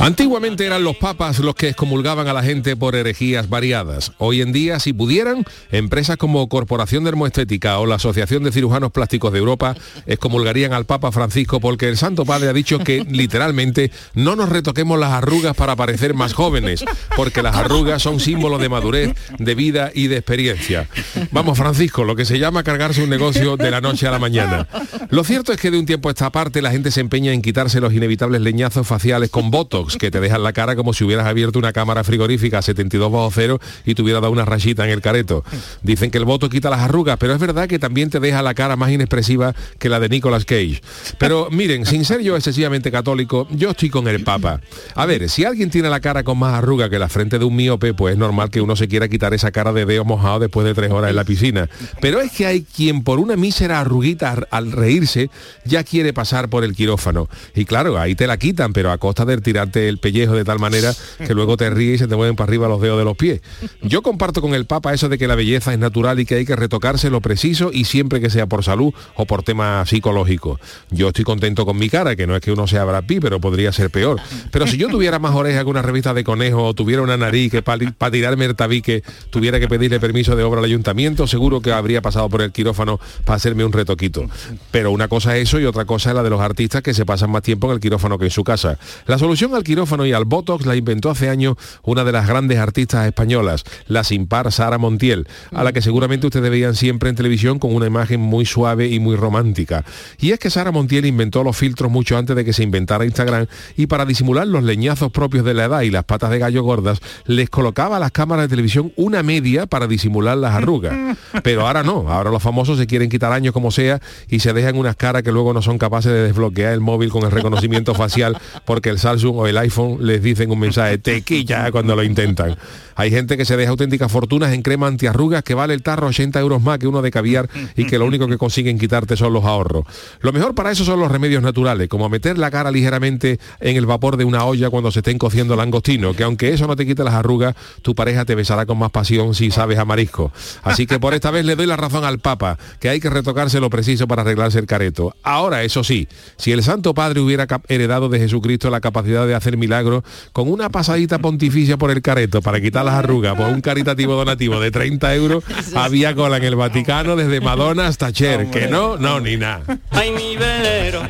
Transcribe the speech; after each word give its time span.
Antiguamente 0.00 0.64
eran 0.64 0.84
los 0.84 0.96
papas 0.96 1.40
los 1.40 1.56
que 1.56 1.68
excomulgaban 1.68 2.28
a 2.28 2.32
la 2.32 2.44
gente 2.44 2.76
por 2.76 2.94
herejías 2.94 3.48
variadas. 3.48 4.12
Hoy 4.18 4.42
en 4.42 4.52
día, 4.52 4.78
si 4.78 4.92
pudieran, 4.92 5.44
empresas 5.72 6.16
como 6.16 6.48
Corporación 6.48 7.02
Dermoestética 7.02 7.78
o 7.80 7.86
la 7.86 7.96
Asociación 7.96 8.44
de 8.44 8.52
Cirujanos 8.52 8.92
Plásticos 8.92 9.32
de 9.32 9.40
Europa 9.40 9.74
excomulgarían 10.06 10.72
al 10.72 10.86
Papa 10.86 11.10
Francisco 11.10 11.58
porque 11.58 11.88
el 11.88 11.96
Santo 11.96 12.24
Padre 12.24 12.48
ha 12.48 12.52
dicho 12.52 12.78
que 12.78 13.04
literalmente 13.10 13.90
no 14.14 14.36
nos 14.36 14.48
retoquemos 14.48 15.00
las 15.00 15.12
arrugas 15.12 15.56
para 15.56 15.74
parecer 15.74 16.14
más 16.14 16.32
jóvenes, 16.32 16.84
porque 17.16 17.42
las 17.42 17.56
arrugas 17.56 18.00
son 18.00 18.20
símbolo 18.20 18.58
de 18.58 18.68
madurez, 18.68 19.14
de 19.38 19.54
vida 19.56 19.90
y 19.92 20.06
de 20.06 20.18
experiencia. 20.18 20.88
Vamos, 21.32 21.58
Francisco, 21.58 22.04
lo 22.04 22.14
que 22.14 22.24
se 22.24 22.38
llama 22.38 22.62
cargarse 22.62 23.02
un 23.02 23.10
negocio 23.10 23.56
de 23.56 23.72
la 23.72 23.80
noche 23.80 24.06
a 24.06 24.12
la 24.12 24.20
mañana. 24.20 24.68
Lo 25.10 25.24
cierto 25.24 25.52
es 25.52 25.60
que 25.60 25.72
de 25.72 25.78
un 25.78 25.86
tiempo 25.86 26.08
a 26.08 26.12
esta 26.12 26.30
parte 26.30 26.62
la 26.62 26.70
gente 26.70 26.92
se 26.92 27.00
empeña 27.00 27.32
en 27.32 27.42
quitarse 27.42 27.80
los 27.80 27.92
inevitables 27.92 28.40
leñazos 28.42 28.86
faciales 28.86 29.30
con 29.30 29.50
que 29.96 30.10
te 30.10 30.20
dejan 30.20 30.42
la 30.42 30.52
cara 30.52 30.76
como 30.76 30.92
si 30.92 31.04
hubieras 31.04 31.26
abierto 31.26 31.58
una 31.58 31.72
cámara 31.72 32.04
frigorífica 32.04 32.58
a 32.58 32.62
72 32.62 33.10
bajo 33.10 33.30
cero 33.32 33.60
y 33.84 33.94
te 33.94 34.02
hubiera 34.02 34.20
dado 34.20 34.32
una 34.32 34.44
rayita 34.44 34.84
en 34.84 34.90
el 34.90 35.00
careto. 35.00 35.44
Dicen 35.82 36.10
que 36.10 36.18
el 36.18 36.24
botox 36.24 36.52
quita 36.52 36.70
las 36.70 36.80
arrugas, 36.80 37.16
pero 37.18 37.32
es 37.32 37.40
verdad 37.40 37.68
que 37.68 37.78
también 37.78 38.10
te 38.10 38.20
deja 38.20 38.42
la 38.42 38.54
cara 38.54 38.76
más 38.76 38.90
inexpresiva 38.90 39.54
que 39.78 39.88
la 39.88 40.00
de 40.00 40.08
Nicolas 40.08 40.44
Cage. 40.44 40.82
Pero 41.18 41.48
miren, 41.50 41.86
sin 41.86 42.04
ser 42.04 42.20
yo 42.20 42.36
excesivamente 42.36 42.90
católico, 42.90 43.46
yo 43.50 43.70
estoy 43.70 43.90
con 43.90 44.08
el 44.08 44.24
Papa. 44.24 44.60
A 44.94 45.06
ver, 45.06 45.28
si 45.28 45.44
alguien 45.44 45.70
tiene 45.70 45.88
la 45.88 46.00
cara 46.00 46.24
con 46.24 46.38
más 46.38 46.54
arruga 46.54 46.90
que 46.90 46.98
la 46.98 47.08
frente 47.08 47.38
de 47.38 47.44
un 47.44 47.56
miope, 47.56 47.94
pues 47.94 48.12
es 48.12 48.18
normal 48.18 48.50
que 48.50 48.60
uno 48.60 48.76
se 48.76 48.88
quiera 48.88 49.08
quitar 49.08 49.34
esa 49.34 49.50
cara 49.50 49.72
de 49.72 49.86
dedo 49.86 50.04
mojado 50.04 50.40
después 50.40 50.66
de 50.66 50.74
tres 50.74 50.90
horas 50.90 51.10
en 51.10 51.16
la 51.16 51.24
piscina. 51.24 51.68
Pero 52.00 52.20
es 52.20 52.32
que 52.32 52.46
hay 52.46 52.62
quien 52.62 53.02
por 53.02 53.18
una 53.18 53.36
mísera 53.36 53.80
arruguita 53.80 54.46
al 54.50 54.72
reírse 54.72 55.30
ya 55.64 55.84
quiere 55.84 56.12
pasar 56.12 56.48
por 56.48 56.64
el 56.64 56.74
quirófano. 56.74 57.28
Y 57.54 57.64
claro, 57.64 57.98
ahí 57.98 58.14
te 58.14 58.26
la 58.26 58.36
quitan, 58.36 58.72
pero 58.72 58.90
a 58.90 58.98
costa 58.98 59.24
de 59.24 59.38
tirarte 59.38 59.77
el 59.86 59.98
pellejo 59.98 60.34
de 60.34 60.44
tal 60.44 60.58
manera 60.58 60.94
que 61.18 61.34
luego 61.34 61.56
te 61.56 61.68
ríes 61.68 61.96
y 61.96 61.98
se 61.98 62.08
te 62.08 62.16
mueven 62.16 62.36
para 62.36 62.48
arriba 62.48 62.68
los 62.68 62.80
dedos 62.80 62.98
de 62.98 63.04
los 63.04 63.16
pies. 63.16 63.42
Yo 63.82 64.02
comparto 64.02 64.40
con 64.40 64.54
el 64.54 64.64
Papa 64.64 64.94
eso 64.94 65.08
de 65.08 65.18
que 65.18 65.28
la 65.28 65.34
belleza 65.34 65.72
es 65.72 65.78
natural 65.78 66.18
y 66.20 66.26
que 66.26 66.36
hay 66.36 66.46
que 66.46 66.56
retocarse 66.56 67.10
lo 67.10 67.20
preciso 67.20 67.70
y 67.72 67.84
siempre 67.84 68.20
que 68.20 68.30
sea 68.30 68.46
por 68.46 68.64
salud 68.64 68.92
o 69.14 69.26
por 69.26 69.42
tema 69.42 69.84
psicológico. 69.86 70.58
Yo 70.90 71.08
estoy 71.08 71.24
contento 71.24 71.66
con 71.66 71.76
mi 71.76 71.88
cara, 71.88 72.16
que 72.16 72.26
no 72.26 72.34
es 72.34 72.40
que 72.40 72.52
uno 72.52 72.66
sea 72.66 72.84
Brad 72.84 73.04
Pitt, 73.04 73.20
pero 73.20 73.40
podría 73.40 73.72
ser 73.72 73.90
peor. 73.90 74.20
Pero 74.50 74.66
si 74.66 74.76
yo 74.76 74.88
tuviera 74.88 75.18
más 75.18 75.34
orejas 75.34 75.64
que 75.64 75.70
una 75.70 75.82
revista 75.82 76.14
de 76.14 76.24
conejo 76.24 76.64
o 76.64 76.74
tuviera 76.74 77.02
una 77.02 77.16
nariz 77.16 77.50
que 77.50 77.62
para 77.62 78.10
tirarme 78.10 78.46
el 78.46 78.56
tabique 78.56 79.02
tuviera 79.30 79.60
que 79.60 79.68
pedirle 79.68 80.00
permiso 80.00 80.36
de 80.36 80.42
obra 80.42 80.60
al 80.60 80.64
ayuntamiento, 80.64 81.26
seguro 81.26 81.60
que 81.60 81.72
habría 81.72 82.00
pasado 82.02 82.28
por 82.28 82.42
el 82.42 82.52
quirófano 82.52 83.00
para 83.24 83.36
hacerme 83.36 83.64
un 83.64 83.72
retoquito. 83.72 84.26
Pero 84.70 84.90
una 84.90 85.08
cosa 85.08 85.36
es 85.36 85.48
eso 85.48 85.60
y 85.60 85.64
otra 85.64 85.84
cosa 85.84 86.10
es 86.10 86.16
la 86.16 86.22
de 86.22 86.30
los 86.30 86.40
artistas 86.40 86.82
que 86.82 86.94
se 86.94 87.04
pasan 87.04 87.30
más 87.30 87.42
tiempo 87.42 87.68
en 87.68 87.74
el 87.74 87.80
quirófano 87.80 88.18
que 88.18 88.26
en 88.26 88.30
su 88.30 88.44
casa. 88.44 88.78
La 89.06 89.18
solución 89.18 89.54
al 89.54 89.64
quirófano 89.68 90.06
y 90.06 90.12
al 90.14 90.24
Botox 90.24 90.64
la 90.64 90.76
inventó 90.76 91.10
hace 91.10 91.28
años 91.28 91.56
una 91.82 92.02
de 92.02 92.12
las 92.12 92.26
grandes 92.26 92.58
artistas 92.58 93.06
españolas, 93.06 93.64
la 93.86 94.02
sin 94.02 94.26
par 94.26 94.50
Sara 94.50 94.78
Montiel, 94.78 95.28
a 95.52 95.62
la 95.62 95.72
que 95.72 95.82
seguramente 95.82 96.26
ustedes 96.26 96.50
veían 96.50 96.74
siempre 96.74 97.10
en 97.10 97.16
televisión 97.16 97.58
con 97.58 97.74
una 97.74 97.86
imagen 97.86 98.18
muy 98.20 98.46
suave 98.46 98.88
y 98.88 98.98
muy 98.98 99.14
romántica. 99.14 99.84
Y 100.18 100.30
es 100.30 100.38
que 100.38 100.48
Sara 100.48 100.72
Montiel 100.72 101.04
inventó 101.04 101.44
los 101.44 101.54
filtros 101.54 101.90
mucho 101.90 102.16
antes 102.16 102.34
de 102.34 102.46
que 102.46 102.54
se 102.54 102.62
inventara 102.62 103.04
Instagram 103.04 103.46
y 103.76 103.88
para 103.88 104.06
disimular 104.06 104.46
los 104.46 104.64
leñazos 104.64 105.12
propios 105.12 105.44
de 105.44 105.52
la 105.52 105.66
edad 105.66 105.82
y 105.82 105.90
las 105.90 106.04
patas 106.04 106.30
de 106.30 106.38
gallo 106.38 106.62
gordas, 106.62 107.00
les 107.26 107.50
colocaba 107.50 107.98
a 107.98 108.00
las 108.00 108.10
cámaras 108.10 108.46
de 108.46 108.48
televisión 108.48 108.92
una 108.96 109.22
media 109.22 109.66
para 109.66 109.86
disimular 109.86 110.38
las 110.38 110.54
arrugas. 110.54 110.94
Pero 111.42 111.66
ahora 111.66 111.82
no, 111.82 112.10
ahora 112.10 112.30
los 112.30 112.42
famosos 112.42 112.78
se 112.78 112.86
quieren 112.86 113.10
quitar 113.10 113.32
años 113.32 113.52
como 113.52 113.70
sea 113.70 114.00
y 114.30 114.40
se 114.40 114.54
dejan 114.54 114.76
unas 114.76 114.96
caras 114.96 115.22
que 115.22 115.30
luego 115.30 115.52
no 115.52 115.60
son 115.60 115.76
capaces 115.76 116.10
de 116.10 116.22
desbloquear 116.22 116.72
el 116.72 116.80
móvil 116.80 117.10
con 117.10 117.24
el 117.24 117.30
reconocimiento 117.30 117.94
facial 117.94 118.38
porque 118.64 118.88
el 118.88 118.98
Samsung 118.98 119.36
o 119.36 119.46
el 119.46 119.57
iPhone 119.58 119.98
les 120.00 120.22
dicen 120.22 120.50
un 120.50 120.60
mensaje 120.60 120.98
tequilla 120.98 121.70
cuando 121.70 121.94
lo 121.94 122.02
intentan. 122.02 122.56
Hay 122.98 123.12
gente 123.12 123.36
que 123.36 123.44
se 123.44 123.56
deja 123.56 123.70
auténticas 123.70 124.10
fortunas 124.10 124.52
en 124.52 124.62
crema 124.62 124.88
antiarrugas 124.88 125.44
que 125.44 125.54
vale 125.54 125.72
el 125.72 125.84
tarro 125.84 126.08
80 126.08 126.40
euros 126.40 126.60
más 126.60 126.80
que 126.80 126.88
uno 126.88 127.00
de 127.00 127.12
caviar 127.12 127.48
y 127.76 127.84
que 127.84 127.96
lo 127.96 128.04
único 128.04 128.26
que 128.26 128.38
consiguen 128.38 128.76
quitarte 128.76 129.16
son 129.16 129.32
los 129.32 129.44
ahorros. 129.44 129.84
Lo 130.20 130.32
mejor 130.32 130.56
para 130.56 130.72
eso 130.72 130.84
son 130.84 130.98
los 130.98 131.08
remedios 131.08 131.40
naturales, 131.40 131.88
como 131.88 132.08
meter 132.08 132.38
la 132.38 132.50
cara 132.50 132.72
ligeramente 132.72 133.38
en 133.60 133.76
el 133.76 133.86
vapor 133.86 134.16
de 134.16 134.24
una 134.24 134.44
olla 134.44 134.68
cuando 134.68 134.90
se 134.90 134.98
estén 134.98 135.16
cociendo 135.16 135.54
langostino, 135.54 136.12
que 136.12 136.24
aunque 136.24 136.52
eso 136.52 136.66
no 136.66 136.74
te 136.74 136.86
quite 136.86 137.04
las 137.04 137.14
arrugas, 137.14 137.54
tu 137.82 137.94
pareja 137.94 138.24
te 138.24 138.34
besará 138.34 138.66
con 138.66 138.78
más 138.78 138.90
pasión 138.90 139.32
si 139.32 139.52
sabes 139.52 139.78
a 139.78 139.84
marisco. 139.84 140.32
Así 140.64 140.88
que 140.88 140.98
por 140.98 141.14
esta 141.14 141.30
vez 141.30 141.44
le 141.44 141.54
doy 141.54 141.66
la 141.66 141.76
razón 141.76 142.04
al 142.04 142.18
Papa, 142.18 142.58
que 142.80 142.88
hay 142.88 142.98
que 142.98 143.10
retocarse 143.10 143.60
lo 143.60 143.70
preciso 143.70 144.08
para 144.08 144.22
arreglarse 144.22 144.58
el 144.58 144.66
careto. 144.66 145.14
Ahora, 145.22 145.62
eso 145.62 145.84
sí, 145.84 146.08
si 146.36 146.50
el 146.50 146.64
Santo 146.64 146.94
Padre 146.94 147.20
hubiera 147.20 147.46
heredado 147.68 148.08
de 148.08 148.18
Jesucristo 148.18 148.70
la 148.70 148.80
capacidad 148.80 149.24
de 149.24 149.36
hacer 149.36 149.47
milagros, 149.56 150.02
con 150.32 150.50
una 150.50 150.68
pasadita 150.68 151.18
pontificia 151.18 151.76
por 151.76 151.90
el 151.90 152.02
careto 152.02 152.42
para 152.42 152.60
quitar 152.60 152.84
las 152.84 152.94
arrugas 152.94 153.36
por 153.36 153.46
un 153.46 153.60
caritativo 153.60 154.14
donativo 154.14 154.60
de 154.60 154.70
30 154.70 155.14
euros, 155.14 155.44
había 155.74 156.14
cola 156.14 156.36
en 156.36 156.44
el 156.44 156.56
Vaticano 156.56 157.16
desde 157.16 157.40
Madonna 157.40 157.86
hasta 157.86 158.12
Cher, 158.12 158.50
que 158.50 158.66
no, 158.68 158.96
no, 158.96 159.20
ni 159.20 159.36
nada. 159.36 159.78
Ay, 159.90 160.12
mi 160.12 160.36
velero, 160.36 161.02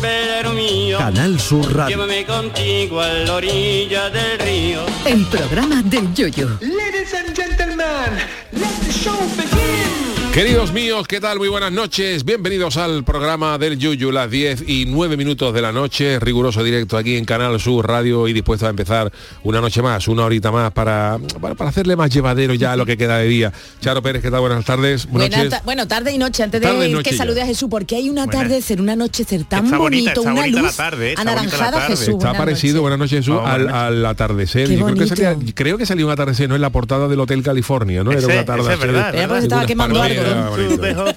velero 0.00 0.52
mío. 0.52 0.98
Canal 0.98 1.40
Sur 1.40 1.74
Radio. 1.74 1.96
Llévame 1.96 2.24
contigo 2.24 3.00
a 3.00 3.08
la 3.08 3.34
orilla 3.34 4.10
del 4.10 4.38
río. 4.38 4.80
El 5.04 5.24
programa 5.26 5.82
del 5.82 6.12
Yoyo. 6.14 6.48
Ladies 6.60 7.14
and 7.14 7.36
gentlemen, 7.36 8.18
let 8.52 8.86
the 8.86 8.92
show 8.92 9.18
begin. 9.36 10.03
Queridos 10.34 10.72
míos, 10.72 11.06
¿qué 11.06 11.20
tal? 11.20 11.38
Muy 11.38 11.46
buenas 11.46 11.70
noches. 11.70 12.24
Bienvenidos 12.24 12.76
al 12.76 13.04
programa 13.04 13.56
del 13.56 13.78
Yuyu, 13.78 14.10
las 14.10 14.28
10 14.28 14.64
y 14.66 14.84
9 14.84 15.16
minutos 15.16 15.54
de 15.54 15.62
la 15.62 15.70
noche, 15.70 16.18
riguroso 16.18 16.64
directo 16.64 16.96
aquí 16.96 17.16
en 17.16 17.24
Canal 17.24 17.60
Sur 17.60 17.86
Radio 17.86 18.26
y 18.26 18.32
dispuesto 18.32 18.66
a 18.66 18.70
empezar 18.70 19.12
una 19.44 19.60
noche 19.60 19.80
más, 19.80 20.08
una 20.08 20.24
horita 20.24 20.50
más 20.50 20.72
para, 20.72 21.18
para, 21.40 21.54
para 21.54 21.70
hacerle 21.70 21.94
más 21.94 22.10
llevadero 22.10 22.52
ya 22.54 22.74
lo 22.74 22.84
que 22.84 22.96
queda 22.96 23.18
de 23.18 23.28
día. 23.28 23.52
Charo 23.80 24.02
Pérez, 24.02 24.22
¿qué 24.22 24.30
tal? 24.32 24.40
Buenas 24.40 24.64
tardes. 24.64 25.06
Buenas 25.06 25.28
Buena 25.30 25.36
noches. 25.44 25.50
ta- 25.60 25.62
bueno, 25.64 25.86
tarde 25.86 26.10
y 26.10 26.18
noche, 26.18 26.42
antes 26.42 26.60
de 26.60 26.66
Tarde 26.66 26.88
noche 26.88 27.04
que 27.04 27.10
ya. 27.12 27.16
salude 27.16 27.40
a 27.42 27.46
Jesús, 27.46 27.68
porque 27.70 27.94
hay 27.94 28.10
un 28.10 28.18
atardecer, 28.18 28.80
un 28.80 28.90
anochecer 28.90 29.44
tan 29.44 29.66
Está 29.66 29.78
bonita, 29.78 30.14
bonito, 30.14 30.22
una 30.22 30.32
bonita 30.40 30.56
la 30.56 30.62
luz 30.66 30.76
tarde, 30.76 31.08
está 31.10 31.22
la 31.24 31.30
anaranjada, 31.30 31.70
tarde. 31.78 31.86
Jesús. 31.96 32.14
Está 32.14 32.32
parecido, 32.36 32.80
buenas 32.82 32.98
noches, 32.98 33.18
Jesús, 33.20 33.36
Oh, 33.40 33.46
al, 33.46 33.68
al 33.68 34.04
atardecer. 34.04 34.68
Yo 34.68 34.84
creo 34.84 34.96
que, 34.96 35.06
salía, 35.06 35.36
creo 35.54 35.78
que 35.78 35.86
salió 35.86 36.06
un 36.06 36.12
atardecer, 36.12 36.48
no 36.48 36.56
en 36.56 36.60
la 36.60 36.70
portada 36.70 37.06
del 37.06 37.20
Hotel 37.20 37.40
California, 37.44 38.02
¿no? 38.02 38.10
Era 38.10 38.18
un 38.26 38.30
ese 38.32 38.38
atardecer. 38.40 38.72
es 38.72 38.80
verdad, 38.80 39.08
Pero 39.12 39.28
porque 39.28 39.42
estaba 39.44 39.66
quemando 39.66 40.02
algo, 40.02 40.23
Estaba 40.24 41.12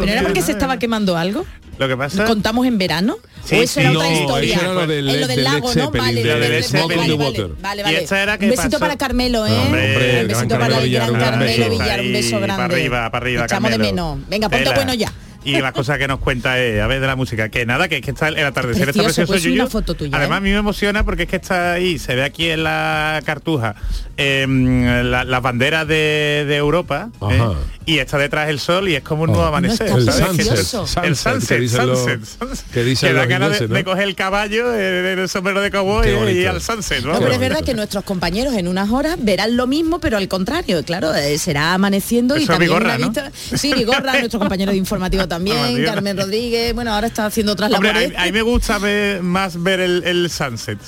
Pero 0.00 0.12
era 0.12 0.22
porque 0.22 0.42
se 0.42 0.52
estaba 0.52 0.78
quemando 0.78 1.16
algo. 1.16 1.44
Lo 1.78 1.88
que 1.88 1.96
pasa 1.96 2.26
¿Contamos 2.26 2.66
en 2.66 2.76
verano? 2.76 3.16
Sí, 3.42 3.56
¿O 3.56 3.62
eso 3.62 3.80
era 3.80 3.90
sí. 3.90 3.96
otra 3.96 4.10
No, 4.10 4.20
historia? 4.20 4.54
eso 4.54 4.64
era 4.64 4.74
lo 4.74 4.86
del- 4.86 5.08
En 5.08 5.20
lo 5.22 5.26
del 5.26 5.36
del 5.36 5.44
lago, 5.44 5.68
¿no? 5.68 5.72
Zeppelin, 5.72 5.92
Vale, 6.06 6.22
de- 6.22 6.28
vale, 6.28 6.40
de 6.40 6.48
vale, 6.50 6.62
Smoke 6.62 6.82
on 6.82 6.88
vale, 6.88 7.00
the 7.08 7.14
vale, 7.16 7.24
Water. 7.30 7.48
vale, 7.62 7.80
Y 7.80 7.84
vale. 7.84 8.06
era 8.22 8.32
Un 8.34 8.38
besito 8.50 8.62
pasó- 8.68 8.78
para 8.80 8.96
Carmelo, 8.98 9.46
¿eh? 9.46 9.50
Hombre, 9.58 10.20
un 10.22 10.28
besito 10.28 10.58
para 10.58 10.78
el 10.78 10.90
gran 10.92 11.14
Carmelo 11.14 11.40
beso. 11.64 11.70
Villar, 11.70 12.00
un 12.02 12.12
beso 12.12 12.36
grande. 12.40 12.62
Para 12.62 12.64
arriba, 12.74 13.10
para 13.10 13.24
arriba, 13.24 13.44
Echamos 13.46 13.70
de 13.70 13.78
menos. 13.78 14.18
Venga, 14.28 14.48
ponte 14.50 14.74
bueno 14.74 14.92
ya. 14.92 15.10
Y 15.42 15.58
la 15.60 15.72
cosa 15.72 15.96
que 15.96 16.06
nos 16.06 16.18
cuenta 16.20 16.58
es, 16.58 16.80
a 16.82 16.86
ver, 16.86 17.00
de 17.00 17.06
la 17.06 17.16
música, 17.16 17.48
que 17.48 17.64
nada, 17.64 17.88
que 17.88 17.96
es 17.96 18.02
que 18.02 18.10
está 18.10 18.28
el 18.28 18.38
atardecer 18.44 18.84
Precioso, 18.84 19.08
está 19.08 19.22
precioso 19.22 19.32
pues 19.32 19.42
Yuyu. 19.42 19.54
una 19.62 19.70
foto 19.70 19.94
tuya, 19.94 20.16
Además, 20.16 20.36
¿eh? 20.36 20.38
a 20.38 20.40
mí 20.40 20.50
me 20.50 20.56
emociona 20.56 21.04
porque 21.04 21.22
es 21.22 21.28
que 21.30 21.36
está 21.36 21.72
ahí, 21.72 21.98
se 21.98 22.14
ve 22.14 22.22
aquí 22.24 22.50
en 22.50 22.62
la 22.64 23.22
cartuja 23.24 23.74
em, 24.16 24.84
la- 25.10 25.24
las 25.24 25.42
banderas 25.42 25.86
de, 25.88 26.44
de 26.46 26.56
Europa 26.56 27.08
¿eh? 27.30 27.40
Y 27.86 27.98
está 27.98 28.18
detrás 28.18 28.48
el 28.50 28.60
sol 28.60 28.88
y 28.88 28.94
es 28.94 29.02
como 29.02 29.22
un 29.22 29.28
nuevo 29.30 29.40
Oh. 29.44 29.46
amanecer. 29.46 29.88
El 29.90 30.04
Sunset, 30.12 30.36
que 31.02 31.14
sunset, 31.14 31.58
dicen 31.60 31.80
sunset, 31.86 32.20
sunset. 32.24 32.70
que 32.72 32.84
dicen 32.84 33.14
da 33.16 33.24
ganas 33.26 33.48
de, 33.50 33.64
ingleses, 33.64 33.68
¿no? 33.70 33.74
de 33.76 33.84
coger 33.84 34.04
el 34.04 34.14
caballo, 34.14 34.74
el, 34.74 35.18
el 35.18 35.28
sombrero 35.28 35.60
de 35.62 35.70
cowboy 35.70 36.06
y 36.32 36.44
al 36.44 36.60
sunset. 36.60 37.02
No, 37.04 37.18
pero 37.18 37.32
es 37.32 37.38
verdad 37.40 37.64
que 37.64 37.72
nuestros 37.74 38.04
compañeros 38.04 38.54
en 38.54 38.68
unas 38.68 38.90
horas 38.90 39.16
verán 39.18 39.56
lo 39.56 39.66
mismo, 39.66 39.98
pero 40.00 40.18
al 40.18 40.28
contrario, 40.28 40.84
claro, 40.84 41.14
eh, 41.14 41.38
será 41.38 41.72
amaneciendo 41.74 42.36
y 42.36 42.42
Eso 42.42 42.52
también 42.52 42.72
una 42.72 42.98
¿no? 42.98 43.06
vista. 43.08 43.32
Sí, 43.56 43.72
Vigorra, 43.74 44.18
nuestro 44.20 44.38
compañero 44.38 44.70
de 44.72 44.76
informativo 44.90 45.26
también, 45.30 45.56
ah, 45.56 45.92
Carmen 45.92 46.18
Rodríguez, 46.18 46.74
bueno, 46.74 46.92
ahora 46.92 47.06
está 47.06 47.24
haciendo 47.24 47.52
otras 47.52 47.72
Hombre. 47.72 48.12
A, 48.16 48.24
mí 48.24 48.32
me 48.32 48.42
gusta 48.42 48.78
ver, 48.78 49.22
más 49.22 49.62
ver 49.62 49.80
el, 49.80 50.02
el 50.04 50.28
sunset. 50.28 50.78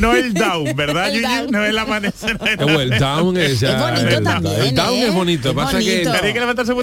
No, 0.00 0.14
el 0.14 0.32
down, 0.32 0.74
¿verdad? 0.74 1.14
el. 1.14 1.50
No 1.50 1.64
el 1.64 1.78
amanecer. 1.78 2.38
Eh, 2.52 2.56
el 2.58 2.98
down 2.98 3.36
es, 3.36 5.14
bonito 5.14 5.54
pasa 5.54 5.78
que 5.78 6.06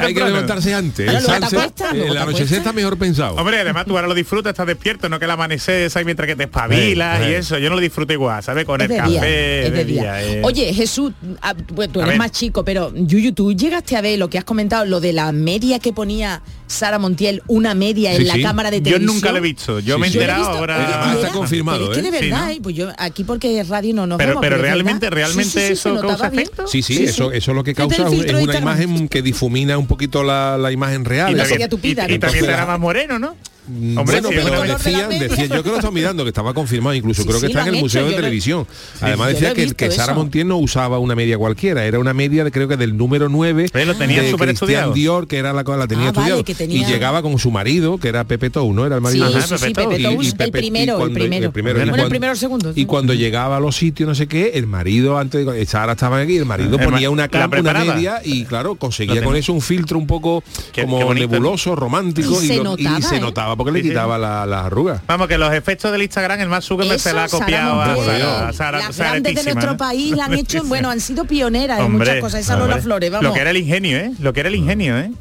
hay 0.01 0.13
que 0.13 0.23
levantarse 0.23 0.73
antes. 0.73 1.07
el 1.09 1.21
sunset, 1.21 2.51
está 2.51 2.69
eh, 2.69 2.73
mejor 2.73 2.97
pensado. 2.97 3.35
Hombre, 3.35 3.59
además 3.59 3.85
tú 3.85 3.95
ahora 3.95 4.07
lo 4.07 4.13
disfrutas, 4.13 4.51
estás 4.51 4.67
despierto, 4.67 5.07
no 5.09 5.19
que 5.19 5.25
el 5.25 5.31
amanecer 5.31 5.83
es 5.83 5.95
ahí 5.95 6.03
mientras 6.03 6.27
que 6.27 6.35
te 6.35 6.43
espabilas 6.43 7.27
y 7.27 7.33
eso. 7.33 7.57
Yo 7.57 7.69
no 7.69 7.75
lo 7.75 7.81
disfruto 7.81 8.11
igual, 8.13 8.43
¿sabes? 8.43 8.65
Con 8.65 8.81
el 8.81 8.89
café. 8.93 9.71
de 9.71 9.85
día. 9.85 10.23
Eh. 10.23 10.41
Oye, 10.43 10.73
Jesús, 10.73 11.13
ah, 11.41 11.53
tú 11.53 12.01
eres 12.01 12.17
más 12.17 12.31
chico, 12.31 12.65
pero 12.65 12.91
Yuyu, 12.93 13.31
tú 13.33 13.53
llegaste 13.53 13.95
a 13.95 14.01
ver 14.01 14.19
lo 14.19 14.29
que 14.29 14.37
has 14.37 14.43
comentado, 14.43 14.85
lo 14.85 14.99
de 14.99 15.13
la 15.13 15.31
media 15.31 15.79
que 15.79 15.93
ponía 15.93 16.41
Sara 16.69 16.99
Montiel 16.99 17.41
una 17.47 17.73
media 17.73 18.13
en 18.13 18.27
la 18.27 18.39
cámara 18.39 18.69
de 18.69 18.79
televisión. 18.79 19.07
Yo 19.07 19.13
nunca 19.13 19.31
la 19.31 19.39
he 19.39 19.41
visto, 19.41 19.79
yo 19.79 19.97
me 19.97 20.07
he 20.07 20.11
enterado 20.11 20.45
ahora. 20.45 21.13
está 21.15 21.31
confirmado. 21.31 21.85
¿eh? 21.85 21.95
Pero 21.95 22.11
de 22.11 22.21
verdad, 22.21 22.51
yo 22.71 22.89
aquí 22.97 23.23
porque 23.23 23.59
es 23.59 23.67
radio 23.67 23.93
no 23.95 24.07
nos 24.07 24.17
Pero, 24.19 24.39
vemos, 24.39 24.61
realmente, 24.61 25.09
realmente 25.09 25.71
eso 25.71 25.99
causa 25.99 26.27
efecto. 26.27 26.67
Sí, 26.67 26.83
sí, 26.83 27.03
Eso, 27.03 27.31
eso 27.31 27.53
lo 27.53 27.63
que 27.63 27.73
causa 27.73 28.07
es 28.07 28.33
una 28.43 28.57
imagen 28.57 29.09
que 29.09 29.21
difumina 29.21 29.77
un 29.77 29.87
poquito 29.87 30.23
la, 30.23 30.71
imagen 30.71 31.05
real. 31.05 31.31
Y, 31.31 32.13
y 32.13 32.19
también, 32.19 32.45
era 32.45 32.65
más 32.67 32.79
moreno, 32.79 33.17
¿no? 33.17 33.35
Mm, 33.69 33.97
Hombre, 33.97 34.21
bueno, 34.21 34.29
sí, 34.29 34.49
pero 34.49 34.61
decían, 34.63 35.09
de 35.09 35.19
decían, 35.19 35.49
yo 35.49 35.63
que 35.63 35.69
lo 35.69 35.75
estaba 35.75 35.93
mirando, 35.93 36.23
que 36.23 36.29
estaba 36.29 36.53
confirmado, 36.53 36.95
incluso 36.95 37.21
sí, 37.21 37.27
creo 37.27 37.39
que 37.39 37.47
sí, 37.47 37.51
está 37.51 37.67
en 37.67 37.75
el 37.75 37.81
Museo 37.81 38.07
de 38.07 38.15
Televisión. 38.15 38.65
Además 38.99 39.29
decía 39.29 39.53
que, 39.53 39.71
que 39.73 39.91
Sara 39.91 40.13
Montiel 40.13 40.47
no 40.47 40.57
usaba 40.57 40.97
una 40.97 41.15
media 41.15 41.37
cualquiera, 41.37 41.85
era 41.85 41.99
una 41.99 42.13
media 42.13 42.43
de, 42.43 42.51
creo 42.51 42.67
que 42.67 42.77
del 42.77 42.97
número 42.97 43.29
9 43.29 43.67
eh, 43.71 43.85
lo 43.85 43.95
tenía 43.95 44.23
de 44.23 44.31
super 44.31 44.49
Christian 44.49 44.93
Dior, 44.93 45.27
que 45.27 45.37
era 45.37 45.53
la 45.53 45.63
la 45.63 45.87
tenía 45.87 46.05
ah, 46.05 46.07
estudiado. 46.07 46.43
Vale, 46.43 46.55
tenía... 46.55 46.77
Y 46.77 46.85
llegaba 46.85 47.21
con 47.21 47.37
su 47.37 47.51
marido, 47.51 47.99
que 47.99 48.07
era 48.07 48.23
Pepe 48.23 48.49
Tou, 48.49 48.73
¿no? 48.73 48.87
Era 48.87 48.95
el 48.95 49.01
marido. 49.01 49.27
Ajá, 49.27 49.57
Pepe 49.57 49.73
Pepe 49.73 49.87
Pepe 49.87 49.99
y, 49.99 50.03
y 50.03 50.29
el 50.29 50.51
primero, 50.51 51.05
el 51.05 51.13
primero. 51.13 51.45
El 51.45 51.51
primero, 51.51 51.95
el 51.95 52.09
primero 52.09 52.35
segundo. 52.35 52.71
Y 52.75 52.85
cuando 52.85 53.13
llegaba 53.13 53.57
a 53.57 53.59
los 53.59 53.75
sitios, 53.75 54.07
no 54.09 54.15
sé 54.15 54.27
qué, 54.27 54.51
el 54.55 54.65
marido, 54.65 55.17
antes 55.19 55.45
de 55.45 55.65
Sara 55.65 55.91
estaba 55.91 56.19
aquí, 56.19 56.37
el 56.37 56.45
marido 56.45 56.77
ah, 56.79 56.83
ponía 56.83 57.09
una 57.11 57.27
capa, 57.27 57.59
una 57.59 57.73
media, 57.73 58.21
y 58.23 58.45
claro, 58.45 58.75
conseguía 58.75 59.23
con 59.23 59.35
eso 59.35 59.53
un 59.53 59.61
filtro 59.61 59.99
un 59.99 60.07
poco 60.07 60.43
como 60.73 61.13
nebuloso, 61.13 61.75
romántico, 61.75 62.41
y 62.41 62.47
se 62.47 63.19
notaba 63.19 63.53
¿eh? 63.53 63.58
tampoco 63.59 63.71
le 63.71 63.81
quitaba 63.81 64.15
sí, 64.15 64.21
sí. 64.21 64.27
las 64.27 64.47
la 64.47 64.65
arrugas. 64.65 65.01
Vamos, 65.05 65.27
que 65.27 65.37
los 65.37 65.53
efectos 65.53 65.91
del 65.91 66.01
Instagram, 66.01 66.39
el 66.39 66.49
más 66.49 66.65
Zuckerberg 66.65 66.99
se 66.99 67.13
la 67.13 67.25
ha 67.25 67.27
copiado 67.27 67.81
a 67.81 67.95
Sara, 67.95 68.53
Sara, 68.53 68.79
Las 68.79 68.97
grandes 68.97 69.35
de 69.35 69.43
nuestro 69.43 69.71
¿no? 69.71 69.77
país 69.77 70.17
han 70.19 70.33
hecho, 70.33 70.63
bueno, 70.65 70.89
han 70.89 70.99
sido 70.99 71.25
pioneras 71.25 71.79
en 71.79 71.91
muchas 71.91 72.19
cosas. 72.19 72.41
Esa 72.41 72.57
Lola 72.57 72.77
Flores, 72.77 73.11
vamos. 73.11 73.27
Lo 73.27 73.33
que 73.33 73.41
era 73.41 73.49
el 73.49 73.57
ingenio, 73.57 73.97
¿eh? 73.97 74.11
Lo 74.19 74.33
que 74.33 74.39
era 74.39 74.49
el 74.49 74.55
ingenio, 74.55 74.97
¿eh? 74.97 75.11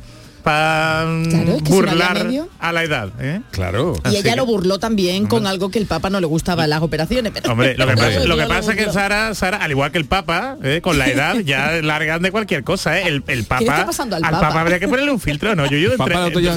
Mm, 0.48 1.64
burlar 1.64 2.26
a 2.58 2.72
la 2.72 2.84
edad. 2.84 3.10
¿eh? 3.20 3.40
Claro. 3.50 3.94
Y 4.10 4.16
ella 4.16 4.36
lo 4.36 4.46
burló 4.46 4.78
también 4.78 5.26
con 5.26 5.46
algo 5.46 5.70
que 5.70 5.78
el 5.78 5.86
Papa 5.86 6.10
no 6.10 6.20
le 6.20 6.26
gustaba 6.26 6.66
las 6.66 6.82
operaciones. 6.82 7.32
Pero... 7.32 7.54
Lo 7.54 8.36
que 8.36 8.44
pasa, 8.48 8.74
que 8.74 8.80
es 8.80 8.86
que 8.86 8.92
Sara, 8.92 9.34
Sara, 9.34 9.58
al 9.58 9.70
igual 9.70 9.92
que 9.92 9.98
el 9.98 10.06
Papa, 10.06 10.56
¿eh? 10.62 10.80
con 10.82 10.98
la 10.98 11.08
edad 11.08 11.36
ya 11.40 11.72
largan 11.82 12.22
de 12.22 12.30
cualquier 12.30 12.64
cosa. 12.64 12.98
¿eh? 12.98 13.02
El, 13.06 13.22
el 13.26 13.44
Papa, 13.44 13.86
al, 13.88 14.20
Papa? 14.20 14.60
habría 14.60 14.78
que 14.78 14.88
ponerle 14.88 15.10
un 15.10 15.20
filtro, 15.20 15.54
¿no? 15.54 15.66
Yo, 15.66 15.76
día, 15.76 15.90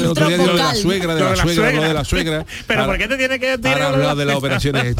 otro 0.10 0.30
de 0.30 0.38
la 0.38 0.76
suegra, 0.76 1.16
de 1.16 1.94
la, 1.94 2.06
suegra. 2.06 2.46
Pero 2.68 2.86
¿por 2.86 2.98
qué 2.98 3.08
te 3.08 3.18
tiene 3.18 3.40
que 3.40 3.52
hablar 3.52 4.16
de 4.16 4.26
las 4.26 4.36
operaciones? 4.36 4.96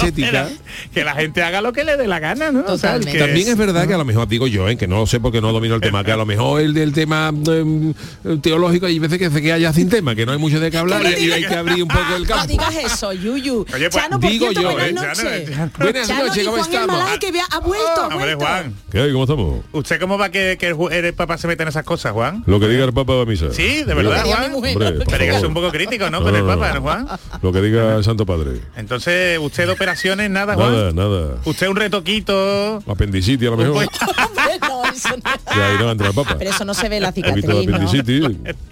Que 0.94 1.04
la 1.04 1.14
gente 1.16 1.44
haga 1.44 1.62
lo 1.62 1.74
que 1.74 1.84
le 1.84 1.98
dé 1.98 2.08
la 2.08 2.20
gana, 2.20 2.52
¿no? 2.52 2.64
También 2.64 3.48
es 3.48 3.58
verdad 3.58 3.88
que 3.88 3.94
a 3.94 3.98
lo 3.98 4.06
mejor 4.06 4.28
digo 4.28 4.48
yo, 4.48 4.68
¿eh? 4.68 4.78
que 4.78 4.88
no 4.88 5.06
sé 5.06 5.20
porque 5.20 5.42
no 5.42 5.52
domino 5.52 5.76
el 5.76 5.82
tema, 5.82 6.04
que 6.04 6.12
a 6.12 6.18
lo 6.18 6.26
mejor 6.26 6.62
el 6.62 6.74
del 6.74 6.94
tema 6.94 7.32
em, 7.48 7.94
teológico 8.42 8.81
público 8.82 8.86
hay 8.88 9.00
veces 9.00 9.20
que 9.20 9.30
se 9.30 9.42
queda 9.42 9.58
ya 9.58 9.74
sin 9.74 9.90
tema, 9.90 10.16
que 10.16 10.26
no 10.26 10.32
hay 10.32 10.38
mucho 10.38 10.60
de 10.60 10.72
qué 10.72 10.78
hablar 10.78 11.04
y, 11.06 11.26
y 11.26 11.32
hay 11.32 11.46
que 11.46 11.56
abrir 11.56 11.84
un 11.84 11.90
poco 11.90 12.16
el 12.16 12.28
campo. 12.28 12.44
No 12.44 12.48
digas 12.48 12.76
eso, 12.76 13.14
Yuyu. 13.14 13.66
Oye, 13.74 13.90
pues, 13.90 14.04
Chano, 14.04 14.20
por 14.20 14.30
digo 14.30 14.46
cierto, 14.50 14.62
yo, 14.62 14.72
buenas 14.72 15.20
eh, 15.20 15.24
noches. 15.24 15.50
Eh, 15.50 15.70
buenas 15.78 16.10
noches, 16.10 16.48
¿cómo 16.48 16.58
estamos? 16.58 17.20
que 17.20 17.28
ha 17.50 17.60
vuelto, 17.60 18.10
oh, 18.12 18.40
Juan. 18.40 18.76
¿Qué 18.92 19.00
hay? 19.00 19.12
¿Cómo 19.12 19.24
estamos? 19.24 19.66
¿Usted 19.72 20.00
cómo 20.00 20.18
va 20.18 20.30
que, 20.30 20.58
que 20.60 20.68
el, 20.70 21.06
el, 21.06 21.14
Papa 21.14 21.38
se 21.38 21.48
meta 21.48 21.64
en 21.64 21.70
esas 21.70 21.84
cosas, 21.84 22.12
Juan? 22.14 22.44
Lo 22.48 22.60
que 22.60 22.68
diga 22.68 22.86
el 22.86 22.94
Papa 22.94 23.14
va 23.14 23.24
a 23.24 23.26
misa. 23.26 23.54
Sí, 23.54 23.84
de 23.84 23.94
verdad, 23.94 24.26
Juan. 24.26 24.54
Hombre, 24.54 24.76
Pero 25.08 25.24
es 25.24 25.44
un 25.44 25.54
poco 25.54 25.72
crítico, 25.72 26.10
¿no? 26.10 26.22
Con 26.22 26.36
el 26.36 26.44
ah, 26.50 26.56
Papa, 26.56 26.74
¿no, 26.74 26.82
Juan? 26.82 27.08
Lo 27.42 27.52
que 27.52 27.62
diga 27.62 27.98
el 27.98 28.04
Santo 28.04 28.26
Padre. 28.26 28.62
Entonces, 28.76 29.40
¿usted 29.40 29.68
de 29.68 29.74
operaciones 29.74 30.30
nada, 30.30 30.56
Juan? 30.56 30.72
Nada, 30.72 30.92
nada. 30.92 31.38
¿Usted 31.46 31.68
un 31.68 31.76
retoquito? 31.76 32.84
Apendicitis 32.88 33.48
a 33.48 33.52
lo 33.52 33.58
mejor. 33.58 33.86
no, 34.62 34.86
eso 34.86 35.10
no. 35.10 35.56
Y 35.56 35.60
ahí 35.60 35.78
no 35.80 35.92
el 35.92 36.14
Papa. 36.14 36.36
Pero 36.38 36.50
eso 36.50 36.66
no 36.66 36.74
se 36.74 36.90
ve 36.90 37.00
la 37.00 37.12
cicatriz. 37.12 37.46
¿no? 37.46 37.62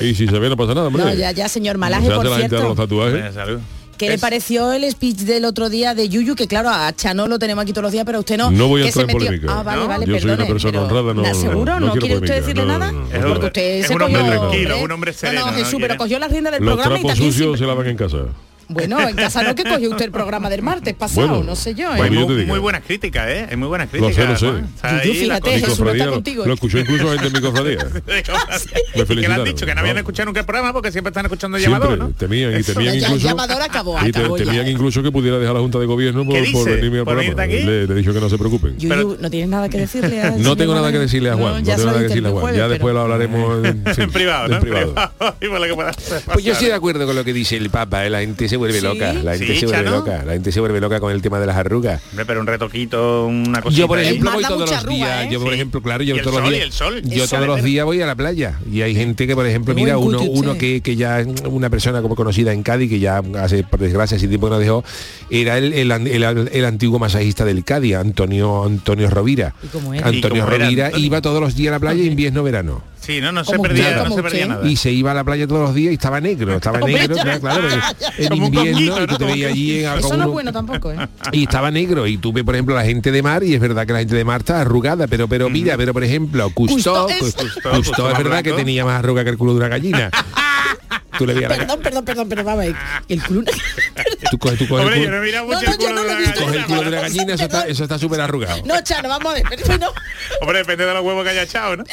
Y 0.00 0.14
si 0.14 0.26
se 0.26 0.38
ve 0.38 0.48
no 0.48 0.56
pasa 0.56 0.74
nada, 0.74 0.86
hombre. 0.86 1.04
No, 1.04 1.14
ya, 1.14 1.32
ya, 1.32 1.48
señor 1.48 1.78
Malaje, 1.78 2.06
se 2.06 2.12
por 2.12 2.34
cierto. 2.34 2.62
Los 2.62 2.76
tatuajes. 2.76 3.34
Salud. 3.34 3.60
¿Qué 3.98 4.06
es... 4.06 4.12
le 4.12 4.18
pareció 4.18 4.72
el 4.72 4.90
speech 4.90 5.18
del 5.18 5.44
otro 5.44 5.68
día 5.68 5.94
de 5.94 6.08
Yuyu? 6.08 6.34
Que 6.34 6.46
claro, 6.46 6.70
a 6.70 6.92
Chano 6.92 7.28
lo 7.28 7.38
tenemos 7.38 7.62
aquí 7.62 7.72
todos 7.72 7.84
los 7.84 7.92
días, 7.92 8.04
pero 8.04 8.20
usted 8.20 8.36
no. 8.36 8.50
No 8.50 8.68
voy 8.68 8.82
a 8.82 8.86
entrar 8.86 9.08
en 9.08 9.16
polémica. 9.16 9.46
Ah, 9.50 9.62
vale, 9.62 9.86
vale, 9.86 10.06
Yo 10.06 10.14
perdone, 10.14 10.34
soy 10.34 10.44
una 10.44 10.46
persona 10.46 10.82
honrada, 10.82 11.14
no. 11.14 11.34
¿Seguro? 11.34 11.80
¿No, 11.80 11.86
no 11.86 11.92
quiere 11.94 12.16
usted 12.16 12.34
decirle 12.40 12.64
nada? 12.64 12.92
Porque 13.28 13.46
usted 13.46 13.62
es 13.62 13.86
se 13.86 13.94
un 13.94 14.02
hombre 14.02 14.22
cogió, 14.22 14.40
tranquilo, 14.40 14.82
un 14.82 14.92
hombre 14.92 15.12
sereno. 15.12 15.40
No, 15.40 15.50
no 15.52 15.56
Jesús, 15.58 15.78
pero 15.80 15.96
cogió 15.96 16.18
las 16.18 16.30
riendas 16.30 16.52
del 16.52 16.64
los 16.64 16.74
programa 16.74 16.98
y 16.98 17.02
también. 17.06 17.26
Los 17.26 17.34
sucios 17.34 17.58
se 17.58 17.66
lavan 17.66 17.86
en 17.86 17.96
casa. 17.96 18.18
Bueno, 18.72 19.08
en 19.08 19.16
casa 19.16 19.42
no 19.42 19.54
que 19.54 19.64
cogió 19.64 19.90
usted 19.90 20.06
el 20.06 20.10
programa 20.10 20.50
del 20.50 20.62
martes 20.62 20.94
pasado, 20.94 21.28
bueno, 21.28 21.44
no 21.44 21.56
sé 21.56 21.74
yo. 21.74 21.94
¿eh? 21.94 22.10
Yo 22.12 22.28
muy, 22.46 22.58
buenas 22.58 22.82
críticas, 22.82 23.28
¿eh? 23.28 23.46
Es 23.50 23.58
muy 23.58 23.68
buenas 23.68 23.88
críticas. 23.88 24.16
Lo 24.28 24.36
sé, 24.36 24.46
lo 24.48 24.54
sé. 24.54 25.06
Yo, 25.06 25.14
fíjate, 25.14 25.60
Jesús 25.60 25.80
no 25.80 25.90
está 25.90 26.08
contigo. 26.08 26.42
Lo, 26.42 26.48
lo 26.48 26.54
escuchó 26.54 26.78
incluso 26.78 27.10
gente 27.10 27.30
de 27.30 27.40
mi 27.40 27.40
cofradía. 27.40 27.78
Me. 28.04 28.22
Que 29.06 29.14
le 29.14 29.26
han 29.26 29.44
dicho 29.44 29.66
que 29.66 29.74
no 29.74 29.80
habían 29.80 29.98
escuchado 29.98 30.26
nunca 30.26 30.40
el 30.40 30.46
programa 30.46 30.72
porque 30.72 30.90
siempre 30.90 31.10
están 31.10 31.26
escuchando 31.26 31.58
llamador, 31.58 31.98
¿no? 31.98 32.10
temían, 32.10 32.58
y 32.58 32.62
temían 32.62 32.96
incluso... 32.96 33.14
El 33.14 33.20
llamador 33.20 33.62
acabó, 33.62 33.98
y 34.06 34.12
te, 34.12 34.20
acabó 34.20 34.36
temían 34.36 34.66
ya. 34.66 34.70
incluso 34.70 35.02
que 35.02 35.10
pudiera 35.10 35.38
dejar 35.38 35.54
la 35.54 35.60
Junta 35.60 35.78
de 35.78 35.86
Gobierno 35.86 36.24
por, 36.24 36.52
por 36.52 36.70
venirme 36.70 36.98
al 37.00 37.04
programa. 37.04 37.46
Le, 37.46 37.82
he 37.82 37.94
dicho 37.94 38.12
que 38.12 38.20
no 38.20 38.28
se 38.28 38.38
preocupen. 38.38 38.78
Yuyu, 38.78 39.18
¿no 39.20 39.30
tienes 39.30 39.48
nada 39.48 39.68
que 39.68 39.78
decirle 39.78 40.20
a 40.20 40.30
No 40.38 40.56
tengo 40.56 40.74
nada 40.74 40.90
que 40.92 40.98
decirle 40.98 41.30
a 41.30 41.36
Juan. 41.36 41.62
No 41.62 41.74
tengo 41.74 41.84
nada 41.84 41.98
que 41.98 42.08
decirle 42.08 42.28
a 42.28 42.32
Juan. 42.32 42.54
Ya 42.54 42.68
después 42.68 42.94
lo 42.94 43.00
hablaremos 43.00 43.66
en 43.98 44.10
privado. 44.10 44.60
Pues 46.32 46.44
yo 46.44 46.52
estoy 46.52 46.68
de 46.68 46.74
acuerdo 46.74 47.06
con 47.06 47.16
lo 47.16 47.24
que 47.24 47.32
dice 47.32 47.56
el 47.56 47.70
Papa. 47.70 48.04
La 48.08 48.20
gente 48.20 48.48
se 48.48 48.56
la 48.70 49.36
gente 49.36 49.58
se 49.58 49.66
vuelve 49.66 49.90
loca, 49.90 50.24
la 50.24 50.32
gente 50.32 50.52
se 50.52 50.60
vuelve 50.60 50.80
loca 50.80 51.00
con 51.00 51.12
el 51.12 51.22
tema 51.22 51.40
de 51.40 51.46
las 51.46 51.56
arrugas. 51.56 52.00
Pero 52.26 52.40
un 52.40 52.46
retoquito, 52.46 53.26
una 53.26 53.60
cosita. 53.60 53.80
Yo 53.80 53.88
por 53.88 53.98
ejemplo 53.98 54.30
voy 54.32 54.44
todos 54.44 54.70
los 54.70 54.86
días, 54.86 55.30
yo 55.30 55.40
por 55.40 55.54
ejemplo, 55.54 55.82
claro, 55.82 56.02
yo 56.02 56.20
todos 56.22 56.40
los 56.40 56.50
días, 56.50 56.78
yo 57.04 57.28
todos 57.28 57.46
los 57.46 57.62
días 57.62 57.84
voy 57.84 58.00
a 58.00 58.06
la 58.06 58.14
playa. 58.14 58.58
Y 58.70 58.82
hay 58.82 58.94
gente 58.94 59.26
que 59.26 59.34
por 59.34 59.46
ejemplo, 59.46 59.74
mira, 59.74 59.98
uno 59.98 60.22
uno 60.22 60.56
que, 60.56 60.80
que 60.80 60.96
ya 60.96 61.24
una 61.46 61.70
persona 61.70 62.02
como 62.02 62.16
conocida 62.16 62.52
en 62.52 62.62
Cádiz 62.62 62.90
que 62.90 62.98
ya 62.98 63.22
hace 63.40 63.64
por 63.64 63.80
desgracia 63.80 64.16
ese 64.16 64.28
tiempo 64.28 64.46
que 64.46 64.50
nos 64.50 64.60
dejó, 64.60 64.84
era 65.30 65.58
el, 65.58 65.72
el, 65.72 65.90
el, 65.90 66.64
antiguo 66.64 66.98
masajista 66.98 67.44
del 67.44 67.64
Cádiz, 67.64 67.96
Antonio 67.96 68.64
Antonio 68.64 69.10
Rovira. 69.10 69.54
Antonio 70.02 70.46
Rovira 70.46 70.90
iba 70.96 71.20
todos 71.20 71.40
los 71.40 71.54
días 71.54 71.70
a 71.70 71.76
la 71.76 71.80
playa 71.80 72.02
invierno 72.02 72.42
verano. 72.42 72.91
Sí, 73.02 73.20
no, 73.20 73.32
no 73.32 73.44
se 73.44 73.58
perdía, 73.58 74.04
no 74.04 74.14
se 74.14 74.22
perdía 74.22 74.46
nada. 74.46 74.68
Y 74.68 74.76
se 74.76 74.92
iba 74.92 75.10
a 75.10 75.14
la 75.14 75.24
playa 75.24 75.46
todos 75.46 75.62
los 75.62 75.74
días 75.74 75.90
y 75.90 75.94
estaba 75.94 76.20
negro, 76.20 76.54
estaba 76.54 76.78
negro, 76.78 77.16
claro, 77.16 77.40
claro 77.40 77.68
ah, 77.82 77.92
en 78.16 78.32
invierno 78.34 79.02
y 79.02 79.06
te 79.06 79.24
veías 79.24 79.52
allí 79.52 79.84
en 79.84 79.98
Eso 79.98 80.16
no 80.16 80.24
es 80.24 80.30
bueno 80.30 80.52
tampoco, 80.52 80.92
¿eh? 80.92 81.08
Y 81.32 81.44
estaba 81.44 81.70
negro. 81.70 82.06
Y 82.06 82.16
tuve, 82.18 82.44
por 82.44 82.54
ejemplo, 82.54 82.74
la 82.76 82.84
gente 82.84 83.10
de 83.10 83.22
mar 83.22 83.42
y 83.42 83.54
es 83.54 83.60
verdad 83.60 83.86
que 83.86 83.92
la 83.92 83.98
gente 83.98 84.14
de 84.14 84.24
mar 84.24 84.40
está 84.40 84.60
arrugada, 84.60 85.08
pero 85.08 85.26
pero 85.26 85.50
mira, 85.50 85.74
mm. 85.74 85.78
pero 85.78 85.92
por 85.92 86.04
ejemplo, 86.04 86.50
Custó, 86.50 87.08
Custó, 87.74 88.08
es, 88.08 88.12
es 88.12 88.18
verdad 88.18 88.42
que 88.42 88.52
tenía 88.52 88.84
más 88.84 89.00
arruga 89.00 89.24
que 89.24 89.30
el 89.30 89.36
culo 89.36 89.52
de 89.52 89.58
una 89.58 89.68
gallina. 89.68 90.10
Tú 91.18 91.26
le 91.26 91.34
perdón, 91.34 91.58
perdón, 91.58 91.82
perdón, 91.82 92.04
perdón, 92.04 92.28
pero 92.28 92.44
vamos 92.44 92.64
a 92.64 92.66
ver. 92.66 92.76
El 93.08 93.22
culo. 93.22 93.42
tú 94.30 94.38
coges, 94.38 94.58
tú 94.58 94.68
coges 94.68 94.84
no, 94.84 94.90
no, 94.90 95.10
no, 96.68 96.82
de 96.82 96.90
la 96.90 97.00
gallina. 97.02 97.34
Eso 97.34 97.84
está, 97.84 97.98
súper 97.98 98.20
arrugado. 98.20 98.62
No, 98.64 98.80
Chano, 98.82 99.08
vamos 99.08 99.32
a 99.32 99.34
ver. 99.34 99.44
Pero, 99.48 99.78
no. 99.78 99.92
Hombre, 100.40 100.58
depende 100.58 100.86
de 100.86 100.94
los 100.94 101.04
huevos 101.04 101.24
que 101.24 101.30
haya 101.30 101.42
echado, 101.42 101.76
¿no? 101.76 101.84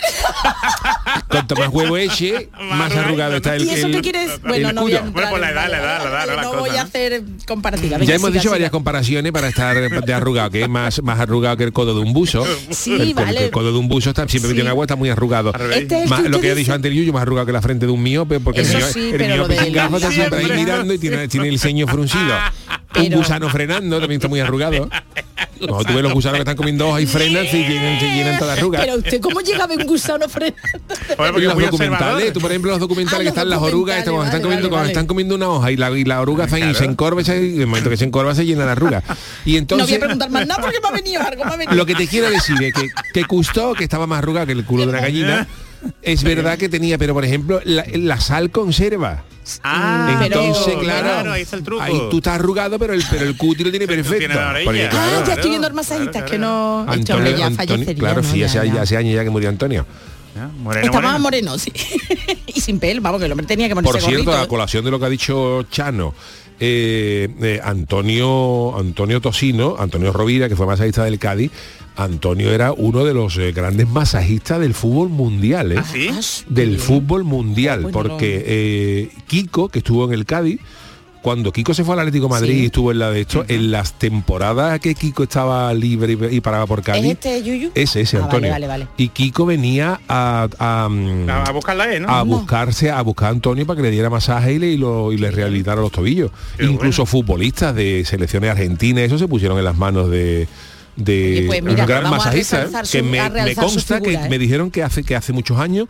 Cuanto 1.27 1.55
más 1.55 1.69
huevo 1.69 1.97
eche, 1.97 2.49
más 2.59 2.95
arrugado 2.95 3.37
está 3.37 3.55
el, 3.55 3.63
culo. 3.63 3.71
¿Y 3.71 3.79
eso 3.79 3.89
tú 3.89 4.01
quieres? 4.01 4.41
Bueno, 4.41 4.71
no 4.73 4.81
voy 4.81 4.93
a 4.95 5.01
Bueno. 5.01 6.41
No 6.41 6.53
voy 6.55 6.69
a 6.71 6.83
hacer 6.83 7.21
comparativa. 7.45 7.97
Ya 7.99 8.15
hemos 8.15 8.31
dicho 8.31 8.49
varias 8.49 8.71
comparaciones 8.71 9.31
para 9.31 9.49
estar 9.49 9.77
de 9.77 10.13
arrugado, 10.13 10.49
que 10.49 10.63
es 10.63 10.69
más, 10.69 11.01
más 11.03 11.19
arrugado 11.19 11.57
que 11.57 11.65
el 11.65 11.73
codo 11.73 11.93
de 11.93 12.01
un 12.01 12.13
buzo. 12.13 12.45
Sí, 12.69 12.93
el, 12.93 13.13
vale. 13.13 13.49
Codo 13.51 13.71
de 13.73 13.77
un 13.77 13.89
buzo 13.89 14.09
está 14.09 14.27
siempre 14.27 14.49
metido 14.49 14.65
en 14.65 14.69
agua, 14.69 14.85
está 14.85 14.95
muy 14.95 15.09
arrugado. 15.09 15.51
Este 15.71 16.03
es 16.03 16.09
más, 16.09 16.23
lo 16.23 16.39
que 16.39 16.51
he 16.51 16.55
dicho 16.55 16.73
antes, 16.73 16.93
yo 16.93 17.11
más 17.11 17.23
arrugado 17.23 17.45
que 17.45 17.51
la 17.51 17.61
frente 17.61 17.85
de 17.85 17.91
un 17.91 18.01
mío, 18.01 18.25
porque 18.25 18.61
el 18.61 18.67
sí, 19.11 19.17
pero 19.17 19.25
niño 19.25 19.37
lo 19.37 19.47
de 19.47 19.71
gafas 19.71 20.01
está 20.01 20.11
siempre 20.13 20.39
ahí 20.39 20.51
mirando 20.59 20.93
y 20.93 20.97
tiene, 20.97 21.27
tiene 21.27 21.47
el 21.49 21.59
ceño 21.59 21.87
fruncido. 21.87 22.33
Pero... 22.91 23.05
Un 23.05 23.13
gusano 23.17 23.49
frenando, 23.49 23.99
también 23.99 24.17
está 24.19 24.27
muy 24.27 24.39
arrugado. 24.39 24.89
No, 25.61 25.83
tú 25.83 25.93
ves 25.93 26.03
los 26.03 26.13
gusanos 26.13 26.37
que 26.37 26.41
están 26.41 26.55
comiendo 26.55 26.87
hojas 26.87 27.01
y 27.01 27.05
frenan 27.05 27.43
yeah. 27.43 27.55
y 27.55 27.67
llenan, 27.67 27.99
llenan 27.99 28.39
toda 28.39 28.55
la 28.55 28.59
arruga. 28.59 28.79
Pero 28.79 28.95
usted, 28.95 29.21
¿cómo 29.21 29.41
llega 29.41 29.63
a 29.65 29.67
ver 29.67 29.79
un 29.79 29.87
gusano 29.87 30.29
frenando? 30.29 30.59
Oye, 31.17 31.45
los 31.45 31.57
documentales, 31.57 32.33
tú 32.33 32.39
por 32.39 32.51
ejemplo, 32.51 32.71
los 32.71 32.79
documentales 32.79 33.19
ah, 33.19 33.23
que 33.23 33.29
están 33.29 33.49
las 33.49 33.61
orugas, 33.61 33.95
vale, 34.05 34.25
están, 34.25 34.41
vale, 34.41 34.41
comiendo, 34.41 34.83
están 34.83 35.07
comiendo 35.07 35.35
una 35.35 35.49
hoja 35.49 35.71
y 35.71 35.77
la, 35.77 35.91
y 35.91 36.03
la 36.05 36.21
oruga 36.21 36.47
claro. 36.47 36.71
y 36.71 36.75
se 36.75 36.85
encorva 36.85 37.21
y 37.21 37.29
en 37.29 37.61
el 37.61 37.67
momento 37.67 37.89
que 37.89 37.97
se 37.97 38.05
encorva 38.05 38.33
se 38.35 38.45
llena 38.45 38.65
la 38.65 38.71
arruga. 38.71 39.03
Y 39.45 39.57
entonces, 39.57 39.87
no 39.87 39.87
voy 39.87 39.95
a 39.95 39.99
preguntar 39.99 40.29
más 40.29 40.47
nada 40.47 40.61
porque 40.61 40.79
me 40.81 40.87
ha 40.87 40.91
venido 40.91 41.21
algo, 41.21 41.45
me 41.45 41.53
ha 41.53 41.57
venido. 41.57 41.75
Lo 41.75 41.85
que 41.85 41.95
te 41.95 42.07
quiero 42.07 42.29
decir 42.29 42.55
es 42.63 42.73
que, 42.73 42.87
que 43.13 43.25
Cousteau, 43.25 43.75
que 43.75 43.83
estaba 43.83 44.07
más 44.07 44.19
arrugado 44.19 44.47
que 44.47 44.53
el 44.53 44.65
culo 44.65 44.83
de 44.83 44.89
una 44.89 45.01
gallina, 45.01 45.47
es 46.01 46.23
verdad 46.23 46.57
que 46.57 46.69
tenía, 46.69 46.97
pero 46.97 47.13
por 47.13 47.23
ejemplo, 47.25 47.61
la, 47.63 47.85
la 47.93 48.19
sal 48.19 48.51
conserva. 48.51 49.23
Ah, 49.63 50.17
pero- 50.19 50.41
Entonces, 50.41 50.75
claro, 50.79 51.03
claro, 51.07 51.31
ahí 51.31 51.41
está 51.41 51.55
el 51.55 51.63
truco. 51.63 51.81
ahí 51.81 51.99
tú 52.11 52.17
estás 52.17 52.35
arrugado, 52.35 52.77
pero 52.77 52.93
el, 52.93 53.03
pero 53.09 53.25
el 53.25 53.35
cuti 53.35 53.63
lo 53.63 53.71
tiene 53.71 53.87
perfecto. 53.87 54.37
Porque, 54.63 54.85
Ah, 54.85 54.89
claro, 54.89 55.25
ya 55.25 55.33
estoy 55.33 55.49
viendo 55.49 55.67
al 55.67 55.73
masajista, 55.73 56.11
claro, 56.11 56.25
es 56.25 56.31
que 56.31 56.37
no... 56.37 56.85
Antonio- 56.87 57.35
ya 57.35 57.95
claro, 57.95 58.21
¿no? 58.21 58.29
sí, 58.29 58.39
Ya, 58.39 58.45
hace, 58.45 58.67
ya. 58.67 58.81
hace 58.81 58.97
años 58.97 59.15
ya 59.15 59.23
que 59.23 59.29
murió 59.29 59.49
Antonio. 59.49 59.85
Moreno, 60.57 60.85
Estaba 60.85 61.17
moreno. 61.19 61.53
moreno, 61.53 61.57
sí. 61.57 61.73
y 62.47 62.61
sin 62.61 62.79
pelo, 62.79 63.01
vamos, 63.01 63.19
que 63.19 63.25
el 63.25 63.31
hombre 63.31 63.45
tenía 63.47 63.67
que 63.67 63.75
ponerse 63.75 63.91
Por 63.99 64.01
cierto, 64.01 64.25
gorrito, 64.25 64.43
a 64.43 64.47
colación 64.47 64.85
de 64.85 64.91
lo 64.91 64.99
que 64.99 65.05
ha 65.05 65.09
dicho 65.09 65.63
Chano, 65.63 66.13
eh, 66.59 67.29
eh, 67.41 67.59
Antonio 67.63 68.77
Antonio 68.77 69.21
Tosino, 69.21 69.75
Antonio 69.79 70.11
Rovira, 70.13 70.49
que 70.49 70.55
fue 70.55 70.65
masajista 70.65 71.03
del 71.03 71.19
Cádiz, 71.19 71.51
Antonio 71.99 72.51
era 72.51 72.71
uno 72.71 73.03
de 73.03 73.13
los 73.13 73.37
eh, 73.37 73.51
grandes 73.51 73.87
masajistas 73.87 74.59
del 74.59 74.73
fútbol 74.73 75.09
mundial, 75.09 75.73
¿eh? 75.73 75.75
¿Ah, 75.79 75.83
sí? 75.83 76.09
Del 76.47 76.79
fútbol 76.79 77.25
mundial, 77.25 77.89
porque 77.91 78.43
eh, 78.45 79.11
Kiko, 79.27 79.67
que 79.69 79.79
estuvo 79.79 80.05
en 80.05 80.13
el 80.13 80.25
Cádiz, 80.25 80.61
cuando 81.21 81.51
Kiko 81.51 81.73
se 81.73 81.83
fue 81.83 81.93
al 81.95 81.99
Atlético 81.99 82.25
de 82.27 82.29
Madrid 82.29 82.53
Sí. 82.53 82.61
y 82.61 82.65
estuvo 82.67 82.91
en 82.91 82.99
la 82.99 83.11
de 83.11 83.21
esto, 83.21 83.43
en 83.47 83.71
las 83.71 83.93
temporadas 83.99 84.79
que 84.79 84.95
Kiko 84.95 85.23
estaba 85.23 85.73
libre 85.73 86.17
y, 86.31 86.39
paraba 86.41 86.65
por 86.65 86.81
Cádiz, 86.81 87.03
¿Es 87.05 87.11
este 87.11 87.43
Yuyu? 87.43 87.71
ese, 87.75 88.01
ese 88.01 88.17
Ah, 88.17 88.23
Antonio. 88.23 88.49
vale, 88.51 88.67
vale. 88.67 88.87
Y 88.97 89.09
Kiko 89.09 89.45
venía 89.45 89.99
a, 90.07 90.47
a, 90.57 90.87
mm, 90.89 91.29
A, 91.29 91.43
a 91.43 91.51
buscarla, 91.51 91.93
¿eh? 91.93 91.99
¿no? 91.99 92.09
a 92.09 92.23
buscarse, 92.23 92.89
a 92.89 93.01
buscar 93.01 93.27
a 93.27 93.31
Antonio 93.31 93.65
para 93.65 93.77
que 93.77 93.83
le 93.83 93.91
diera 93.91 94.09
masaje 94.09 94.53
y 94.53 94.59
le, 94.59 94.67
y 94.71 94.77
lo- 94.77 95.11
y 95.11 95.17
le 95.17 95.29
rehabilitara 95.31 95.81
los 95.81 95.91
tobillos. 95.91 96.31
Incluso 96.59 97.05
futbolistas 97.05 97.75
de 97.75 98.03
selecciones 98.05 98.49
argentinas, 98.51 99.03
eso 99.03 99.17
se 99.17 99.27
pusieron 99.27 99.57
en 99.57 99.65
las 99.65 99.77
manos 99.77 100.09
de 100.09 100.47
de 100.95 101.37
Oye, 101.39 101.47
pues 101.47 101.63
mira, 101.63 101.83
un 101.83 101.87
gran 101.87 102.09
masajista 102.09 102.63
¿eh? 102.63 102.67
que 102.91 103.01
me, 103.01 103.19
consta 103.55 103.99
figura, 103.99 104.19
que 104.21 104.25
¿eh? 104.25 104.29
me 104.29 104.37
dijeron 104.37 104.69
que 104.69 104.83
hace 104.83 105.03
que 105.03 105.15
hace 105.15 105.31
muchos 105.31 105.57
años 105.57 105.87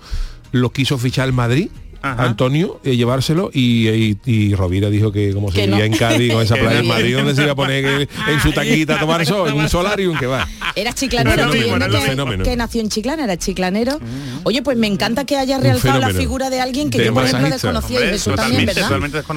lo 0.52 0.72
quiso 0.72 1.00
fichar 1.00 1.26
el 1.28 1.34
Madrid 1.34 1.70
Ajá. 2.02 2.24
Antonio 2.24 2.80
eh, 2.84 2.96
llevárselo 2.96 3.50
y, 3.54 3.90
y, 3.90 4.18
y 4.26 4.56
Rovira 4.56 4.90
dijo 4.90 5.12
que 5.12 5.34
como 5.34 5.52
se 5.52 5.62
vivía 5.66 5.80
no. 5.80 5.84
en 5.86 5.94
Cádiz 5.94 6.32
con 6.34 6.42
esa 6.44 6.56
playa 6.56 6.70
no. 6.70 6.76
del 6.78 6.88
Madrid 6.88 7.16
donde 7.18 7.36
se 7.36 7.44
iba 7.44 7.52
a 7.52 7.56
poner 7.56 7.86
en, 7.86 8.02
en 8.02 8.40
su 8.42 8.52
taquita 8.52 8.96
a 8.96 9.00
tomar 9.00 9.26
sol 9.26 9.50
en 9.50 9.56
un 9.56 9.68
solarium 9.70 10.18
que 10.18 10.26
va 10.28 10.48
Era 10.76 10.94
chiclanero, 10.94 11.46
Un 11.46 11.52
que, 11.52 11.60
fenómeno, 11.62 11.90
que- 11.90 11.98
un 11.98 12.04
fenómeno. 12.04 12.44
que 12.44 12.56
nació 12.56 12.82
en 12.82 12.90
Chiclana, 12.90 13.24
era 13.26 13.38
chiclanero. 13.38 14.00
Oye, 14.44 14.62
pues 14.62 14.78
me 14.78 14.88
encanta 14.88 15.26
que 15.26 15.38
haya 15.38 15.58
realzado 15.60 16.00
la 16.00 16.10
figura 16.10 16.50
de 16.50 16.62
alguien 16.62 16.90
que 16.90 17.00
De 17.00 17.06
yo, 17.06 17.14
por 17.14 17.26
ejemplo, 17.26 17.50
desconocía 17.50 17.98
Hombre, 18.00 18.12
y 18.14 18.16
eso 18.16 18.36
también, 18.36 18.70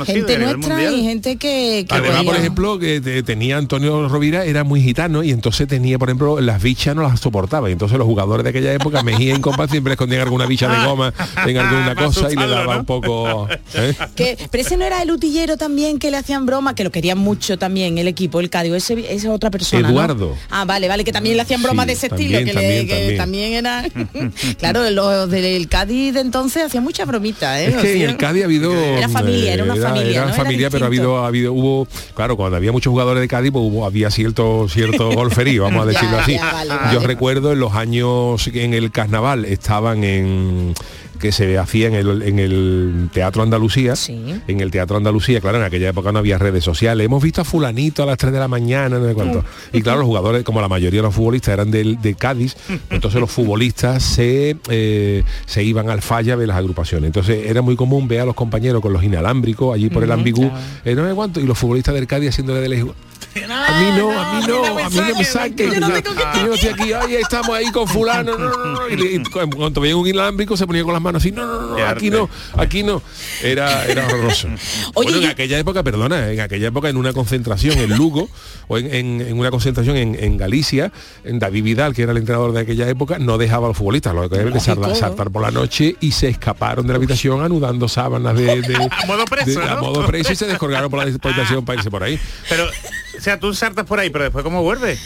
gente 0.06 0.38
nuestra 0.38 0.82
y 0.92 1.02
gente 1.02 1.36
que, 1.36 1.84
que 1.88 1.94
Además, 1.94 2.24
por 2.24 2.36
ejemplo, 2.36 2.78
que 2.78 3.00
te- 3.00 3.22
tenía 3.22 3.56
Antonio 3.56 4.08
Rovira, 4.08 4.44
era 4.44 4.64
muy 4.64 4.80
gitano 4.82 5.22
y 5.22 5.30
entonces 5.30 5.66
tenía, 5.68 5.98
por 5.98 6.08
ejemplo, 6.08 6.40
las 6.40 6.62
bichas 6.62 6.94
no 6.94 7.02
las 7.02 7.20
soportaba. 7.20 7.68
Y 7.68 7.72
entonces 7.72 7.98
los 7.98 8.06
jugadores 8.06 8.44
de 8.44 8.50
aquella 8.50 8.72
época, 8.72 9.02
Mejía 9.02 9.34
y 9.34 9.40
Compa 9.40 9.66
siempre 9.68 9.92
escondían 9.94 10.22
alguna 10.22 10.46
bicha 10.46 10.68
de 10.68 10.86
goma 10.86 11.12
en 11.46 11.56
alguna 11.58 11.94
cosa 11.96 12.30
y 12.32 12.36
le 12.36 12.46
¿no? 12.56 12.78
un 12.78 12.84
poco... 12.84 13.48
¿eh? 13.74 13.94
que, 14.14 14.36
pero 14.50 14.62
ese 14.62 14.76
no 14.76 14.84
era 14.84 15.02
el 15.02 15.10
utillero 15.10 15.56
también 15.56 15.98
que 15.98 16.10
le 16.10 16.16
hacían 16.16 16.46
broma, 16.46 16.74
que 16.74 16.84
lo 16.84 16.90
querían 16.90 17.18
mucho 17.18 17.58
también 17.58 17.98
el 17.98 18.08
equipo, 18.08 18.40
el 18.40 18.50
Cádiz, 18.50 18.72
ese, 18.74 18.94
esa 19.00 19.12
es 19.12 19.24
otra 19.26 19.50
persona. 19.50 19.82
¿no? 19.82 19.88
Eduardo. 19.90 20.36
Ah, 20.50 20.64
vale, 20.64 20.88
vale, 20.88 21.04
que 21.04 21.12
también 21.12 21.36
le 21.36 21.42
hacían 21.42 21.62
bromas 21.62 21.84
Sí, 21.84 21.86
de 21.88 21.92
ese 21.94 22.08
también, 22.08 22.32
estilo, 22.34 22.60
que, 22.60 22.66
le- 22.68 22.86
también, 22.86 22.86
que 22.86 23.16
también. 23.16 23.52
también 23.62 24.22
era. 24.22 24.30
claro, 24.58 24.90
los 24.90 25.30
del 25.30 25.68
Cádiz 25.68 26.14
de 26.14 26.20
entonces 26.20 26.64
hacían 26.64 26.84
mucha 26.84 27.04
bromita, 27.04 27.60
¿eh? 27.62 27.68
Es 27.68 27.76
que 27.76 28.04
en 28.04 28.10
el 28.10 28.16
Cádiz 28.16 28.42
ha 28.42 28.46
habido... 28.46 28.72
Era 28.72 29.08
familia, 29.08 29.54
era 29.54 29.64
una 29.64 29.76
familia, 29.76 30.10
Era, 30.10 30.20
¿no? 30.22 30.26
Era 30.28 30.34
familia, 30.42 30.70
pero 30.70 30.84
ha 30.84 30.88
habido, 30.88 31.24
ha 31.24 31.26
habido, 31.26 31.52
hubo... 31.52 31.86
Claro, 32.14 32.36
cuando 32.36 32.56
había 32.56 32.72
muchos 32.72 32.90
jugadores 32.90 33.20
de 33.20 33.28
Cádiz, 33.28 33.50
pues 33.52 33.64
hubo, 33.64 33.84
había 33.86 34.10
cierto, 34.10 34.66
cierto 34.68 35.10
golferío, 35.12 35.64
vamos 35.64 35.86
a 35.86 35.92
Ya, 35.92 35.98
decirlo 35.98 36.18
así. 36.18 36.32
ya, 36.34 36.52
vale, 36.52 36.70
Yo 36.70 36.76
vale. 37.00 37.06
recuerdo 37.06 37.52
en 37.52 37.60
los 37.60 37.72
años 37.74 38.46
en 38.52 38.74
el 38.74 38.90
carnaval 38.90 39.44
estaban 39.44 40.04
en 40.04 40.74
que 41.22 41.32
se 41.32 41.56
hacía 41.56 41.86
en 41.86 41.94
el, 41.94 42.20
en 42.22 42.38
el 42.40 43.08
Teatro 43.12 43.42
Andalucía, 43.42 43.96
Sí. 43.96 44.20
en 44.48 44.60
el 44.60 44.70
Teatro 44.70 44.96
Andalucía, 44.98 45.40
claro, 45.40 45.58
en 45.58 45.64
aquella 45.64 45.88
época 45.88 46.12
no 46.12 46.18
había 46.18 46.36
redes 46.36 46.64
sociales. 46.64 47.04
Hemos 47.06 47.22
visto 47.22 47.40
a 47.40 47.44
fulanito 47.44 48.02
a 48.02 48.06
las 48.06 48.18
3 48.18 48.32
de 48.32 48.38
la 48.40 48.48
mañana, 48.48 48.98
no 48.98 49.06
sé 49.08 49.14
cuánto. 49.14 49.44
Y 49.72 49.80
claro, 49.82 50.00
los 50.00 50.06
jugadores, 50.08 50.42
como 50.42 50.60
la 50.60 50.68
mayoría 50.68 50.98
de 50.98 51.04
los 51.06 51.14
futbolistas 51.14 51.54
eran 51.54 51.70
del- 51.70 52.02
de, 52.02 52.14
Cádiz, 52.16 52.56
entonces 52.90 53.20
los 53.20 53.30
futbolistas 53.30 54.02
se, 54.02 54.56
eh, 54.68 55.22
se 55.46 55.62
iban 55.64 55.88
al 55.88 56.02
falla 56.02 56.36
de 56.36 56.46
las 56.46 56.56
agrupaciones. 56.56 57.06
Entonces 57.06 57.46
era 57.48 57.62
muy 57.62 57.76
común 57.76 58.08
ver 58.08 58.20
a 58.20 58.24
los 58.26 58.34
compañeros 58.34 58.82
con 58.82 58.92
los 58.92 59.02
inalámbricos 59.04 59.74
allí 59.74 59.88
por 59.88 60.02
el 60.02 60.10
ambigú, 60.12 60.50
eh, 60.84 60.94
no 60.96 61.08
sé 61.08 61.14
cuánto, 61.14 61.40
y 61.40 61.46
los 61.46 61.56
futbolistas 61.56 61.94
del 61.94 62.06
Cádiz 62.08 62.30
haciéndole 62.30 62.60
de. 62.68 62.92
A 63.34 63.80
mí 63.80 63.98
no, 63.98 64.10
a 64.10 64.40
mí 64.40 64.46
no, 64.46 64.78
a 64.78 64.90
mí 64.90 64.96
no 64.96 65.18
me 65.18 65.24
saquen. 65.24 65.72
Yo 65.72 65.80
no 65.80 66.54
estoy 66.54 66.68
aquí, 66.68 66.92
oye, 66.92 67.20
estamos 67.20 67.50
ahí 67.50 67.70
con 67.70 67.88
fulano, 67.88 68.36
no, 68.36 68.50
no, 68.50 68.72
no. 68.74 68.88
Y, 68.88 69.22
cuando 69.54 69.80
veía 69.80 69.96
un 69.96 70.06
inalámbrico 70.06 70.56
se 70.56 70.66
ponía 70.66 70.84
con 70.84 70.92
las 70.92 71.02
manos 71.02 71.22
así, 71.22 71.32
no, 71.32 71.46
no, 71.46 71.76
no, 71.78 71.86
aquí 71.86 72.10
no, 72.10 72.28
aquí 72.56 72.82
no. 72.82 73.02
Era, 73.42 73.86
era 73.86 74.06
horroroso. 74.06 74.48
Bueno, 74.94 75.18
en 75.18 75.26
aquella 75.26 75.58
época, 75.58 75.82
perdona, 75.82 76.30
en 76.30 76.40
aquella 76.40 76.68
época 76.68 76.88
en 76.88 76.96
una 76.96 77.12
concentración 77.12 77.78
en 77.78 77.96
Lugo 77.96 78.28
o 78.68 78.78
en, 78.78 79.32
una 79.32 79.50
concentración 79.50 79.96
en, 79.96 80.36
Galicia, 80.36 80.92
en 81.24 81.38
David 81.38 81.64
Vidal, 81.64 81.94
que 81.94 82.02
era 82.02 82.12
el 82.12 82.18
entrenador 82.18 82.52
de 82.52 82.60
aquella 82.60 82.88
época, 82.88 83.18
no 83.18 83.38
dejaba 83.38 83.66
a 83.66 83.68
los 83.68 83.76
futbolistas, 83.76 84.14
lo 84.14 84.28
que 84.28 84.36
deben 84.36 84.52
de 84.52 84.60
Lógico. 84.60 84.94
saltar, 84.94 85.30
por 85.30 85.42
la 85.42 85.50
noche 85.50 85.96
y 86.00 86.12
se 86.12 86.28
escaparon 86.28 86.86
de 86.86 86.92
la 86.92 86.96
habitación 86.96 87.42
anudando 87.42 87.88
sábanas 87.88 88.36
de, 88.36 88.52
A 88.90 89.06
modo 89.06 89.24
preso, 89.24 89.62
a 89.62 89.76
modo 89.80 90.06
preso 90.06 90.32
y 90.32 90.36
se 90.36 90.46
descolgaron 90.46 90.90
por 90.90 90.98
la 90.98 91.04
habitación 91.04 91.64
para 91.64 91.78
irse 91.78 91.90
por 91.90 92.02
ahí. 92.02 92.18
Pero, 92.48 92.68
o 93.22 93.24
sea, 93.24 93.38
tú 93.38 93.54
saltas 93.54 93.86
por 93.86 94.00
ahí, 94.00 94.10
pero 94.10 94.24
después 94.24 94.42
cómo 94.42 94.64
vuelves. 94.64 94.98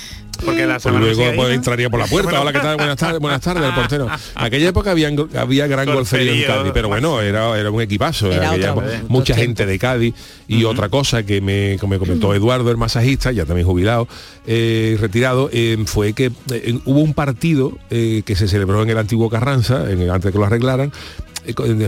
Porque 0.42 0.66
la 0.66 0.78
Pues 0.78 0.94
luego 0.94 1.22
pues, 1.34 1.36
¿no? 1.36 1.48
entraría 1.48 1.88
por 1.90 1.98
la 2.00 2.06
puerta. 2.06 2.40
Hola, 2.40 2.52
¿qué 2.52 2.58
tal? 2.60 2.76
Buenas 2.76 2.96
tardes, 2.96 3.20
buenas 3.20 3.40
tardes, 3.42 3.62
el 3.64 3.74
portero. 3.74 4.08
Aquella 4.34 4.68
época 4.68 4.90
había, 4.90 5.10
había 5.38 5.66
gran 5.66 5.86
golfería 5.86 6.32
en 6.32 6.42
Cádiz, 6.46 6.72
pero 6.74 6.88
bueno, 6.88 7.20
era, 7.22 7.58
era 7.58 7.70
un 7.70 7.80
equipazo. 7.82 8.30
Era 8.32 8.50
aquella 8.50 8.72
otro- 8.72 8.82
época. 8.84 8.96
otro 8.98 9.08
mucha 9.10 9.34
tiempo. 9.34 9.42
gente 9.42 9.66
de 9.66 9.78
Cádiz. 9.78 10.14
Y 10.48 10.64
otra 10.64 10.88
cosa 10.90 11.24
que 11.24 11.40
me, 11.42 11.76
que 11.80 11.86
me 11.86 11.98
comentó 11.98 12.34
Eduardo, 12.34 12.70
el 12.70 12.76
masajista, 12.78 13.32
ya 13.32 13.44
también 13.46 13.66
jubilado, 13.66 14.08
eh, 14.46 14.96
retirado, 15.00 15.48
eh, 15.52 15.76
fue 15.86 16.12
que 16.12 16.30
eh, 16.52 16.78
hubo 16.84 17.00
un 17.00 17.14
partido 17.14 17.72
eh, 17.90 18.22
que 18.24 18.36
se 18.36 18.46
celebró 18.48 18.82
en 18.82 18.90
el 18.90 18.98
antiguo 18.98 19.28
Carranza, 19.30 19.90
en 19.90 20.02
el- 20.02 20.10
antes 20.10 20.26
de 20.26 20.32
que 20.32 20.38
lo 20.38 20.44
arreglaran, 20.44 20.92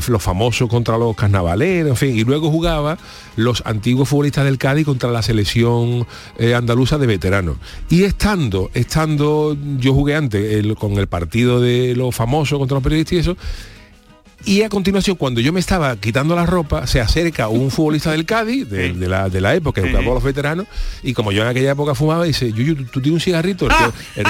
los 0.08 0.22
famosos 0.22 0.68
contra 0.68 0.96
los 0.98 1.14
carnavaleros, 1.16 1.90
en 1.90 1.96
fin, 1.96 2.16
y 2.18 2.24
luego 2.24 2.50
jugaba 2.50 2.98
los 3.36 3.62
antiguos 3.66 4.08
futbolistas 4.08 4.44
del 4.44 4.58
Cádiz 4.58 4.84
contra 4.84 5.10
la 5.10 5.22
selección 5.22 6.06
eh, 6.38 6.54
andaluza 6.54 6.98
de 6.98 7.06
veteranos. 7.06 7.56
Y 7.90 8.02
estando, 8.04 8.70
estando, 8.74 9.56
yo 9.78 9.94
jugué 9.94 10.14
antes 10.14 10.52
el- 10.54 10.74
con 10.76 10.92
el 10.92 11.06
partido 11.06 11.60
de 11.60 11.94
los 11.96 12.14
famosos 12.14 12.58
contra 12.58 12.76
los 12.76 12.82
periodistas 12.82 13.12
y 13.14 13.18
eso, 13.18 13.36
y 14.44 14.62
a 14.62 14.68
continuación, 14.68 15.16
cuando 15.16 15.40
yo 15.40 15.52
me 15.52 15.60
estaba 15.60 15.96
quitando 15.96 16.34
la 16.34 16.46
ropa, 16.46 16.86
se 16.86 17.00
acerca 17.00 17.48
un 17.48 17.70
futbolista 17.70 18.12
del 18.12 18.24
Cádiz, 18.24 18.68
de, 18.70 18.92
de 18.94 19.08
la, 19.08 19.28
de 19.28 19.40
la 19.40 19.54
época, 19.54 19.82
con 19.82 20.04
los 20.04 20.22
veteranos, 20.22 20.66
y 21.02 21.12
como 21.12 21.32
yo 21.32 21.42
en 21.42 21.48
aquella 21.48 21.72
época 21.72 21.94
fumaba, 21.94 22.24
dice, 22.24 22.50
Yuyu, 22.52 22.76
¿tú, 22.76 22.84
tú 22.84 23.00
tienes 23.02 23.14
un 23.16 23.20
cigarrito? 23.20 23.66
El 23.66 23.72
tío, 23.76 23.92
el- 24.16 24.26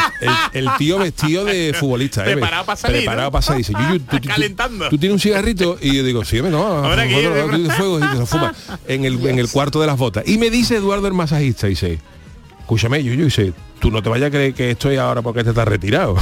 el- 0.54 0.66
el 0.66 0.76
tío 0.78 0.98
vestido 0.98 1.44
de 1.44 1.74
futbolista. 1.78 2.22
¿eh? 2.22 2.32
Preparado 2.32 2.64
para 2.64 2.76
salir, 2.76 2.96
Preparado 2.98 3.30
para 3.30 3.42
salir. 3.42 3.66
Dice, 3.66 3.72
Yuyu, 3.80 4.00
¿tú, 4.00 4.18
tú- 4.18 4.28
Calentando. 4.28 4.88
tú 4.88 4.98
tienes 4.98 5.14
un 5.14 5.20
cigarrito? 5.20 5.78
Y 5.80 5.94
yo 5.96 6.02
digo, 6.02 6.24
sí, 6.24 6.40
no, 6.42 6.58
Ahora 6.66 7.04
fuego, 7.08 7.58
de 7.58 7.70
fuego", 7.70 7.98
y 7.98 8.02
se 8.02 8.14
lo 8.18 8.26
fuma 8.26 8.54
en 8.88 9.04
el, 9.04 9.24
en 9.26 9.38
el 9.38 9.48
cuarto 9.48 9.80
de 9.80 9.86
las 9.86 9.98
botas. 9.98 10.26
Y 10.26 10.38
me 10.38 10.50
dice 10.50 10.76
Eduardo 10.76 11.06
el 11.06 11.14
masajista, 11.14 11.66
dice, 11.66 11.98
escúchame, 12.60 13.04
Yuyu, 13.04 13.24
dice, 13.26 13.52
tú 13.78 13.90
no 13.90 14.02
te 14.02 14.08
vayas 14.08 14.28
a 14.28 14.30
creer 14.30 14.54
que 14.54 14.70
estoy 14.72 14.96
ahora 14.96 15.22
porque 15.22 15.44
te 15.44 15.50
estás 15.50 15.68
retirado. 15.68 16.16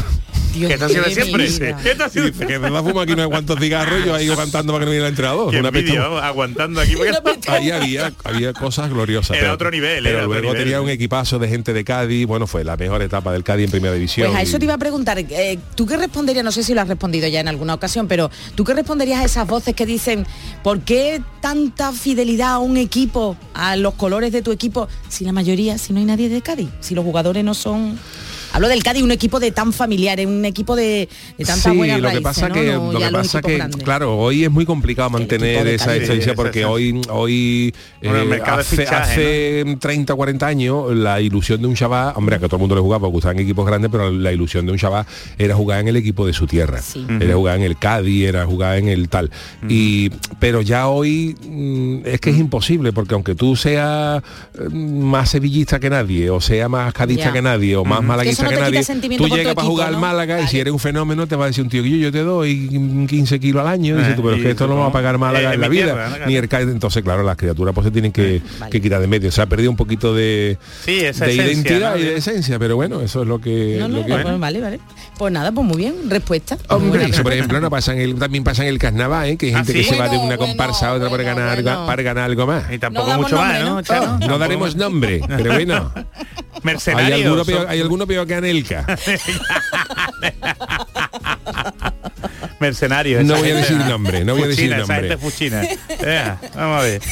Dios 0.56 0.68
Que 0.68 0.74
esto 0.74 0.86
ha 0.86 0.88
sido 0.88 1.02
de 1.02 1.08
mío, 1.08 1.24
siempre. 1.24 1.50
mira. 1.50 1.76
Que 1.82 1.90
esto 1.92 2.04
ha 2.04 2.06
Y 2.06 2.10
sido 2.10 2.24
dice 2.26 2.46
que 2.46 2.58
me 2.58 2.70
va 2.70 2.78
a 2.78 2.82
fumar 2.82 3.04
aquí 3.04 3.12
unos 3.12 3.28
cuantos 3.28 3.58
cigarros 3.60 4.00
y 4.02 4.06
yo 4.06 4.14
ahí 4.14 4.28
cantando 4.28 4.72
para 4.72 4.80
que 4.80 4.86
no 4.86 4.90
viera 4.92 5.06
el 5.06 5.10
entrenador. 5.12 5.50
Qué 5.50 5.60
Una 5.60 5.70
peste- 5.70 5.78
envidia, 5.90 6.00
vamos, 6.08 6.22
aguantando 6.22 6.80
aquí. 6.80 6.94
porque- 6.96 7.50
Ahí 7.50 7.70
había, 7.70 8.12
había 8.24 8.52
cosas 8.52 8.90
gloriosas. 8.90 9.36
Era 9.36 9.52
otro 9.52 9.70
nivel, 9.70 10.02
Pero 10.04 10.08
era 10.18 10.18
otro 10.26 10.32
luego 10.32 10.48
nivel. 10.52 10.64
tenía 10.64 10.80
un 10.80 10.88
equipazo 10.88 11.38
de 11.38 11.48
gente 11.48 11.72
de 11.72 11.84
Cádiz. 11.84 12.26
Bueno, 12.26 12.46
fue 12.46 12.64
la 12.64 12.76
mejor 12.76 13.02
etapa 13.02 13.32
del 13.32 13.44
Cádiz 13.44 13.66
en 13.66 13.70
primera 13.70 13.94
división. 13.94 14.28
Pues 14.28 14.38
a 14.38 14.42
eso 14.42 14.56
y- 14.56 14.58
te 14.60 14.64
iba 14.64 14.74
a 14.74 14.78
preguntar, 14.78 15.18
eh, 15.18 15.58
¿tú 15.74 15.86
qué 15.86 15.96
responderías? 15.96 16.44
No 16.44 16.52
sé 16.52 16.62
si 16.62 16.74
lo 16.74 16.80
has 16.80 16.88
respondido 16.88 17.28
ya 17.28 17.40
en 17.40 17.48
alguna 17.48 17.74
ocasión, 17.74 18.08
pero 18.08 18.30
¿tú 18.54 18.64
qué 18.64 18.74
responderías 18.74 19.20
a 19.20 19.24
esas 19.24 19.46
voces 19.46 19.74
que 19.74 19.86
dicen, 19.86 20.26
¿por 20.62 20.80
qué 20.80 21.20
tanta 21.40 21.92
fidelidad 21.92 22.54
a 22.54 22.58
un 22.58 22.76
equipo, 22.76 23.36
a 23.54 23.76
los 23.76 23.94
colores 23.94 24.32
de 24.32 24.42
tu 24.42 24.52
equipo, 24.52 24.88
si 25.08 25.24
la 25.24 25.32
mayoría, 25.32 25.78
si 25.78 25.92
no 25.92 25.98
hay 26.00 26.04
nadie 26.06 26.28
de 26.28 26.40
Cádiz, 26.42 26.68
si 26.80 26.94
los 26.94 27.04
jugadores 27.04 27.44
no 27.44 27.54
son... 27.54 27.98
Hablo 28.56 28.68
del 28.68 28.82
Cádiz, 28.82 29.02
un 29.02 29.10
equipo 29.10 29.38
de 29.38 29.50
tan 29.50 29.70
familiar, 29.70 30.18
un 30.26 30.42
equipo 30.46 30.74
de, 30.76 31.10
de 31.36 31.44
tanta 31.44 31.72
sí, 31.72 31.76
buena 31.76 31.98
lo 31.98 32.10
que 32.10 32.22
pasa 32.22 32.48
que, 32.48 32.72
lo 32.72 32.98
que, 32.98 33.10
pasa 33.10 33.42
que 33.42 33.58
claro, 33.84 34.16
hoy 34.16 34.44
es 34.44 34.50
muy 34.50 34.64
complicado 34.64 35.10
mantener 35.10 35.66
esa 35.66 35.92
Sí, 35.92 36.30
porque 36.34 36.60
sí, 36.60 36.64
sí. 36.64 36.64
hoy 36.64 37.02
hoy 37.10 37.74
Bueno, 38.02 38.34
eh, 38.34 38.42
hace, 38.46 38.76
fichaje, 38.78 39.60
hace 39.60 39.76
30 39.78 40.14
40 40.14 40.46
años 40.46 40.96
la 40.96 41.20
ilusión 41.20 41.60
de 41.60 41.66
un 41.66 41.74
chaval, 41.74 42.14
hombre, 42.16 42.36
a 42.36 42.38
que 42.38 42.46
todo 42.46 42.56
el 42.56 42.60
mundo 42.60 42.76
le 42.76 42.80
jugaba 42.80 43.00
porque 43.00 43.12
gustaban 43.12 43.38
equipos 43.40 43.66
grandes, 43.66 43.90
pero 43.90 44.10
la 44.10 44.32
ilusión 44.32 44.64
de 44.64 44.72
un 44.72 44.78
chaval 44.78 45.04
era 45.36 45.54
jugar 45.54 45.80
en 45.80 45.88
el 45.88 45.96
equipo 45.96 46.26
de 46.26 46.32
su 46.32 46.46
tierra. 46.46 46.80
Sí. 46.80 47.06
Era 47.20 47.34
jugar 47.34 47.58
en 47.58 47.62
el 47.62 47.76
Cádiz, 47.76 48.26
era 48.26 48.46
jugar 48.46 48.78
en 48.78 48.88
el 48.88 49.10
tal. 49.10 49.30
Y 49.68 50.08
pero 50.40 50.62
ya 50.62 50.88
hoy 50.88 51.36
mm, 51.46 52.06
es 52.06 52.20
que 52.22 52.30
es 52.30 52.38
imposible 52.38 52.94
porque 52.94 53.12
aunque 53.12 53.34
tú 53.34 53.54
seas 53.54 54.22
eh, 54.54 54.68
más 54.70 55.28
sevillista 55.28 55.78
que 55.78 55.90
nadie 55.90 56.30
o 56.30 56.40
sea 56.40 56.70
más 56.70 56.94
cadista 56.94 57.34
que 57.34 57.42
nadie 57.42 57.76
o 57.76 57.84
más 57.84 58.02
malaguista 58.02 58.45
no 58.46 58.50
que 58.50 58.56
te 58.56 58.60
quita 58.62 58.70
nadie, 58.70 58.84
sentimiento 58.84 59.26
tú 59.28 59.34
llegas 59.36 59.54
para 59.54 59.66
jugar 59.66 59.86
al 59.88 59.92
¿no? 59.94 60.00
Málaga 60.00 60.40
y 60.40 60.46
si 60.48 60.58
eres 60.60 60.72
un 60.72 60.78
fenómeno 60.78 61.26
te 61.26 61.36
va 61.36 61.44
a 61.44 61.48
decir 61.48 61.62
un 61.64 61.70
tío 61.70 61.82
que 61.82 61.90
yo, 61.90 61.96
yo 61.96 62.12
te 62.12 62.22
doy 62.22 62.68
15 63.08 63.40
kilos 63.40 63.60
al 63.62 63.68
año, 63.68 63.96
dices 63.96 64.16
tú, 64.16 64.22
pero 64.22 64.36
es 64.36 64.42
que 64.42 64.50
esto 64.50 64.66
no 64.66 64.74
lo 64.74 64.80
va 64.80 64.86
a 64.86 64.92
pagar 64.92 65.18
Málaga 65.18 65.50
Eh, 65.50 65.54
en 65.54 65.60
la 65.60 65.68
vida, 65.68 65.84
tierra, 65.84 66.26
ni 66.26 66.36
el 66.36 66.48
entonces 66.70 67.02
claro, 67.02 67.22
las 67.22 67.36
criaturas 67.36 67.74
pues 67.74 67.84
se 67.86 67.90
tienen 67.90 68.12
que, 68.12 68.40
Vale. 68.58 68.70
que 68.70 68.80
quitar 68.80 69.00
de 69.00 69.06
medio. 69.06 69.30
Se 69.30 69.42
ha 69.42 69.46
perdido 69.46 69.70
un 69.70 69.76
poquito 69.76 70.14
de, 70.14 70.58
Sí, 70.84 70.98
esa 71.00 71.26
de 71.26 71.32
esencia, 71.32 71.52
identidad 71.52 71.94
¿no? 71.94 72.00
y 72.00 72.04
de 72.04 72.16
esencia, 72.16 72.58
pero 72.58 72.76
bueno, 72.76 73.00
eso 73.02 73.22
es 73.22 73.28
lo 73.28 73.40
que, 73.40 73.76
No, 73.78 73.88
no, 73.88 73.98
lo 73.98 74.06
que- 74.06 74.12
bueno, 74.12 74.38
vale, 74.38 74.60
vale. 74.60 74.80
Pues 75.18 75.32
nada, 75.32 75.50
pues 75.52 75.66
muy 75.66 75.76
bien, 75.78 75.94
respuesta. 76.08 76.56
Pues 76.56 76.70
Hombre, 76.70 77.04
eso 77.06 77.22
por 77.22 77.32
ejemplo 77.32 77.60
no 77.60 77.70
pasa 77.70 77.92
en 77.92 78.00
el, 78.00 78.14
también 78.16 78.44
pasa 78.44 78.62
en 78.62 78.68
el 78.68 78.78
carnaval, 78.78 79.28
¿eh? 79.28 79.36
que 79.36 79.46
hay 79.46 79.52
¿Ah, 79.54 79.56
gente 79.58 79.72
sí? 79.72 79.78
que 79.78 79.84
se 79.84 79.96
va 79.98 80.08
de 80.08 80.16
una 80.18 80.36
bueno, 80.36 80.46
comparsa 80.46 80.88
a 80.88 80.94
otra 80.94 81.08
para 81.10 81.22
ganar 81.22 81.62
para 81.64 82.02
ganar 82.02 82.24
algo 82.24 82.46
más. 82.46 82.72
Y 82.72 82.78
tampoco 82.78 83.10
mucho 83.16 83.36
más, 83.36 83.62
¿no? 83.62 84.38
daremos 84.38 84.76
nombre, 84.76 85.20
pero 85.26 85.54
bueno. 85.54 85.92
Hay 86.96 87.80
alguno 87.80 88.06
peor 88.06 88.26
que 88.26 88.34
Anelka. 88.36 88.86
Mercenarios. 92.58 93.24
No 93.24 93.36
voy 93.36 93.50
a 93.50 93.56
decir 93.56 93.76
¿no? 93.76 93.88
nombre, 93.88 94.24
no 94.24 94.34
voy 94.34 94.44
a 94.44 94.46
decir 94.48 94.70
nombre. 94.74 94.96
Esa 94.96 95.00
gente 95.08 95.18
fuchina. 95.18 95.62
Ea, 96.00 96.40
vamos 96.54 96.80
a 96.80 96.82
ver. 96.84 97.02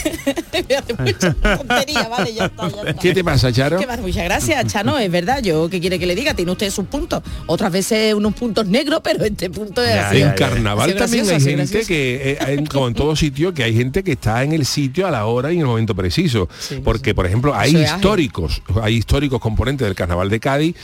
Me 0.69 0.77
hace 0.77 0.95
mucha 0.95 1.35
tontería, 1.35 2.09
vale, 2.09 2.35
ya 2.35 2.45
está, 2.47 2.69
ya 2.71 2.77
está. 2.91 2.95
¿Qué 2.95 3.13
te 3.13 3.23
pasa, 3.25 3.53
Charo? 3.53 3.79
Que 3.79 3.87
me 3.87 3.93
hace 3.93 4.03
muchas 4.03 4.25
gracias, 4.25 4.67
Chano, 4.73 4.99
es 4.99 5.11
verdad, 5.11 5.43
yo 5.43 5.69
qué 5.69 5.81
quiere 5.81 5.99
que 5.99 6.07
le 6.07 6.15
diga, 6.15 6.33
tiene 6.35 6.51
usted 6.53 6.71
sus 6.71 6.87
puntos. 6.87 7.23
Otras 7.47 7.71
veces 7.73 8.15
unos 8.15 8.33
puntos 8.35 8.67
negros, 8.67 9.01
pero 9.05 9.23
este 9.25 9.51
punto 9.51 9.83
es 9.83 9.91
Ya, 9.95 10.09
así. 10.09 10.23
En 10.23 10.31
carnaval 10.33 10.95
también 10.95 11.27
gracioso, 11.27 11.51
hay 11.51 11.57
gente 11.59 11.85
que, 11.87 12.33
eh, 12.33 12.39
en- 12.49 12.67
como 12.67 12.89
en 12.89 12.95
todo 12.95 13.15
sitio, 13.15 13.53
que 13.53 13.65
hay 13.65 13.75
gente 13.77 14.03
que 14.03 14.13
está 14.13 14.43
en 14.45 14.53
el 14.53 14.65
sitio 14.65 15.07
a 15.07 15.11
la 15.11 15.27
hora 15.27 15.51
y 15.53 15.57
en 15.57 15.61
el 15.63 15.67
momento 15.67 15.95
preciso. 15.95 16.49
Sí, 16.59 16.81
Porque, 16.83 17.15
por 17.15 17.27
ejemplo, 17.27 17.55
hay 17.55 17.75
ágil. 17.75 17.83
históricos, 17.85 18.63
hay 18.83 18.95
históricos 18.95 19.41
componentes 19.41 19.87
del 19.87 19.95
carnaval 19.95 20.31
de 20.31 20.41
Cádiz 20.41 20.75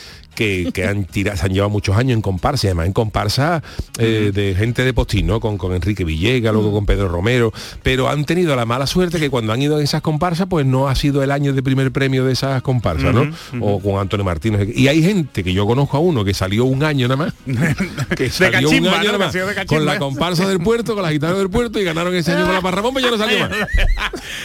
que, 0.40 0.70
que 0.72 0.86
han 0.86 1.04
tirado, 1.04 1.36
se 1.36 1.44
han 1.44 1.52
llevado 1.52 1.68
muchos 1.68 1.94
años 1.98 2.16
en 2.16 2.22
comparsa, 2.22 2.66
y 2.66 2.68
además 2.68 2.86
en 2.86 2.94
comparsa 2.94 3.62
eh, 3.98 4.30
de 4.32 4.54
gente 4.54 4.84
de 4.84 4.94
postín, 4.94 5.26
¿no? 5.26 5.38
Con, 5.38 5.58
con 5.58 5.74
Enrique 5.74 6.02
Villega, 6.02 6.50
luego 6.50 6.72
con 6.72 6.86
Pedro 6.86 7.08
Romero, 7.08 7.52
pero 7.82 8.08
han 8.08 8.24
tenido 8.24 8.56
la 8.56 8.64
mala 8.64 8.86
suerte 8.86 9.18
que 9.18 9.28
cuando 9.28 9.52
han 9.52 9.60
ido 9.60 9.76
a 9.76 9.82
esas 9.82 10.00
comparsas, 10.00 10.46
pues 10.48 10.64
no 10.64 10.88
ha 10.88 10.94
sido 10.94 11.22
el 11.22 11.30
año 11.30 11.52
de 11.52 11.62
primer 11.62 11.92
premio 11.92 12.24
de 12.24 12.32
esas 12.32 12.62
comparsas, 12.62 13.12
¿no? 13.12 13.30
O 13.60 13.80
con 13.80 14.00
Antonio 14.00 14.24
Martínez. 14.24 14.68
Y 14.74 14.88
hay 14.88 15.02
gente 15.02 15.44
que 15.44 15.52
yo 15.52 15.66
conozco 15.66 15.98
a 15.98 16.00
uno 16.00 16.24
que 16.24 16.32
salió 16.32 16.64
un 16.64 16.84
año 16.84 17.06
nada 17.06 17.16
más, 17.16 17.34
que 18.16 18.30
salió 18.30 18.60
un 18.60 18.64
cachimba, 18.64 18.92
año 18.92 19.12
¿no? 19.12 19.18
nada 19.18 19.30
más, 19.54 19.66
con 19.66 19.84
la 19.84 19.98
comparsa 19.98 20.48
del 20.48 20.60
puerto, 20.60 20.94
con 20.94 21.02
la 21.02 21.10
gitana 21.10 21.36
del 21.36 21.50
puerto 21.50 21.78
y 21.78 21.84
ganaron 21.84 22.14
ese 22.14 22.32
año 22.32 22.46
con 22.46 22.54
la 22.54 22.62
parrabón, 22.62 22.94
pero 22.94 23.06
ya 23.06 23.12
no 23.12 23.18
salió 23.18 23.40
más. 23.40 23.50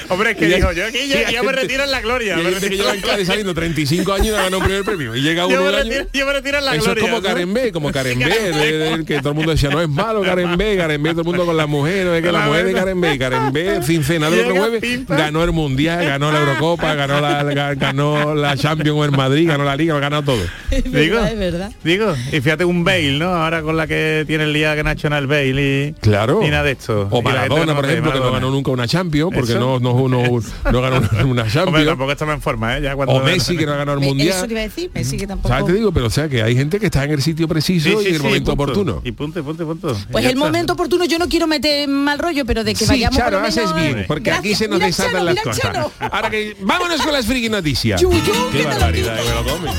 Hombre, 0.09 0.31
es 0.31 0.37
que 0.37 0.45
Y 0.45 0.55
dijo, 0.55 0.73
yo 0.73 0.85
aquí 0.87 0.97
y 0.99 1.33
yo 1.33 1.43
me 1.43 1.53
retiro 1.53 1.85
en 1.85 1.91
la 1.91 2.01
gloria. 2.01 2.37
Y 2.37 2.45
hay 2.45 2.53
gente 2.53 2.69
que 2.69 2.75
lleva 2.75 2.93
en 2.93 3.19
en 3.19 3.25
saliendo 3.25 3.53
35 3.53 4.13
años 4.13 4.27
y 4.27 4.31
no 4.31 4.37
ganó 4.37 4.57
un 4.57 4.63
primer 4.63 4.83
premio. 4.83 5.15
Y 5.15 5.21
llega 5.21 5.45
uno 5.47 5.84
La 5.89 6.75
Eso 6.75 6.83
gloria. 6.85 7.03
es 7.03 7.09
como 7.09 7.17
¿no? 7.17 7.21
Karen 7.21 7.53
B, 7.53 7.71
como 7.71 7.91
Karen 7.91 8.19
B, 8.19 8.25
de- 8.25 8.77
de- 8.97 9.05
que 9.05 9.19
todo 9.19 9.29
el 9.29 9.35
mundo 9.35 9.51
decía, 9.51 9.69
no 9.69 9.81
es 9.81 9.89
malo 9.89 10.21
Karen 10.21 10.57
B, 10.57 10.77
Karen 10.77 11.01
B, 11.01 11.09
todo 11.11 11.21
el 11.21 11.25
mundo 11.27 11.45
con 11.45 11.57
la 11.57 11.67
mujer, 11.67 12.07
es 12.07 12.21
que 12.21 12.31
la 12.31 12.39
La 12.39 12.45
mujer 12.47 12.65
de. 12.65 12.73
Karen 12.73 13.01
B, 13.01 13.17
Karen 13.17 13.53
B, 13.53 13.81
sin 13.83 14.03
cenar 14.03 14.33
el 14.33 14.41
otro 14.41 14.55
jueves, 14.55 15.07
ganó 15.07 15.43
el 15.43 15.51
Mundial, 15.51 16.05
ganó 16.05 16.31
la 16.31 16.39
Eurocopa, 16.39 16.93
ganó 16.95 17.21
la, 17.21 17.43
ga- 17.43 17.77
ganó 17.77 18.35
la 18.35 18.55
Champions 18.57 19.05
en 19.09 19.11
Madrid, 19.15 19.47
ganó 19.47 19.63
la 19.63 19.75
Liga, 19.75 19.97
ganó 19.99 20.23
todo. 20.23 20.41
Es 20.71 20.83
verdad, 20.91 20.99
Digo, 21.01 21.19
es 21.25 21.37
verdad. 21.39 21.71
digo, 21.83 22.13
y 22.31 22.41
fíjate 22.41 22.65
un 22.65 22.83
Bale, 22.83 23.13
¿no? 23.17 23.27
Ahora 23.29 23.61
con 23.61 23.77
la 23.77 23.87
que 23.87 24.23
tiene 24.27 24.43
el 24.45 24.53
día 24.53 24.75
que 24.75 24.83
National 24.83 25.27
Bale 25.27 25.87
y, 25.89 25.93
Claro. 26.01 26.41
y 26.43 26.49
nada 26.49 26.63
de 26.63 26.71
esto. 26.71 27.07
O 27.11 27.17
la 27.21 27.29
Maradona, 27.29 27.65
no 27.67 27.75
por 27.75 27.85
ejemplo, 27.85 28.11
que 28.13 28.19
no 28.19 28.31
ganó 28.31 28.49
nunca 28.51 28.71
una 28.71 28.87
Champions, 28.87 29.31
porque 29.33 29.53
no, 29.55 29.79
no, 29.79 30.07
no, 30.07 30.23
no 30.71 30.81
ganó 30.81 30.97
una, 30.97 31.43
Hombre, 31.43 31.49
Champions. 31.51 31.85
tampoco 31.87 32.11
estaba 32.11 32.33
en 32.33 32.41
forma, 32.41 32.77
¿eh? 32.77 32.81
Ya 32.81 32.95
cuando 32.95 33.15
O 33.15 33.23
Messi, 33.23 33.55
que 33.57 33.65
no 33.65 33.75
ganó 33.77 33.93
el 33.93 33.99
Mundial. 33.99 34.29
Eso 34.29 34.45
te 34.47 34.51
iba 34.53 34.61
a 34.61 34.63
decir, 34.63 34.91
Messi 34.93 35.17
que 35.17 35.27
tampoco... 35.27 35.53
Te 35.65 35.73
digo, 35.73 35.91
pero 35.91 36.07
o 36.07 36.09
sea 36.09 36.27
que 36.29 36.41
hay 36.43 36.55
gente 36.55 36.79
que 36.79 36.85
está 36.87 37.03
en 37.03 37.11
el 37.11 37.21
sitio 37.21 37.47
preciso 37.47 37.89
Sí, 37.89 37.95
y 37.95 37.97
sí, 38.01 38.07
en 38.07 38.13
el 38.15 38.21
sí, 38.21 38.23
momento 38.27 38.51
punto. 38.55 38.63
oportuno. 38.63 39.01
Y 39.03 39.11
punto, 39.11 39.43
punto, 39.43 39.65
punto. 39.65 39.97
Pues 40.11 40.23
el 40.25 40.31
está. 40.31 40.39
momento 40.45 40.73
oportuno 40.73 41.05
yo 41.05 41.17
no 41.19 41.27
quiero 41.27 41.47
meter 41.47 41.87
mal 41.87 42.19
rollo, 42.19 42.45
pero 42.45 42.63
de 42.63 42.73
que 42.73 42.79
Sí, 42.85 42.89
vayamos 42.89 43.17
Charo, 43.17 43.31
por 43.37 43.41
lo 43.41 43.47
haces 43.47 43.65
menos- 43.73 43.93
bien, 43.95 44.05
porque 44.07 44.31
aquí 44.31 44.55
se 44.55 44.67
nos 44.67 44.79
desatan 44.79 45.11
Chano, 45.13 45.23
las 45.25 45.39
cosas. 45.43 45.59
Chano. 45.61 45.91
Ahora 45.99 46.29
que 46.29 46.55
vámonos 46.61 47.01
con 47.01 47.13
las 47.13 47.25
friki 47.25 47.49
noticias. 47.49 48.01
Yuyu, 48.01 48.19
Qué 48.51 48.63
barbaridad, 48.63 49.17
que 49.17 49.29
me 49.29 49.35
lo 49.35 49.43
comen. 49.43 49.73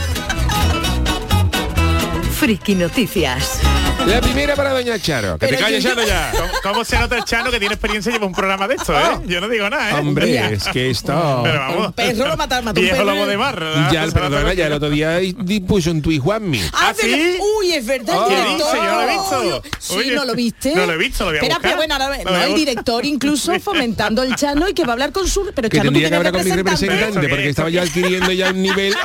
Friki 2.33 2.75
Noticias. 2.75 3.61
La 4.05 4.21
primera 4.21 4.55
para 4.55 4.71
doña 4.73 4.99
Charo. 5.01 5.33
Que 5.39 5.47
Pero 5.47 5.57
te 5.59 5.63
calles, 5.65 5.83
Charo, 5.83 6.07
ya. 6.07 6.31
¿Cómo, 6.33 6.49
cómo 6.63 6.85
se 6.85 6.97
nota 6.99 7.17
el 7.17 7.25
Chano 7.25 7.51
que 7.51 7.59
tiene 7.59 7.75
experiencia 7.75 8.11
y 8.11 8.13
lleva 8.15 8.27
un 8.27 8.33
programa 8.35 8.69
de 8.69 8.77
esto, 8.77 8.97
eh? 8.97 9.03
Yo 9.27 9.41
no 9.41 9.49
digo 9.49 9.69
nada, 9.69 9.91
¿eh? 9.91 9.95
Hombre, 10.01 10.53
es 10.55 10.65
que 10.69 10.91
esto... 10.91 11.41
Pero 11.43 11.59
vamos. 11.59 11.87
Un 11.89 11.93
perro 11.93 12.29
lo 12.29 12.37
mataron, 12.37 12.65
mató 12.67 12.81
un 12.81 12.89
perro. 12.89 13.05
lobo 13.05 13.27
de 13.27 13.37
mar. 13.37 13.59
¿verdad? 13.59 13.91
Ya, 13.93 14.01
el 14.05 14.07
nota 14.09 14.21
perdona, 14.21 14.55
ya 14.55 14.67
el 14.69 14.73
otro 14.75 14.91
día 14.91 15.19
puso 15.67 15.91
un 15.91 16.03
tuit 16.03 16.23
Juanmi. 16.23 16.61
Ah, 16.73 16.91
¿Ah, 16.91 16.95
sí? 16.97 17.37
Uy, 17.59 17.73
es 17.73 17.85
verdad, 17.85 18.15
Oh. 18.17 18.29
el 18.29 18.35
¿Qué 18.37 18.43
director. 18.43 18.73
dice? 18.73 18.77
Yo 18.77 18.85
no 18.85 18.97
lo 18.97 19.03
he 19.03 19.13
visto. 19.13 19.63
Sí, 19.81 19.95
Oye, 19.97 20.15
¿no 20.15 20.25
lo 20.25 20.35
viste? 20.35 20.75
no 20.75 20.87
lo 20.87 20.93
he 20.93 20.97
visto, 20.99 21.25
lo 21.25 21.31
voy 21.31 21.37
a 21.37 21.41
Espera, 21.41 21.55
buscar. 21.57 21.63
pero 21.63 21.77
bueno, 21.77 21.95
ahora, 21.95 22.19
no, 22.25 22.43
el 22.45 22.55
director 22.55 23.05
incluso 23.05 23.59
fomentando 23.61 24.23
el 24.23 24.37
Chano 24.37 24.69
y 24.69 24.75
que 24.75 24.85
va 24.85 24.91
a 24.91 24.93
hablar 24.93 25.11
con 25.13 25.27
su... 25.27 25.51
Pero 25.55 25.69
Que 25.69 25.79
Chano, 25.79 25.91
tendría 25.91 26.11
que 26.11 26.15
hablar 26.17 26.33
con 26.33 26.45
mi 26.45 26.51
representante, 26.53 27.19
¿Eso 27.21 27.29
porque 27.29 27.49
estaba 27.49 27.71
ya 27.71 27.83
adquiriendo 27.83 28.31
ya 28.31 28.51
un 28.51 28.63
nivel... 28.63 28.95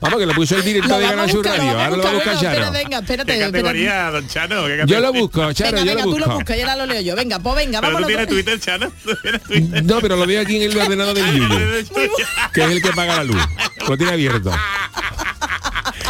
Vamos, 0.00 0.18
que 0.18 0.26
lo 0.26 0.34
puso 0.34 0.56
el 0.56 0.64
director 0.64 0.98
de 0.98 1.06
Canal 1.08 1.30
Sur 1.30 1.44
Radio. 1.44 1.70
Ahora 1.70 1.96
lo 1.96 2.02
va 2.02 2.10
a 2.10 2.12
buscar 2.14 2.40
Charo. 2.40 2.72
Venga, 2.72 2.98
espérate, 2.98 3.32
¿Qué 3.38 3.44
espérate. 3.44 3.68
Don 4.10 4.26
Chano? 4.28 4.64
¿Qué 4.66 4.82
Yo 4.86 5.00
lo 5.00 5.12
busco, 5.12 5.52
Charo, 5.52 5.76
Venga, 5.78 5.84
yo 5.84 5.94
venga, 5.96 6.04
lo 6.06 6.10
tú 6.12 6.18
lo 6.18 6.24
busco. 6.26 6.34
buscas, 6.38 6.56
ya 6.56 6.62
ahora 6.64 6.76
lo 6.86 6.92
leo 6.92 7.00
yo. 7.02 7.16
Venga, 7.16 7.38
pues 7.38 7.56
venga, 7.56 7.80
Pero 7.80 7.98
tú 7.98 8.04
tienes 8.06 8.26
Twitter, 8.28 8.60
Chano. 8.60 8.92
No, 9.84 10.00
pero 10.00 10.16
lo 10.16 10.26
veo 10.26 10.40
aquí 10.40 10.56
en 10.56 10.70
el 10.70 10.76
ordenador 10.78 11.14
del 11.14 11.26
Yuyu, 11.34 11.48
que 12.52 12.64
es 12.64 12.70
el 12.70 12.82
que 12.82 12.90
paga 12.92 13.16
la 13.16 13.24
luz. 13.24 13.42
Lo 13.88 13.96
tiene 13.96 14.12
abierto. 14.12 14.50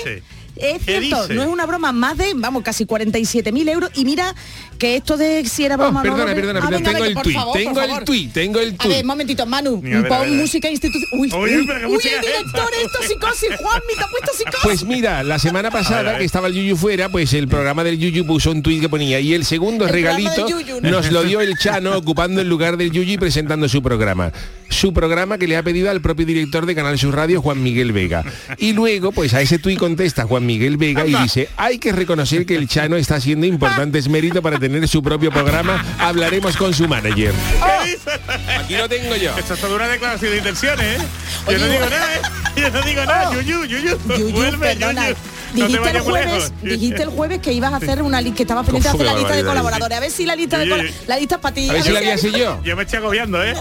Es 0.57 0.83
¿Qué 0.85 1.01
cierto, 1.01 1.23
dice? 1.23 1.35
no 1.35 1.43
es 1.43 1.49
una 1.49 1.67
broma, 1.67 1.93
más 1.93 2.17
de, 2.17 2.33
vamos, 2.35 2.63
casi 2.63 2.87
47.000 2.87 3.69
euros. 3.69 3.91
Y 3.95 4.05
mira 4.05 4.35
que 4.79 4.97
esto 4.97 5.17
de 5.17 5.45
si 5.47 5.65
era 5.65 5.77
broma 5.77 6.01
Oh, 6.01 6.03
o 6.03 6.07
no, 6.07 6.17
perdona, 6.17 6.35
perdona, 6.35 6.61
perdona. 6.61 6.93
Tengo 6.93 7.05
el 7.05 7.15
por 7.15 7.23
tuit, 7.23 7.37
tengo 7.53 7.81
el 7.83 8.05
tuit, 8.05 8.33
tengo 8.33 8.61
el 8.61 8.75
A 8.79 8.87
ver, 8.89 8.97
tuit. 8.97 9.05
momentito, 9.05 9.47
Manu, 9.47 9.81
ver, 9.81 10.09
pon 10.09 10.21
ver, 10.21 10.31
música 10.31 10.71
institucional. 10.71 11.09
Uy, 11.21 11.31
Oye, 11.33 11.59
uy, 11.59 11.67
pero 11.67 11.89
uy, 11.91 11.97
el 12.03 12.15
es 12.15 12.21
director, 12.21 12.71
esto 12.83 12.99
psicosis, 13.07 13.49
Juanmi, 13.61 13.95
te 13.97 14.03
ha 14.03 14.09
puesto 14.09 14.33
psicosis. 14.37 14.61
Pues 14.63 14.85
mira, 14.85 15.23
la 15.23 15.39
semana 15.39 15.71
pasada 15.71 16.19
que 16.19 16.25
estaba 16.25 16.49
el 16.49 16.55
Yuyu 16.55 16.77
fuera, 16.77 17.09
pues 17.11 17.33
el 17.35 17.49
programa 17.49 17.85
del 17.85 17.99
Yuyu 17.99 18.27
puso 18.27 18.51
un 18.51 18.63
tuit 18.63 18.81
que 18.81 18.89
ponía 18.89 19.21
y 19.21 19.35
el 19.35 19.45
segundo 19.45 19.87
El 19.87 19.93
regalito 19.93 20.31
del 20.47 20.47
Yuyu, 20.49 20.81
¿no? 20.81 20.91
nos 20.91 21.11
lo 21.13 21.23
dio 21.25 21.41
el 21.41 21.57
Chano 21.59 21.97
ocupando 21.97 22.41
el 22.41 22.49
lugar 22.49 22.77
del 22.77 22.91
Yuyu 22.91 23.13
y 23.13 23.19
presentando 23.19 23.69
su 23.69 23.83
programa. 23.83 24.33
Su 24.69 24.93
programa 24.93 25.39
que 25.39 25.47
le 25.47 25.57
ha 25.57 25.63
pedido 25.63 25.91
al 25.91 26.01
propio 26.01 26.27
director 26.27 26.67
de 26.67 26.75
Canal 26.75 26.99
Sur 26.99 27.15
Radio, 27.15 27.41
Juan 27.41 27.63
Miguel 27.63 27.93
Vega. 27.93 28.25
Y 28.59 28.73
luego, 28.73 29.13
pues 29.13 29.33
a 29.35 29.41
ese 29.41 29.59
tuit 29.59 29.79
contesta 29.79 30.25
Juan 30.25 30.45
Miguel 30.45 30.77
Vega 30.77 31.07
y 31.07 31.15
dice, 31.15 31.49
hay 31.57 31.79
que 31.79 31.93
reconocer 31.93 32.47
que 32.47 32.57
el 32.57 32.69
Chano 32.69 32.97
está 32.97 33.17
haciendo 33.17 33.47
importantes 33.47 34.09
méritos 34.09 34.43
para 34.43 34.59
tener 34.59 34.87
su 34.89 35.03
propio 35.03 35.31
programa. 35.31 35.85
Hablaremos 35.99 36.57
con 36.57 36.75
su 36.75 36.89
manager. 36.89 37.33
¿Qué 37.33 37.91
dice? 37.91 38.11
Aquí 38.59 38.77
lo 38.77 38.89
tengo 38.89 39.17
yo. 39.17 39.37
Esto 39.39 39.55
es 39.55 39.61
toda 39.61 39.77
una 39.77 39.89
declaración 39.89 40.33
de 40.33 40.39
intenciones, 40.39 41.01
¿eh? 41.01 41.05
Yo 41.51 41.59
no 41.59 41.67
digo 41.67 41.85
nada, 41.89 42.15
¿eh? 42.15 42.21
Yo 42.57 42.71
no 42.71 42.83
digo 42.83 43.05
nada. 43.05 43.33
Yuyu, 43.35 43.65
Yuyu. 43.65 43.99
Yuyu, 44.09 44.31
Vuelve. 44.33 44.77
Yuyu. 44.77 45.36
Dijiste 45.57 45.91
el 45.91 46.01
jueves, 46.01 46.53
dijiste 46.63 47.03
el 47.03 47.09
jueves 47.09 47.39
que 47.41 47.53
ibas 47.53 47.73
a 47.73 47.77
hacer 47.77 48.03
una 48.03 48.21
lista, 48.21 48.37
que 48.37 48.43
estabas 48.43 48.65
pendiente 48.67 48.89
de 48.89 48.95
hacer 48.95 49.07
la 49.07 49.15
lista 49.19 49.35
de 49.37 49.45
colaboradores. 49.45 49.97
A 49.97 50.01
ver 50.01 50.11
si 50.11 50.27
la 50.27 50.37
lista 50.37 50.59
de 50.59 50.69
col- 50.69 50.91
la 51.07 51.17
lista 51.19 51.35
es 51.37 51.41
para 51.41 51.55
ti. 51.55 51.69
A 51.69 51.73
ver 51.73 51.83
si 51.83 51.91
la 51.93 51.99
hay- 52.01 52.05
había 52.07 52.19
sido 52.19 52.39
yo. 52.39 52.61
Yo 52.65 52.77
me 52.77 52.83
estoy 52.83 52.99
agobiando, 52.99 53.43
¿eh? 53.43 53.55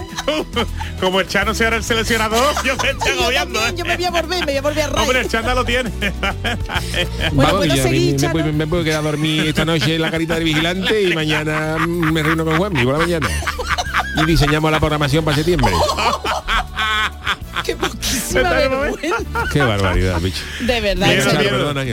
Como 1.00 1.20
el 1.20 1.28
Chano 1.28 1.54
sea 1.54 1.66
ahora 1.68 1.76
el 1.78 1.84
seleccionador, 1.84 2.54
yo 2.64 2.76
me 2.76 2.90
estoy 2.90 3.12
agobiando, 3.18 3.66
¿eh? 3.66 3.74
yo 3.76 3.84
me 3.84 3.96
voy 3.96 4.04
a 4.06 4.10
volver, 4.10 4.38
me 4.40 4.44
voy 4.46 4.56
a 4.56 4.62
volver 4.62 4.84
a 4.84 5.02
Hombre, 5.02 5.20
el 5.20 5.28
Chanda 5.28 5.54
lo 5.54 5.64
tiene. 5.64 5.90
Bueno, 7.32 7.56
¿puedo 7.58 7.76
seguir, 7.76 8.12
me, 8.14 8.18
Chano? 8.18 8.66
puedo- 8.68 8.84
quedar 8.84 9.00
a 9.00 9.02
dormir 9.02 9.46
esta 9.46 9.64
noche 9.64 9.94
en 9.96 10.02
la 10.02 10.10
carita 10.10 10.34
del 10.34 10.44
vigilante 10.44 11.02
y 11.02 11.14
mañana 11.14 11.76
me 11.78 12.22
reúno 12.22 12.44
con 12.44 12.56
Juan 12.58 12.72
por 12.72 12.92
la 12.92 12.98
mañana. 12.98 13.28
Y 14.16 14.24
diseñamos 14.24 14.70
la 14.70 14.78
programación 14.80 15.24
para 15.24 15.36
septiembre. 15.36 15.72
Qué 19.52 19.58
vergüenza. 19.58 19.66
Barbaridad, 19.66 20.20
bicho. 20.20 20.42
De 20.60 20.80
verdad, 20.80 21.08
perdona 21.38 21.84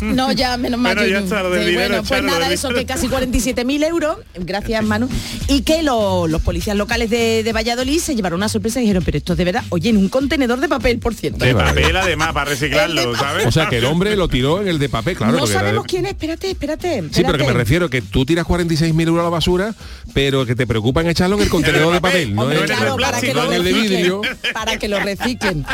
No, 0.00 0.32
ya, 0.32 0.56
menos 0.56 0.78
mal. 0.80 0.94
Bueno, 0.94 1.08
ya 1.08 1.14
Yuyu. 1.20 1.24
está, 1.24 1.42
lo 1.42 1.50
del 1.50 1.64
Sí, 1.64 1.70
dinero, 1.70 1.88
bueno, 1.88 2.04
pues 2.08 2.22
nada, 2.22 2.52
eso, 2.52 2.68
que 2.70 2.84
casi 2.86 3.08
47.000 3.08 3.84
euros, 3.84 4.16
gracias 4.34 4.84
Manu, 4.84 5.08
y 5.48 5.62
que 5.62 5.82
lo- 5.82 6.26
los 6.28 6.42
policías 6.42 6.76
locales 6.76 7.10
de, 7.10 7.42
de 7.42 7.52
Valladolid 7.52 7.98
se 8.00 8.14
llevaron 8.14 8.38
una 8.38 8.48
sorpresa 8.48 8.78
y 8.80 8.82
dijeron, 8.82 9.02
pero 9.04 9.18
esto 9.18 9.32
es 9.32 9.38
de 9.38 9.44
verdad, 9.44 9.64
oye, 9.70 9.90
en 9.90 9.96
un 9.96 10.08
contenedor 10.08 10.60
de 10.60 10.68
papel, 10.68 10.98
por 10.98 11.14
cierto. 11.14 11.44
De 11.44 11.54
papel 11.54 11.96
además, 11.96 12.32
para 12.32 12.50
reciclarlo, 12.50 13.14
¿sabes? 13.16 13.46
O 13.46 13.52
sea, 13.52 13.68
que 13.68 13.78
el 13.78 13.84
hombre 13.84 14.16
lo 14.16 14.28
tiró 14.28 14.60
en 14.60 14.68
el 14.68 14.78
de 14.78 14.88
papel, 14.88 15.16
claro. 15.16 15.32
no 15.38 15.46
de- 15.46 15.52
sabemos 15.52 15.84
quién 15.86 16.04
es, 16.06 16.12
espérate, 16.12 16.50
espérate. 16.50 17.02
Sí, 17.12 17.22
pero 17.24 17.38
que 17.38 17.44
me 17.44 17.52
refiero 17.52 17.88
que 17.90 18.02
tú 18.02 18.24
tiras 18.26 18.46
46.000 18.46 19.06
euros 19.08 19.20
a 19.20 19.24
la 19.24 19.30
basura, 19.30 19.74
pero 20.14 20.44
que 20.46 20.54
te 20.54 20.66
preocupan 20.66 21.06
echarlo 21.08 21.36
en 21.36 21.42
el 21.42 21.48
contenedor 21.48 21.92
de 21.94 22.00
papel, 22.00 22.34
no 22.34 22.42
Hombre, 22.42 22.56
en 22.58 22.62
Hombre, 22.62 22.74
el 22.74 22.80
claro, 22.80 22.96
para 22.96 23.20
que, 23.20 23.34
lo 23.34 23.44
no 23.44 23.50
reciclen, 23.50 24.20
para 24.52 24.76
que 24.78 24.88
lo 24.88 25.00
reciclen. 25.00 25.64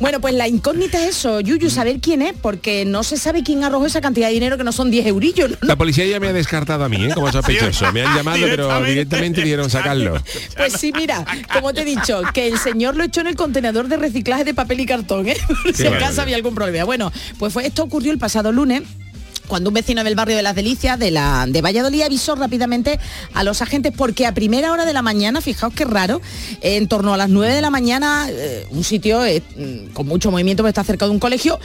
Bueno, 0.00 0.20
pues 0.20 0.34
la 0.34 0.48
incógnita 0.48 1.02
es 1.02 1.16
eso, 1.18 1.40
Yuyu, 1.40 1.70
saber 1.70 2.00
quién 2.00 2.22
es, 2.22 2.32
porque 2.40 2.84
no 2.84 3.02
se 3.02 3.16
sabe 3.16 3.42
quién 3.42 3.64
arrojó 3.64 3.86
esa 3.86 4.00
cantidad 4.00 4.28
de 4.28 4.34
dinero 4.34 4.56
que 4.56 4.64
no 4.64 4.72
son 4.72 4.90
10 4.90 5.06
eurillos. 5.06 5.50
¿no? 5.50 5.56
La 5.62 5.76
policía 5.76 6.06
ya 6.06 6.20
me 6.20 6.28
ha 6.28 6.32
descartado 6.32 6.84
a 6.84 6.88
mí, 6.88 7.04
¿eh? 7.04 7.10
como 7.14 7.30
sospechoso. 7.32 7.92
Me 7.92 8.02
han 8.02 8.16
llamado, 8.16 8.46
pero 8.48 8.82
Directamente. 8.84 9.42
dieron 9.42 9.70
sacarlo. 9.70 10.22
Pues 10.56 10.74
sí, 10.74 10.92
mira, 10.96 11.24
como 11.52 11.72
te 11.72 11.82
he 11.82 11.84
dicho, 11.84 12.22
que 12.32 12.48
el 12.48 12.58
señor 12.58 12.96
lo 12.96 13.04
echó 13.04 13.20
en 13.20 13.28
el 13.28 13.36
contenedor 13.36 13.88
de 13.88 13.96
reciclaje 13.96 14.44
de 14.44 14.54
papel 14.54 14.80
y 14.80 14.86
cartón, 14.86 15.28
¿eh? 15.28 15.36
Por 15.64 15.74
si 15.74 15.86
acaso 15.86 16.22
había 16.22 16.36
algún 16.36 16.54
problema. 16.54 16.84
Bueno, 16.84 17.12
pues 17.38 17.52
fue, 17.52 17.66
esto 17.66 17.82
ocurrió 17.82 18.12
el 18.12 18.18
pasado 18.18 18.52
lunes 18.52 18.82
cuando 19.48 19.70
un 19.70 19.74
vecino 19.74 20.04
del 20.04 20.14
barrio 20.14 20.36
de 20.36 20.42
las 20.42 20.54
Delicias 20.54 20.98
de, 20.98 21.10
la, 21.10 21.46
de 21.48 21.60
Valladolid 21.62 22.02
avisó 22.02 22.36
rápidamente 22.36 23.00
a 23.34 23.42
los 23.42 23.62
agentes 23.62 23.92
porque 23.96 24.26
a 24.26 24.34
primera 24.34 24.72
hora 24.72 24.84
de 24.84 24.92
la 24.92 25.02
mañana, 25.02 25.40
fijaos 25.40 25.74
qué 25.74 25.84
raro, 25.84 26.20
en 26.60 26.86
torno 26.86 27.14
a 27.14 27.16
las 27.16 27.28
9 27.28 27.54
de 27.54 27.60
la 27.60 27.70
mañana, 27.70 28.26
eh, 28.30 28.66
un 28.70 28.84
sitio 28.84 29.24
eh, 29.24 29.42
mm, 29.56 29.92
con 29.92 30.06
mucho 30.06 30.30
movimiento 30.30 30.62
que 30.62 30.68
está 30.68 30.84
cerca 30.84 31.06
de 31.06 31.10
un 31.10 31.18
colegio, 31.18 31.58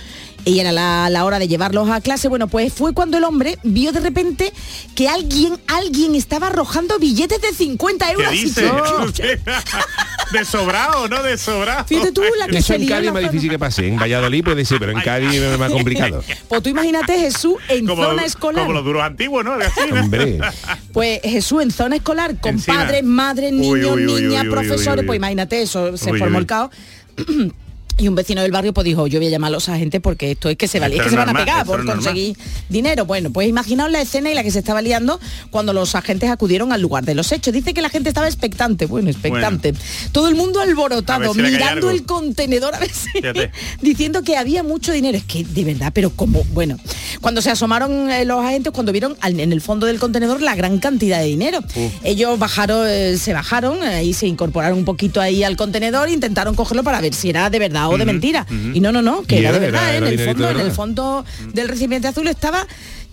y 0.46 0.60
era 0.60 0.72
la, 0.72 1.10
la 1.10 1.26
hora 1.26 1.40
de 1.40 1.48
llevarlos 1.48 1.90
a 1.90 2.02
clase, 2.02 2.28
bueno, 2.28 2.48
pues 2.48 2.74
fue 2.74 2.94
cuando 2.94 3.18
el 3.18 3.24
hombre 3.24 3.60
vio 3.64 3.92
de 3.92 4.00
repente 4.00 4.52
que 4.96 5.08
alguien, 5.08 5.58
alguien 5.68 6.16
estaba 6.16 6.48
arrojando 6.48 7.00
billetes 7.00 7.42
de 7.42 7.54
50 7.54 8.12
euros. 8.12 8.30
¿Qué 8.30 8.36
dice? 8.36 8.72
¿De 10.34 10.46
sobrado 10.46 11.08
no 11.08 11.22
de 11.22 11.38
sobrado? 11.38 11.86
Fíjate 11.86 12.12
tú 12.12 12.24
la 12.40 12.48
que 12.48 12.58
Eso 12.58 12.68
se 12.74 12.76
en 12.76 12.88
Cádiz 12.88 13.08
es 13.08 13.14
más 13.14 13.22
difícil 13.22 13.50
que 13.52 13.60
pase. 13.60 13.88
En 13.88 13.98
Valladolid 14.00 14.44
puede 14.44 14.66
ser, 14.66 14.80
pero 14.80 14.92
en 14.92 15.00
Cádiz 15.02 15.32
es 15.34 15.60
más 15.60 15.72
complicado. 15.72 16.24
Pues 16.50 16.64
tú 16.64 16.70
imagínate 16.70 17.18
Jesús 17.20 17.56
en 17.70 17.86
Como, 17.86 18.04
zona 18.04 18.26
escolar. 18.26 18.64
como 18.64 18.74
los 18.74 18.84
duros 18.84 19.04
antiguos, 19.04 19.46
¿no? 19.46 19.54
Hombre, 20.02 20.40
Pues 20.94 21.20
Jesús 21.24 21.62
en 21.62 21.72
zona 21.72 21.96
escolar, 21.98 22.40
con 22.40 22.60
padres, 22.62 23.04
madres, 23.04 23.52
niños, 23.54 23.92
uy, 23.92 24.06
uy, 24.08 24.22
niñas, 24.22 24.42
uy, 24.44 24.48
uy, 24.48 24.54
profesores, 24.54 24.98
uy, 24.98 25.02
uy. 25.02 25.06
pues 25.08 25.18
imagínate 25.18 25.62
eso, 25.62 25.96
se 25.98 26.12
Uy, 26.12 26.20
formó 26.20 26.38
uy. 26.38 26.42
el 26.42 26.48
caos. 26.48 26.72
Y 27.98 28.08
un 28.08 28.16
vecino 28.16 28.42
del 28.42 28.52
barrio 28.52 28.74
pues 28.74 28.86
dijo, 28.86 29.08
yo 29.08 29.20
voy 29.20 29.28
a 29.28 29.30
llamar 29.30 29.50
a 29.50 29.52
los 29.52 29.70
agentes 29.70 30.02
porque 30.02 30.32
esto 30.32 30.50
es 30.50 30.58
que 30.58 30.68
se, 30.68 30.80
valía, 30.80 30.98
es 30.98 31.02
Esto 31.02 31.12
que 31.12 31.16
se 31.16 31.22
es 31.22 31.26
van 31.26 31.36
a 31.36 31.40
pegar 31.40 31.66
por 31.66 31.78
normal. 31.78 31.98
conseguir 31.98 32.38
dinero. 32.70 33.06
Bueno, 33.06 33.32
pues 33.32 33.48
imaginaos 33.48 33.92
la 33.92 34.02
escena 34.02 34.32
y 34.32 34.34
la 34.34 34.44
que 34.44 34.52
se 34.52 34.60
estaba 34.60 34.82
liando 34.82 35.20
cuando 35.52 35.74
los 35.74 35.94
agentes 35.96 36.30
acudieron 36.30 36.74
al 36.74 36.82
lugar 36.82 37.06
de 37.06 37.16
los 37.16 37.32
hechos. 37.32 37.54
Dice 37.54 37.74
que 37.74 37.82
la 37.82 37.90
gente 37.90 38.10
estaba 38.10 38.28
expectante, 38.28 38.88
bueno, 38.88 39.10
expectante. 39.10 39.74
Todo 40.12 40.28
el 40.28 40.36
mundo 40.36 40.60
alborotado, 40.60 41.34
si 41.34 41.42
mirando 41.42 41.92
el 41.92 42.04
contenedor 42.04 42.76
a 42.76 42.80
Fíjate. 42.80 43.52
diciendo 43.82 44.24
que 44.24 44.38
había 44.38 44.64
mucho 44.64 44.92
dinero. 44.92 45.18
Es 45.18 45.26
que 45.26 45.44
de 45.44 45.64
verdad, 45.64 45.92
pero 45.94 46.10
como, 46.10 46.44
bueno, 46.46 46.78
cuando 47.22 47.42
se 47.42 47.52
asomaron 47.52 48.10
eh, 48.10 48.26
los 48.26 48.44
agentes, 48.44 48.74
cuando 48.74 48.92
vieron 48.92 49.16
en 49.22 49.54
el 49.54 49.62
fondo 49.62 49.86
del 49.86 50.00
contenedor 50.00 50.42
la 50.42 50.56
gran 50.56 50.80
cantidad 50.80 51.20
de 51.20 51.26
dinero. 51.26 51.60
Ellos 52.04 52.40
bajaron, 52.40 52.88
eh, 52.88 53.18
se 53.18 53.34
bajaron 53.34 53.84
eh, 53.84 54.04
y 54.04 54.14
se 54.14 54.28
incorporaron 54.28 54.80
un 54.80 54.86
poquito 54.86 55.22
ahí 55.22 55.44
al 55.44 55.56
contenedor, 55.58 56.10
intentaron 56.10 56.56
cogerlo 56.56 56.84
para 56.84 57.02
ver 57.02 57.14
si 57.14 57.30
era 57.30 57.50
de 57.50 57.60
verdad 57.60 57.83
o 57.90 57.98
de 57.98 58.06
mentira. 58.06 58.46
Y 58.74 58.80
no, 58.80 58.92
no, 58.92 59.02
no, 59.02 59.24
que 59.24 59.38
era, 59.40 59.50
era- 59.50 59.60
de 59.60 59.66
verdad, 59.72 59.82
era- 59.98 59.98
era 59.98 60.08
en 60.08 60.20
el 60.20 60.26
fondo, 60.36 60.44
en 60.62 60.66
el 60.68 60.72
fondo 60.76 61.26
del 61.54 61.68
recipiente 61.68 62.08
azul 62.08 62.28
estaba 62.28 62.68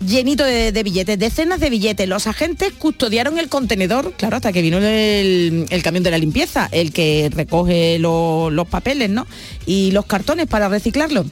llenito 0.05 0.43
de, 0.43 0.71
de 0.71 0.83
billetes, 0.83 1.19
decenas 1.19 1.59
de 1.59 1.69
billetes. 1.69 2.07
Los 2.09 2.25
agentes 2.27 2.73
custodiaron 2.77 3.37
el 3.37 3.49
contenedor, 3.49 4.13
claro, 4.17 4.37
hasta 4.37 4.51
que 4.51 4.61
vino 4.61 4.77
el, 4.79 5.65
el 5.69 5.83
camión 5.83 6.03
de 6.03 6.11
la 6.11 6.17
limpieza, 6.17 6.67
el 6.71 6.91
que 6.91 7.29
recoge 7.33 7.99
lo- 7.99 8.49
los 8.49 8.67
papeles, 8.67 9.09
¿no? 9.09 9.27
Y 9.65 9.91
los 9.91 10.05
cartones 10.05 10.47
para 10.47 10.69
reciclarlos. 10.69 11.27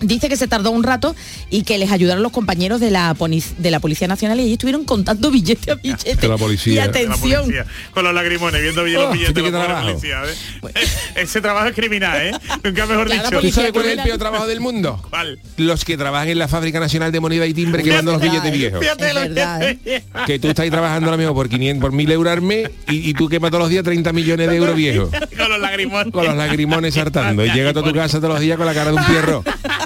Dice 0.00 0.28
que 0.28 0.36
se 0.36 0.46
tardó 0.48 0.70
un 0.70 0.82
rato 0.82 1.14
y 1.50 1.62
que 1.62 1.78
les 1.78 1.90
ayudaron 1.92 2.22
los 2.22 2.32
compañeros 2.32 2.80
de 2.80 2.90
la, 2.90 3.14
de 3.58 3.70
la 3.70 3.80
Policía 3.80 4.08
Nacional 4.08 4.38
y 4.40 4.42
allí 4.44 4.52
estuvieron 4.52 4.84
contando 4.84 5.30
billete 5.30 5.70
a 5.72 5.74
billete. 5.76 6.16
De 6.16 6.28
la 6.28 6.36
policía. 6.36 6.72
Y 6.72 6.74
De 6.76 6.80
la 6.80 6.86
la 6.86 6.90
atención. 7.14 7.42
policía, 7.42 7.66
con 7.92 8.04
los 8.04 8.14
lagrimones, 8.14 8.62
viendo 8.62 8.82
los 8.84 9.04
Oh, 9.06 9.12
billetes 9.12 9.34
de 9.34 9.50
policías, 9.52 10.28
¿eh? 10.28 10.84
Ese 11.16 11.40
trabajo 11.40 11.68
es 11.68 11.74
criminal, 11.74 12.20
¿eh? 12.20 12.32
Nunca 12.64 12.86
mejor 12.86 13.06
Claro, 13.06 13.22
dicho. 13.22 13.30
¿tú 13.30 13.36
policía 13.36 13.52
sabes 13.54 13.72
cuál 13.72 13.86
es 13.86 13.92
el 13.98 14.02
peor 14.04 14.18
trabajo 14.18 14.46
del 14.46 14.60
mundo? 14.60 15.02
¿Cuál? 15.10 15.38
Los 15.56 15.84
que 15.84 15.96
trabajan 15.96 16.28
en 16.28 16.38
la 16.38 16.48
Fábrica 16.48 16.80
Nacional 16.80 17.12
de 17.12 17.20
Moneda 17.20 17.46
y 17.46 17.54
Timbre 17.54 17.82
que 17.82 17.92
mandan 17.92 18.14
los 18.14 18.22
billetes 18.22 18.52
¿eh? 18.52 18.56
viejos. 18.56 18.80
Verdad, 18.98 19.60
que- 19.82 20.02
Que 20.26 20.38
tú 20.38 20.48
estás 20.48 20.68
trabajando 20.70 21.06
ahora 21.08 21.16
mismo 21.16 21.34
por 21.34 21.48
500, 21.48 21.80
por 21.80 21.92
1000 21.92 22.10
euros 22.12 22.32
al 22.32 22.42
mes 22.42 22.70
y, 22.88 23.10
y 23.10 23.14
tú 23.14 23.28
quemas 23.28 23.50
todos 23.50 23.62
los 23.62 23.70
días 23.70 23.84
30 23.84 24.12
millones 24.12 24.48
de 24.48 24.56
euros 24.56 24.74
viejos. 24.76 25.10
Con 25.10 25.48
los 25.50 25.60
lagrimones. 25.60 26.12
Con 26.12 26.24
los 26.26 26.36
lagrimones 26.36 26.94
saltando. 26.96 27.44
Y 27.46 27.50
llega 27.50 27.70
a 27.70 27.72
tu 27.72 27.92
casa 27.92 28.18
todos 28.18 28.34
los 28.34 28.40
días 28.40 28.56
con 28.56 28.66
la 28.66 28.74
cara 28.74 28.90
de 28.90 28.96
un 28.96 29.04
pierro. 29.04 29.44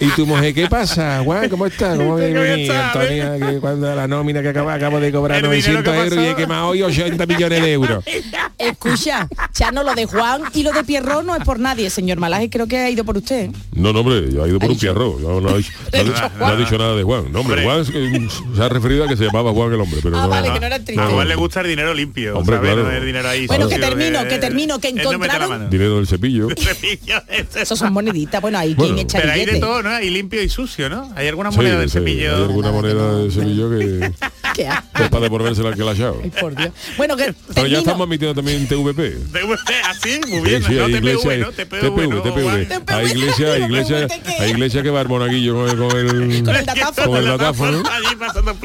Y 0.00 0.08
tu 0.16 0.26
mujer, 0.26 0.54
¿qué 0.54 0.66
pasa? 0.66 1.20
Juan, 1.24 1.48
¿cómo 1.50 1.66
estás? 1.66 1.96
¿Cómo. 1.98 2.16
Antonia? 2.16 3.38
Que 3.38 3.58
cuando 3.60 3.94
la 3.94 4.08
nómina 4.08 4.40
que 4.42 4.48
acabo, 4.48 4.70
acabo 4.70 4.98
de 4.98 5.12
cobrar 5.12 5.44
El 5.44 5.50
dinero 5.50 5.82
900 5.82 5.94
que 5.94 6.00
euros 6.00 6.24
y 6.24 6.28
he 6.28 6.34
quemado 6.36 6.68
hoy 6.68 6.82
80 6.82 7.26
millones 7.26 7.62
de 7.62 7.72
euros. 7.72 8.04
Escucha, 8.58 9.28
ya 9.54 9.70
no 9.72 9.82
lo 9.82 9.94
de 9.94 10.06
Juan 10.06 10.42
y 10.54 10.62
lo 10.62 10.72
de 10.72 10.84
Pierrot 10.84 11.24
no 11.24 11.34
es 11.36 11.44
por 11.44 11.58
nadie, 11.58 11.88
señor 11.90 12.18
Malaje, 12.18 12.50
creo 12.50 12.66
que 12.66 12.78
ha 12.78 12.90
ido 12.90 13.04
por 13.04 13.16
usted. 13.16 13.50
No, 13.74 13.92
no, 13.92 14.00
hombre, 14.00 14.32
yo 14.32 14.44
he 14.44 14.48
ido 14.50 14.58
por 14.58 14.68
Ha 14.68 14.72
un 14.72 14.78
dicho- 14.78 14.80
pierro. 14.92 15.16
No, 15.20 15.40
no 15.40 15.48
ha 15.50 15.56
dicho, 15.56 15.72
no 15.92 15.98
ha 15.98 16.02
dicho- 16.02 16.14
Juan. 16.14 16.32
no 16.38 16.46
ha 16.46 16.56
dicho 16.56 16.78
nada 16.78 16.94
de 16.96 17.02
Juan. 17.02 17.32
No, 17.32 17.40
hombre. 17.40 17.62
Juan 17.64 17.84
se 17.84 18.62
ha 18.62 18.68
referido 18.68 19.04
a 19.04 19.08
que 19.08 19.16
se 19.16 19.24
llamaba 19.24 19.52
Juan 19.52 19.72
el 19.72 19.80
hombre, 19.80 20.00
pero 20.02 20.16
Ah, 20.18 20.22
no. 20.22 20.28
vale, 20.28 20.52
que 20.52 20.60
no 20.60 20.66
era 20.66 20.78
triste. 20.82 21.02
A 21.02 21.06
Juan 21.08 21.28
le 21.28 21.34
gusta 21.34 21.60
el 21.60 21.68
dinero 21.68 21.92
limpio, 21.94 22.38
Hombre, 22.38 22.56
¿sabes? 22.56 22.72
claro. 22.74 22.90
El 22.90 23.06
dinero 23.06 23.28
ahí. 23.28 23.46
Bueno, 23.46 23.68
que 23.68 23.78
termino, 23.78 24.24
que 24.28 24.38
termino, 24.38 24.78
que 24.78 24.88
encontraron- 24.90 25.48
mano. 25.48 25.68
Dinero 25.68 25.96
del 25.96 26.06
cepillo. 26.06 26.48
Ese. 26.50 27.62
Esos 27.62 27.78
son 27.78 27.92
moneditas, 27.92 28.40
bueno, 28.40 28.58
hay 28.58 28.74
Bueno, 28.74 28.94
quien 28.94 29.06
echa 29.06 29.18
Pero 29.20 29.32
hay 29.32 29.40
de 29.40 29.46
billetes. 29.46 29.60
todo, 29.68 29.82
¿no? 29.82 29.89
Hay 29.96 30.10
limpio 30.10 30.42
y 30.42 30.48
sucio, 30.48 30.88
¿no? 30.88 31.12
Hay 31.16 31.28
alguna 31.28 31.50
Sí, 31.50 31.56
moneda 31.58 31.78
del 31.78 31.90
sí, 31.90 31.98
cepillo. 31.98 32.36
Hay 32.36 32.42
alguna 32.42 32.70
moneda 32.72 32.94
no. 32.94 33.24
de 33.24 33.30
cepillo 33.30 33.70
que, 33.70 34.12
Qué 34.54 34.62
es 35.04 35.08
para 35.08 35.20
devolvérsela 35.20 35.68
al 35.70 35.76
que 35.76 35.84
la 35.84 35.92
ha 35.92 35.94
echado. 35.94 36.20
Ay, 36.22 36.30
por 36.30 36.54
Dios. 36.54 36.70
Bueno, 36.96 37.16
que 37.16 37.34
Pero 37.54 37.66
ya 37.66 37.78
estamos 37.78 38.06
admitiendo 38.06 38.34
también 38.34 38.66
TVP. 38.66 39.10
TVP, 39.32 39.72
así, 39.88 40.20
muy 40.28 40.40
bien. 40.40 40.62
Sí, 40.62 40.68
sí, 40.70 40.74
no 40.74 40.88
iglesia, 40.88 41.36
¿no? 41.38 41.52
TPV. 41.52 42.22
TPV. 42.22 42.92
Hay 42.92 43.06
iglesia, 43.06 43.52
hay 43.52 43.62
iglesia, 43.62 44.08
hay 44.38 44.50
iglesia 44.50 44.82
que 44.82 44.90
va 44.90 45.00
al 45.00 45.08
monaguillo 45.08 45.54
con 45.54 45.68
el, 45.70 45.76
con 45.76 45.96
el, 45.96 46.44
Con 46.44 46.56
el 46.56 46.66
datáfono. 46.66 47.06
con 47.08 47.16
el 47.18 47.24
datáfono. 47.24 47.82
Allí 47.90 48.16
pasando 48.16 48.56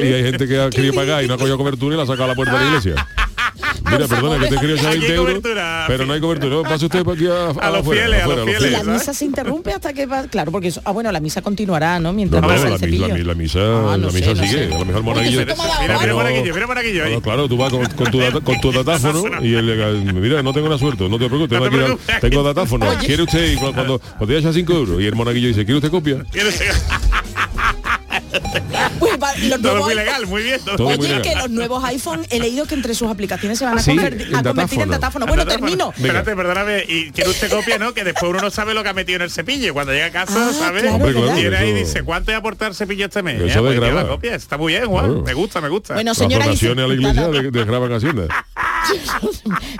y 0.00 0.12
hay 0.12 0.22
gente 0.22 0.46
que 0.46 0.60
ha 0.60 0.70
querido 0.70 0.94
pagar 0.94 1.24
y 1.24 1.28
no 1.28 1.34
ha 1.34 1.38
cogido 1.38 1.56
cobertura 1.58 1.94
y 1.94 1.96
la 1.96 2.04
ha 2.04 2.06
sacado 2.06 2.24
a 2.24 2.28
la 2.28 2.34
puerta 2.34 2.54
de 2.54 2.60
la 2.60 2.66
iglesia. 2.68 3.06
Mira, 3.90 4.08
perdona, 4.08 4.38
que 4.42 4.48
te 4.54 4.60
quería 4.60 4.74
echar 4.76 4.86
Aquí 4.88 4.98
20 4.98 5.06
hay 5.12 5.18
euros, 5.18 5.34
cobertura. 5.34 5.84
pero 5.88 6.06
no 6.06 6.12
hay 6.14 6.20
cobertura. 6.20 6.54
No, 6.56 6.62
Pase 6.62 6.84
usted 6.86 7.02
por 7.04 7.14
aquí 7.16 7.26
a, 7.26 7.50
A 7.50 7.70
los 7.70 7.80
afuera, 7.80 8.02
fieles, 8.06 8.22
a 8.22 8.26
los 8.28 8.62
Y 8.64 8.70
la 8.70 8.82
misa 8.84 9.14
se 9.14 9.24
interrumpe 9.24 9.72
hasta 9.72 9.92
que 9.92 10.06
va, 10.06 10.22
claro, 10.24 10.50
porque 10.52 10.68
eso, 10.68 10.80
ah 10.84 10.90
bueno, 10.92 11.10
la 11.12 11.20
misa 11.20 11.42
continuará, 11.42 11.98
¿no? 11.98 12.04
No, 12.04 12.12
Mientras 12.12 12.42
no, 12.42 12.48
pasa 12.48 12.60
la, 12.68 12.74
el 12.76 12.90
misa, 12.90 13.06
cepillo. 13.06 13.08
la, 13.08 13.24
la 13.24 13.34
misa, 13.34 13.58
Ah, 13.60 13.96
no 13.98 14.06
la 14.06 14.10
sé, 14.12 14.18
misa 14.20 14.34
no 14.34 14.42
sigue. 14.46 14.68
sé. 14.68 14.74
A 14.74 14.78
lo 14.78 14.84
mejor 14.84 15.02
monaguillo. 15.02 15.40
Mira, 15.40 15.54
mira 15.80 16.06
No. 16.06 16.14
monaguillo, 16.16 16.54
mira 16.54 16.66
monaguillo 16.66 17.04
ahí. 17.04 17.12
No, 17.14 17.20
claro, 17.20 17.48
tú 17.48 17.56
vas 17.56 17.70
con, 17.70 17.84
con 17.86 18.10
tu, 18.10 18.18
data- 18.18 18.40
con 18.40 18.60
tu 18.60 18.72
datáfono 18.72 19.22
y 19.44 19.54
el, 19.54 20.12
mira, 20.14 20.42
no 20.42 20.52
tengo 20.52 20.66
una 20.66 20.78
suerte, 20.78 21.08
no 21.08 21.18
te 21.18 21.26
preocupes, 21.28 21.58
No 21.60 21.70
tengo, 22.20 22.42
te 22.42 22.48
datáfono. 22.48 22.86
¿Quiere 23.00 23.22
usted? 23.22 23.52
Y 23.52 23.56
cu- 23.56 23.72
cuando, 23.72 23.98
cuando 23.98 24.26
te 24.26 24.38
echa 24.38 24.52
5 24.52 24.72
euros 24.72 25.00
y 25.00 25.06
el 25.06 25.14
monaguillo 25.14 25.48
dice, 25.48 25.64
¿quiere 25.64 25.76
usted 25.78 25.90
copia? 25.90 26.24
¿Quieres- 28.88 28.98
Pues 28.98 29.18
va, 29.22 29.36
y 29.38 29.48
los 29.48 29.60
Todo 29.62 29.82
muy 29.82 29.94
legal, 29.94 30.26
muy 30.26 30.42
bien. 30.42 30.60
todo 30.64 30.84
muy 30.84 30.94
Oye, 30.94 31.08
legal. 31.08 31.22
que 31.22 31.34
los 31.36 31.50
nuevos 31.50 31.84
iPhone 31.84 32.26
he 32.30 32.40
leído 32.40 32.66
que 32.66 32.74
entre 32.74 32.94
sus 32.94 33.08
aplicaciones 33.10 33.58
se 33.58 33.64
van 33.64 33.78
a, 33.78 33.82
Sí, 33.82 33.90
convertir, 33.94 34.28
en 34.28 34.36
a 34.36 34.42
convertir 34.42 34.80
en 34.80 34.88
datáfono. 34.90 35.26
Bueno, 35.26 35.44
Datáfono. 35.44 35.66
termino. 35.66 35.92
Venga. 35.96 36.18
Espérate, 36.20 36.36
perdóname. 36.36 36.84
Y 36.88 37.10
quiere 37.10 37.30
usted 37.30 37.50
copia, 37.50 37.78
¿no? 37.78 37.94
Que 37.94 38.04
después 38.04 38.30
uno 38.30 38.40
no 38.40 38.50
sabe 38.50 38.74
lo 38.74 38.82
que 38.82 38.88
ha 38.88 38.94
metido 38.94 39.16
en 39.16 39.22
el 39.22 39.30
cepillo. 39.30 39.72
Cuando 39.74 39.92
llega 39.92 40.06
a 40.06 40.10
casa, 40.10 40.48
Ah, 40.50 40.52
¿sabes? 40.52 40.82
claro, 40.82 40.96
Hombre, 40.96 41.12
claro, 41.12 41.26
¿verdad? 41.26 41.40
Viene 41.40 41.56
ahí 41.56 41.68
y 41.68 41.70
eso- 41.72 41.86
dice, 41.86 42.02
¿cuánto 42.02 42.32
he 42.32 42.34
aportado 42.34 42.70
el 42.70 42.76
cepillo 42.76 43.06
este 43.06 43.22
mes? 43.22 43.40
Eso 43.40 43.58
Eh, 43.60 43.62
pues 43.62 43.80
lleva 43.80 44.06
copia. 44.08 44.34
Está 44.34 44.56
muy 44.58 44.72
bien, 44.72 44.86
Juan. 44.86 45.04
Claro. 45.06 45.22
Me 45.22 45.34
gusta, 45.34 45.60
me 45.60 45.68
gusta. 45.68 45.94
Bueno, 45.94 46.10
Las 46.10 46.18
donaciones 46.18 46.84
a 46.84 46.88
la 46.88 46.94
iglesia 46.94 47.28
desgraban 47.50 47.92
Hacienda. 47.92 48.26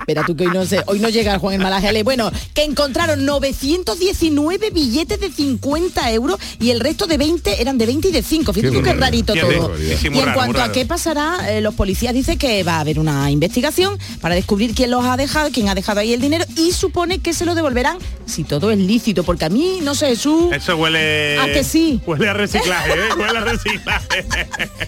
Verá 0.07 0.23
tú 0.25 0.35
que 0.35 0.45
hoy 0.47 0.53
no 0.53 0.65
sé, 0.65 0.83
hoy 0.87 0.99
no 0.99 1.09
llega 1.09 1.33
el 1.33 1.39
Juan 1.39 1.55
el 1.55 1.61
Malaje 1.61 1.87
Ale. 1.87 2.03
Bueno, 2.03 2.31
que 2.53 2.63
encontraron 2.63 3.25
919 3.25 4.69
billetes 4.71 5.19
de 5.19 5.31
50 5.31 6.11
euros 6.11 6.39
y 6.59 6.71
el 6.71 6.79
resto 6.79 7.07
de 7.07 7.17
20 7.17 7.61
eran 7.61 7.77
de 7.77 7.85
20 7.85 8.09
y 8.09 8.11
de 8.11 8.23
5. 8.23 8.53
Fíjate 8.53 8.71
Qué 8.71 8.77
tú 8.77 8.83
qué 8.83 8.93
rarito 8.93 9.33
Qué 9.33 9.41
todo. 9.41 9.77
Sí, 9.77 9.95
y 10.03 10.07
en 10.07 10.25
raro, 10.25 10.33
cuanto 10.33 10.61
a 10.61 10.71
qué 10.71 10.85
pasará, 10.85 11.51
eh, 11.51 11.61
los 11.61 11.73
policías 11.75 12.13
dicen 12.13 12.37
que 12.37 12.63
va 12.63 12.77
a 12.77 12.79
haber 12.81 12.99
una 12.99 13.31
investigación 13.31 13.97
para 14.21 14.35
descubrir 14.35 14.73
quién 14.73 14.91
los 14.91 15.05
ha 15.05 15.17
dejado, 15.17 15.49
quién 15.51 15.69
ha 15.69 15.75
dejado 15.75 15.99
ahí 15.99 16.13
el 16.13 16.21
dinero 16.21 16.45
y 16.55 16.71
supone 16.71 17.19
que 17.19 17.33
se 17.33 17.45
lo 17.45 17.55
devolverán 17.55 17.97
si 18.25 18.43
todo 18.43 18.71
es 18.71 18.77
lícito, 18.77 19.23
porque 19.23 19.45
a 19.45 19.49
mí, 19.49 19.79
no 19.83 19.93
sé, 19.95 20.07
Jesús, 20.07 20.51
Eso 20.51 20.75
huele... 20.77 21.37
¿A 21.39 21.45
que 21.45 21.63
sí? 21.63 22.01
Huele 22.05 22.29
a 22.29 22.33
reciclaje, 22.33 22.91
¿eh? 22.91 23.13
Huele 23.17 23.37
a 23.37 23.41
reciclaje. 23.41 24.19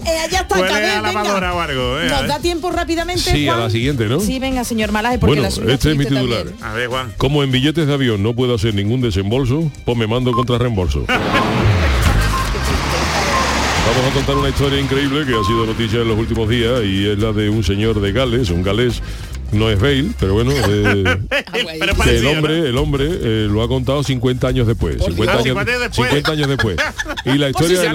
eh, 0.05 0.19
allá 0.25 0.39
está, 0.41 0.59
Huele 0.59 0.89
a 0.89 1.01
lavadora 1.01 1.53
o 1.53 1.59
algo, 1.59 1.99
¿eh? 1.99 2.07
Nos 2.09 2.27
da 2.27 2.39
tiempo 2.39 2.71
rápidamente, 2.71 3.31
Sí, 3.31 3.47
a 3.47 3.55
la 3.55 3.69
siguiente, 3.69 4.06
¿no? 4.09 4.19
Sí, 4.19 4.39
venga, 4.39 4.63
señor 4.63 4.91
Malaje, 4.91 5.19
porque 5.19 5.39
Bueno, 5.39 5.55
la 5.65 5.73
este 5.73 5.91
es 5.91 5.97
mi 5.97 6.05
titular. 6.05 6.45
también. 6.45 6.63
A 6.63 6.73
ver, 6.73 6.87
Juan. 6.87 7.13
Como 7.17 7.43
en 7.43 7.51
billetes 7.51 7.87
de 7.87 7.93
avión 7.93 8.21
no 8.23 8.33
puedo 8.33 8.55
hacer 8.55 8.73
ningún 8.73 9.01
desembolso, 9.01 9.71
pues 9.85 9.97
me 9.97 10.07
mando 10.07 10.31
contra 10.31 10.57
reembolso. 10.57 11.05
Vamos 13.87 14.11
a 14.11 14.13
contar 14.13 14.35
una 14.35 14.49
historia 14.49 14.79
increíble 14.79 15.25
que 15.25 15.33
ha 15.33 15.43
sido 15.45 15.65
noticia 15.65 16.01
en 16.01 16.09
los 16.09 16.19
últimos 16.19 16.49
días 16.49 16.81
y 16.83 17.07
es 17.07 17.17
la 17.19 17.31
de 17.31 17.49
un 17.49 17.63
señor 17.63 17.99
de 18.01 18.11
Gales, 18.11 18.49
un 18.49 18.61
galés, 18.61 19.01
no 19.51 19.69
es 19.69 19.79
Bale, 19.79 20.09
pero 20.19 20.33
bueno, 20.33 20.51
eh, 20.55 21.17
Pero 21.79 21.95
que 22.03 22.17
el 22.17 22.25
hombre, 22.27 22.69
el 22.69 22.77
hombre 22.77 23.05
eh, 23.09 23.47
lo 23.49 23.61
ha 23.63 23.67
contado 23.67 24.03
50 24.03 24.47
años 24.47 24.67
después. 24.67 24.97
50 25.03 25.31
Ah, 25.31 25.35
años, 25.35 25.43
50 25.45 25.71
años 25.71 25.81
después. 25.81 26.09
50 26.09 26.31
años 26.31 26.47
después. 26.49 26.77
Y 27.25 27.37
la 27.37 27.51
Pues 27.51 27.67
si 27.67 27.73
historia, 27.73 27.91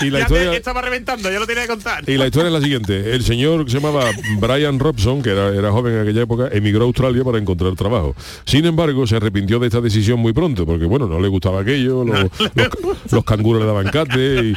y 0.00 0.10
la 0.10 0.18
te- 0.18 0.22
historia, 0.34 0.52
estaba 0.56 0.82
reventando, 0.82 1.30
ya 1.30 1.38
lo 1.38 1.46
tenía 1.46 1.62
que 1.62 1.68
contar. 1.68 2.08
y 2.08 2.16
la 2.16 2.26
historia 2.26 2.48
es 2.48 2.52
la 2.54 2.60
siguiente. 2.60 3.14
El 3.14 3.24
señor 3.24 3.64
que 3.64 3.70
se 3.70 3.80
llamaba 3.80 4.10
Brian 4.38 4.78
Robson, 4.78 5.22
que 5.22 5.30
era, 5.30 5.48
era 5.54 5.70
joven 5.70 5.94
en 5.94 6.00
aquella 6.00 6.22
época, 6.22 6.48
emigró 6.52 6.82
a 6.82 6.86
Australia 6.86 7.22
para 7.24 7.38
encontrar 7.38 7.74
trabajo. 7.74 8.14
Sin 8.44 8.64
embargo, 8.64 9.06
se 9.06 9.16
arrepintió 9.16 9.58
de 9.58 9.66
esta 9.66 9.80
decisión 9.80 10.18
muy 10.20 10.32
pronto, 10.32 10.64
porque 10.66 10.84
bueno, 10.86 11.06
no 11.06 11.20
le 11.20 11.28
gustaba 11.28 11.60
aquello, 11.60 12.04
lo- 12.04 12.14
los, 12.54 13.12
los 13.12 13.24
canguros 13.24 13.60
le 13.62 13.66
daban 13.66 13.88
cate 13.90 14.42
y, 14.44 14.54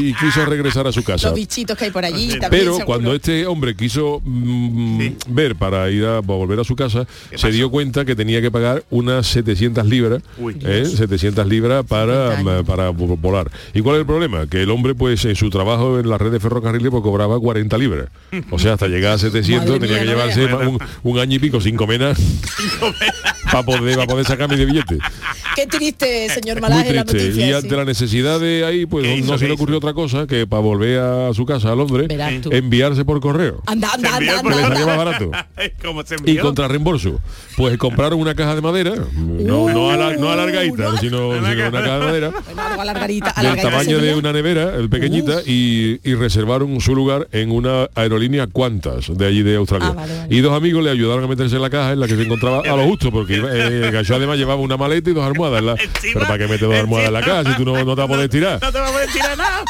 y 0.00 0.14
quiso 0.14 0.44
regresar 0.44 0.86
a 0.86 0.92
su 0.92 1.02
casa. 1.04 1.28
Los 1.28 1.36
bichitos 1.36 1.76
que 1.78 1.86
hay 1.86 1.90
por 1.90 2.04
allí 2.04 2.28
también. 2.30 2.50
Pero 2.50 2.64
seguro. 2.72 2.86
cuando 2.86 3.14
este 3.14 3.46
hombre 3.46 3.74
quiso 3.76 4.20
mm, 4.24 5.00
Sí. 5.00 5.16
ver 5.28 5.56
para 5.56 5.83
ir 5.90 6.04
a, 6.04 6.22
para 6.22 6.38
volver 6.38 6.60
a 6.60 6.64
su 6.64 6.76
casa, 6.76 7.06
se 7.34 7.50
dio 7.50 7.70
cuenta 7.70 8.04
que 8.04 8.14
tenía 8.16 8.40
que 8.42 8.50
pagar 8.50 8.84
unas 8.90 9.26
700 9.28 9.86
libras, 9.86 10.22
Uy. 10.38 10.56
¿eh? 10.64 10.84
700 10.86 11.46
libras 11.46 11.84
para, 11.86 12.36
50 12.36 12.50
años. 12.50 12.62
mm, 12.62 12.66
para 12.66 12.90
vo- 12.90 13.18
volar. 13.20 13.50
¿Y 13.72 13.80
cuál 13.80 13.96
es 13.96 14.00
el 14.00 14.06
problema? 14.06 14.46
Que 14.46 14.62
el 14.62 14.70
hombre, 14.70 14.94
pues 14.94 15.24
en 15.24 15.36
su 15.36 15.50
trabajo 15.50 15.98
en 15.98 16.08
la 16.08 16.18
red 16.18 16.30
de 16.30 16.40
ferrocarriles, 16.40 16.90
pues 16.90 17.02
cobraba 17.02 17.38
40 17.38 17.78
libras. 17.78 18.08
O 18.50 18.58
sea, 18.58 18.74
hasta 18.74 18.88
llegar 18.88 19.12
a 19.14 19.18
700 19.18 19.66
Madre 19.66 19.80
tenía 19.80 19.94
mía, 19.96 20.04
que 20.04 20.08
llevarse 20.40 20.54
un, 20.68 20.78
un 21.02 21.18
año 21.18 21.36
y 21.36 21.38
pico 21.38 21.60
sin 21.60 21.76
comer 21.76 21.94
para 23.50 23.62
poder, 23.62 23.94
para 23.96 24.06
poder 24.06 24.26
sacarme 24.26 24.56
de 24.56 24.64
billete. 24.66 24.98
Qué 25.54 25.66
triste, 25.66 26.28
señor 26.30 26.60
Muy 26.60 26.68
Malaje, 26.70 26.92
la 26.92 27.04
triste. 27.04 27.28
noticia. 27.28 27.46
y 27.46 27.48
sí. 27.50 27.54
ante 27.54 27.76
la 27.76 27.84
necesidad 27.84 28.40
de 28.40 28.64
ahí, 28.64 28.86
pues 28.86 29.04
¿Qué 29.04 29.10
no, 29.10 29.16
hizo? 29.18 29.32
no 29.32 29.38
se 29.38 29.44
¿Qué 29.44 29.48
le 29.48 29.54
ocurrió 29.54 29.74
hizo? 29.76 29.86
otra 29.86 29.94
cosa 29.94 30.26
que 30.26 30.46
para 30.46 30.60
volver 30.60 30.98
a 30.98 31.32
su 31.34 31.46
casa 31.46 31.70
a 31.72 31.76
Londres, 31.76 32.08
enviarse 32.50 33.04
por 33.04 33.20
correo. 33.20 33.62
Anda, 33.66 33.90
anda, 33.94 34.16
anda, 34.16 34.42
más 34.42 34.96
barato. 34.96 35.30
¿Cómo 35.82 36.02
se 36.04 36.16
Y 36.24 36.36
contra 36.38 36.66
reembolso. 36.68 37.20
Pues 37.56 37.76
compraron 37.78 38.18
una 38.18 38.34
caja 38.34 38.54
de 38.54 38.60
madera, 38.62 38.94
no, 39.14 39.68
no, 39.68 39.90
ala- 39.90 40.16
no 40.16 40.30
alargadita, 40.30 40.96
sino, 40.98 40.98
sino 40.98 41.28
una 41.28 41.54
caja 41.56 41.98
de 41.98 42.04
madera, 42.06 42.30
Bueno, 42.54 43.52
del 43.54 43.60
tamaño 43.62 43.98
de 43.98 44.14
una 44.14 44.32
nevera, 44.32 44.74
el 44.76 44.88
pequeñita, 44.88 45.40
y, 45.46 46.00
y 46.02 46.14
reservaron 46.14 46.80
su 46.80 46.94
lugar 46.94 47.28
en 47.32 47.50
una 47.50 47.88
aerolínea 47.94 48.46
Qantas, 48.46 49.16
de 49.16 49.26
allí 49.26 49.42
de 49.42 49.56
Australia. 49.56 49.88
Ah, 49.90 49.92
vale, 49.92 50.18
vale. 50.18 50.34
Y 50.34 50.40
dos 50.40 50.52
amigos 50.56 50.82
le 50.82 50.90
ayudaron 50.90 51.22
a 51.24 51.26
meterse 51.26 51.56
en 51.56 51.62
la 51.62 51.70
caja 51.70 51.92
en 51.92 52.00
la 52.00 52.06
que 52.08 52.16
se 52.16 52.22
encontraba 52.22 52.60
a 52.60 52.76
lo 52.76 52.84
justo, 52.86 53.10
porque 53.12 53.36
eh, 53.36 53.90
Gacho 53.92 54.14
además 54.16 54.38
llevaba 54.38 54.60
una 54.60 54.76
maleta 54.76 55.10
y 55.10 55.12
dos 55.14 55.24
almohadas. 55.24 55.60
en 55.60 55.66
la- 55.66 55.72
Encima- 55.80 56.12
Pero 56.14 56.26
¿para 56.26 56.38
qué 56.38 56.44
metes 56.44 56.60
dos 56.68 56.74
almohadas 56.74 57.08
en 57.08 57.12
la 57.14 57.20
caja 57.20 57.50
si 57.52 57.56
tú 57.56 57.64
no, 57.64 57.84
no 57.84 57.94
te 57.94 58.00
vas 58.00 58.04
a 58.04 58.08
poder 58.08 58.28
tirar? 58.30 58.58
No 58.62 58.72
te 58.72 58.78
vas 58.80 58.90
a 58.90 58.92
poder 58.92 59.08
tirar 59.12 59.36
nada. 59.38 59.64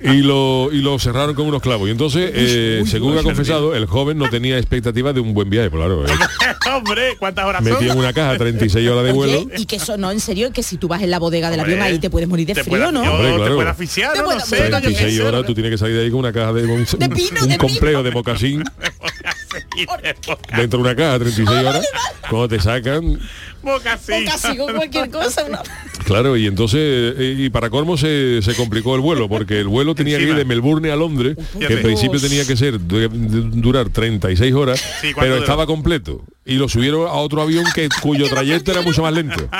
y 0.00 0.22
lo, 0.22 0.70
y 0.72 0.80
lo 0.82 0.98
cerraron 0.98 1.34
con 1.34 1.46
unos 1.46 1.62
clavos. 1.62 1.88
Y 1.88 1.92
entonces, 1.92 2.30
eh, 2.34 2.82
según 2.86 3.16
ha 3.18 3.22
confesado, 3.22 3.74
el 3.74 3.86
joven 3.98 4.18
no 4.18 4.28
tenía 4.28 4.56
expectativa 4.58 5.12
de 5.12 5.20
un 5.20 5.34
buen 5.34 5.48
viaje. 5.50 5.70
Claro, 5.70 6.04
eh, 6.06 6.10
Hombre, 6.74 7.16
¿cuántas 7.18 7.44
horas 7.44 7.62
son? 7.64 7.72
metí 7.74 7.88
en 7.88 7.98
una 7.98 8.12
caja 8.12 8.36
36 8.36 8.88
horas 8.88 9.04
de 9.04 9.12
vuelo. 9.12 9.38
Oye, 9.40 9.54
y 9.58 9.66
que 9.66 9.76
eso 9.76 9.96
no, 9.96 10.10
en 10.10 10.20
serio, 10.20 10.50
que 10.52 10.62
si 10.62 10.76
tú 10.76 10.88
vas 10.88 11.02
en 11.02 11.10
la 11.10 11.18
bodega 11.18 11.50
del 11.50 11.60
Hombre, 11.60 11.74
avión 11.74 11.86
ahí 11.86 11.98
te 11.98 12.10
puedes 12.10 12.28
morir 12.28 12.46
de 12.46 12.54
frío, 12.54 12.68
puede- 12.68 12.92
¿no? 12.92 13.00
Hombre, 13.02 13.30
te 13.30 13.36
claro. 13.36 13.54
puede 13.56 13.68
asfixiar, 13.70 14.12
Te 14.12 14.18
¿no? 14.18 14.24
puede- 14.26 14.38
No 14.38 14.44
sé, 14.46 14.56
bueno, 14.58 14.70
yo 14.70 14.76
qué 14.76 14.94
36 14.94 15.16
sé. 15.16 15.22
horas 15.22 15.46
tú 15.46 15.54
tienes 15.54 15.70
que 15.72 15.78
salir 15.78 15.96
de 15.96 16.02
ahí 16.04 16.10
con 16.10 16.20
una 16.20 16.32
caja 16.32 16.52
de 16.52 16.64
un, 16.66 16.84
De 16.84 17.08
pino, 17.08 17.42
un 17.42 17.48
de 17.48 17.58
complejo 17.58 18.02
de 18.02 18.10
mocasín 18.10 18.64
dentro 20.56 20.78
de 20.78 20.82
una 20.84 20.94
caja 20.96 21.18
36 21.18 21.48
horas 21.48 21.86
cuando 22.28 22.48
te 22.48 22.60
sacan 22.60 23.18
Boca 23.62 23.94
así. 23.94 24.12
O 24.12 24.24
casi 24.30 24.56
con 24.56 24.74
cualquier 24.74 25.10
cosa. 25.10 25.44
una- 25.44 25.62
claro 26.04 26.36
y 26.36 26.46
entonces 26.46 26.80
eh, 27.18 27.34
y 27.36 27.50
para 27.50 27.68
colmo 27.70 27.98
se, 27.98 28.40
se 28.40 28.54
complicó 28.54 28.94
el 28.94 29.00
vuelo 29.02 29.28
porque 29.28 29.60
el 29.60 29.66
vuelo 29.68 29.94
tenía 29.94 30.16
que 30.16 30.24
ir 30.24 30.34
de 30.36 30.44
Melbourne 30.46 30.90
a 30.90 30.96
Londres 30.96 31.36
que 31.58 31.66
en 31.66 31.82
principio 31.82 32.18
tenía 32.20 32.46
que 32.46 32.56
ser 32.56 32.78
durar 32.80 33.90
36 33.90 34.54
horas 34.54 34.80
Sí, 35.00 35.12
¿cuánto 35.12 35.20
pero 35.20 35.32
duró? 35.34 35.44
estaba 35.44 35.66
completo 35.66 36.24
y 36.48 36.54
lo 36.56 36.68
subieron 36.68 37.06
a 37.06 37.12
otro 37.12 37.40
avión 37.42 37.64
que 37.74 37.88
cuyo 38.02 38.28
trayecto 38.28 38.72
era 38.72 38.82
mucho 38.82 39.02
más 39.02 39.12
lento. 39.12 39.48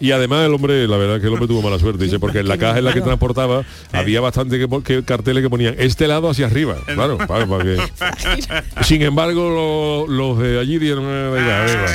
Y 0.00 0.12
además 0.12 0.46
el 0.46 0.54
hombre 0.54 0.86
la 0.86 0.96
verdad 0.96 1.16
es 1.16 1.20
que 1.22 1.26
el 1.26 1.32
hombre 1.32 1.48
tuvo 1.48 1.62
mala 1.62 1.78
suerte 1.80 2.04
dice 2.04 2.20
porque 2.20 2.38
en 2.40 2.48
la 2.48 2.56
caja 2.58 2.78
en 2.78 2.84
la 2.84 2.92
que 2.92 3.00
transportaba 3.00 3.64
había 3.92 4.20
bastante 4.20 4.56
que, 4.58 4.82
que 4.84 5.02
carteles 5.04 5.42
que 5.42 5.50
ponían 5.50 5.74
este 5.78 6.06
lado 6.06 6.30
hacia 6.30 6.46
arriba 6.46 6.76
claro 6.86 7.18
para, 7.26 7.44
para 7.46 7.64
que 7.64 7.76
sin 8.84 9.02
embargo 9.02 10.06
lo- 10.06 10.12
los 10.14 10.38
de 10.38 10.60
allí 10.60 10.78
dieron 10.78 11.04
"Eh, 11.06 11.30
venga, 11.32 11.64
venga". 11.64 11.86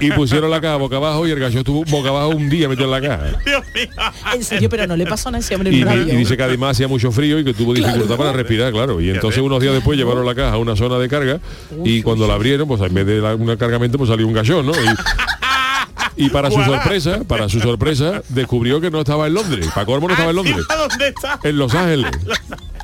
Y 0.00 0.10
pusieron 0.12 0.50
la 0.50 0.60
caja 0.60 0.76
boca 0.76 0.96
abajo 0.96 1.26
y 1.26 1.30
el 1.30 1.38
gallo 1.38 1.58
estuvo 1.58 1.84
boca 1.84 2.08
abajo 2.08 2.28
un 2.30 2.48
día 2.48 2.68
metido 2.68 2.86
en 2.94 3.02
la 3.02 3.08
caja 3.08 3.24
Dios 3.46 3.62
mío. 3.74 3.86
En 4.34 4.44
serio, 4.44 4.68
pero 4.68 4.86
no 4.86 4.96
le 4.96 5.06
pasó 5.06 5.30
nada 5.30 5.38
a 5.38 5.40
ese 5.40 5.54
hombre 5.54 5.70
en 5.70 6.08
y, 6.08 6.16
dice 6.16 6.36
que 6.36 6.42
además 6.42 6.72
hacía 6.72 6.88
mucho 6.88 7.10
frío 7.12 7.38
y 7.38 7.44
que 7.44 7.54
tuvo 7.54 7.74
dificultad 7.74 8.16
para 8.16 8.32
respirar, 8.32 8.72
claro. 8.72 9.00
Y 9.00 9.10
entonces 9.10 9.40
unos 9.42 9.60
días 9.60 9.74
después 9.74 9.98
llevaron 9.98 10.24
la 10.26 10.34
caja 10.34 10.54
a 10.54 10.58
una 10.58 10.76
zona 10.76 10.98
de 10.98 11.08
carga 11.08 11.38
y 11.84 12.02
cuando 12.02 12.26
la 12.26 12.34
abrieron, 12.34 12.66
pues 12.68 12.80
en 12.80 12.94
vez 12.94 13.06
de 13.06 13.20
la- 13.20 13.34
un 13.34 13.56
cargamento, 13.56 13.98
pues 13.98 14.08
salió 14.10 14.26
un 14.26 14.32
gallón, 14.32 14.66
¿no? 14.66 14.72
Y, 14.72 16.26
y 16.26 16.28
para 16.30 16.50
su 16.50 16.62
sorpresa, 16.62 17.20
para 17.26 17.48
su 17.48 17.60
sorpresa, 17.60 18.22
descubrió 18.28 18.80
que 18.80 18.90
no 18.90 19.00
estaba 19.00 19.26
en 19.26 19.34
Londres. 19.34 19.68
Para 19.74 19.86
colmo 19.86 20.08
no 20.08 20.14
estaba 20.14 20.30
en 20.30 20.36
Londres, 20.36 20.64
¿A 20.68 20.76
dónde 20.76 21.08
está? 21.08 21.38
en 21.42 21.56
Los 21.58 21.74
Ángeles. 21.74 22.10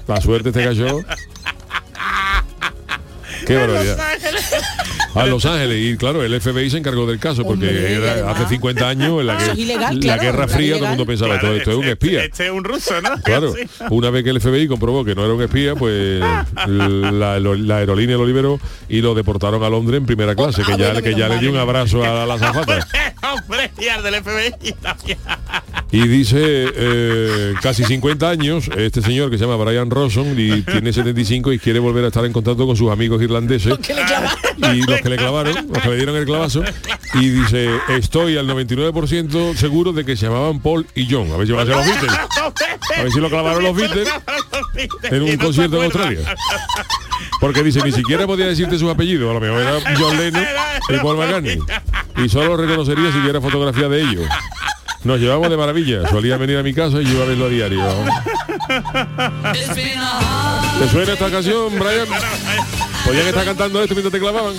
La 0.07 0.21
suerte 0.21 0.49
este 0.49 0.65
cayó. 0.65 1.01
Qué 3.47 3.57
barbaridad. 3.57 3.97
A 5.15 5.27
Los 5.27 5.45
Ángeles. 5.47 5.79
Y 5.93 5.97
claro, 5.97 6.23
el 6.23 6.41
FBI 6.41 6.71
se 6.71 6.79
encargó 6.79 7.07
del 7.07 7.19
caso 7.19 7.43
porque 7.45 7.67
Hombre, 7.69 7.91
y 7.91 7.95
era 7.95 8.13
además- 8.13 8.37
hace 8.41 8.49
50 8.51 8.89
años 8.89 9.21
en 9.21 9.27
la, 9.27 9.37
Eso 9.43 9.55
que, 9.55 9.61
ilegal, 9.61 9.95
la 9.97 10.01
claro, 10.01 10.23
Guerra 10.23 10.49
Fría, 10.49 10.75
todo 10.75 10.85
el 10.85 10.89
mundo 10.91 11.07
pensaba, 11.07 11.39
Claro, 11.39 11.57
esto, 11.57 11.59
esto 11.59 11.71
es 11.71 11.77
un 11.77 11.85
este- 11.85 11.93
espía. 12.07 12.25
Este 12.25 12.47
es 12.47 12.53
un 12.53 12.65
ruso, 12.65 13.01
¿no? 13.01 13.11
Claro, 13.25 13.55
una 13.91 14.11
vez 14.11 14.25
que 14.25 14.31
el 14.31 14.41
FBI 14.41 14.69
comprobó 14.69 15.05
que 15.05 15.15
no 15.15 15.25
era 15.25 15.35
un 15.35 15.43
espía, 15.43 15.75
pues 15.75 16.21
la, 16.67 17.39
lo- 17.41 17.55
la 17.55 17.77
aerolínea 17.79 18.17
lo 18.17 18.27
liberó 18.27 18.61
y 18.89 19.01
lo 19.01 19.15
deportaron 19.15 19.63
a 19.63 19.69
Londres 19.69 19.99
en 19.99 20.07
primera 20.07 20.35
clase, 20.35 20.63
que 20.63 20.73
ah, 20.73 20.77
ya, 20.77 20.87
bueno, 20.87 21.03
que 21.03 21.11
ya 21.13 21.29
menos 21.29 21.35
le 21.37 21.41
dio 21.41 21.51
un 21.51 21.57
abrazo 21.59 22.05
a 22.05 22.27
la 22.27 22.35
azafata. 22.39 22.87
Hombre, 23.33 23.71
y 23.81 23.89
al 23.89 24.03
del 24.03 24.15
FBI 24.23 24.73
también. 24.81 25.19
Y 25.91 26.07
dice, 26.07 26.39
eh, 26.43 27.55
casi 27.63 27.83
50 27.83 28.29
años, 28.29 28.71
este 28.77 29.01
señor 29.01 29.31
que 29.31 29.39
se 29.39 29.47
llama 29.47 29.63
Brian 29.65 29.89
Rosson 29.91 30.35
y 30.39 30.61
tiene 30.63 30.93
75 30.93 31.53
y 31.53 31.59
quiere 31.59 31.79
volver 31.79 32.05
a 32.05 32.09
estar 32.09 32.25
en 32.27 32.33
contacto 32.33 32.67
con 32.67 32.77
sus 32.77 32.91
amigos 32.91 33.23
irlandeses. 33.23 33.75
Y 34.75 34.83
los 34.83 35.01
que 35.01 35.08
le 35.09 35.17
clavaron, 35.17 35.55
los 35.69 35.83
que 35.83 35.89
le 35.89 35.97
dieron 35.97 36.17
el 36.17 36.25
clavazo, 36.25 36.63
y 37.15 37.29
dice, 37.29 37.71
estoy 37.89 38.37
al 38.37 38.47
99% 38.49 39.55
seguro 39.55 39.93
de 39.93 40.05
que 40.05 40.17
se 40.17 40.27
llamaban 40.27 40.61
Paul 40.61 40.87
y 40.95 41.09
John. 41.11 41.31
A 41.33 41.37
ver 41.37 41.47
si 41.47 41.53
van 41.53 41.63
a 41.63 41.67
ser 41.67 41.77
los 41.77 41.87
Beatles. 41.87 42.13
A 42.97 43.03
ver 43.03 43.13
si 43.13 43.21
lo 43.21 43.31
clavaron 43.31 43.63
los 43.63 43.77
Beatles 43.77 44.09
en 45.05 45.23
un 45.23 45.37
concierto 45.37 45.77
en. 45.77 45.85
Australia. 45.85 46.37
Porque 47.41 47.63
dice, 47.63 47.81
ni 47.83 47.93
siquiera 47.93 48.27
podía 48.27 48.47
decirte 48.47 48.79
sus 48.79 48.91
apellidos, 48.91 49.31
a 49.31 49.35
lo 49.35 49.41
mejor 49.41 49.61
era 49.61 49.97
John 49.99 50.17
Lennon 50.17 50.45
y 50.89 50.97
Paul 50.99 51.17
McCartney. 51.17 51.59
Y 52.17 52.29
solo 52.29 52.57
reconocería 52.57 53.13
si 53.13 53.19
hubiera 53.19 53.41
fotografía 53.41 53.89
de 53.89 54.03
ellos. 54.03 54.27
Nos 55.05 55.21
llevamos 55.21 55.49
de 55.49 55.57
maravilla. 55.57 56.09
Solía 56.09 56.37
venir 56.37 56.59
a 56.59 56.63
mi 56.63 56.75
casa 56.75 57.01
y 57.01 57.05
yo 57.05 57.23
a 57.23 57.27
verlo 57.27 57.47
a 57.47 57.49
diario. 57.49 57.85
¿Te 60.79 60.89
suena 60.89 61.13
esta 61.13 61.31
canción, 61.31 61.79
Brian? 61.79 62.07
Podían 63.09 63.27
estar 63.29 63.45
cantando 63.45 63.83
esto 63.83 63.95
mientras 63.95 64.13
te 64.13 64.19
clavaban. 64.21 64.55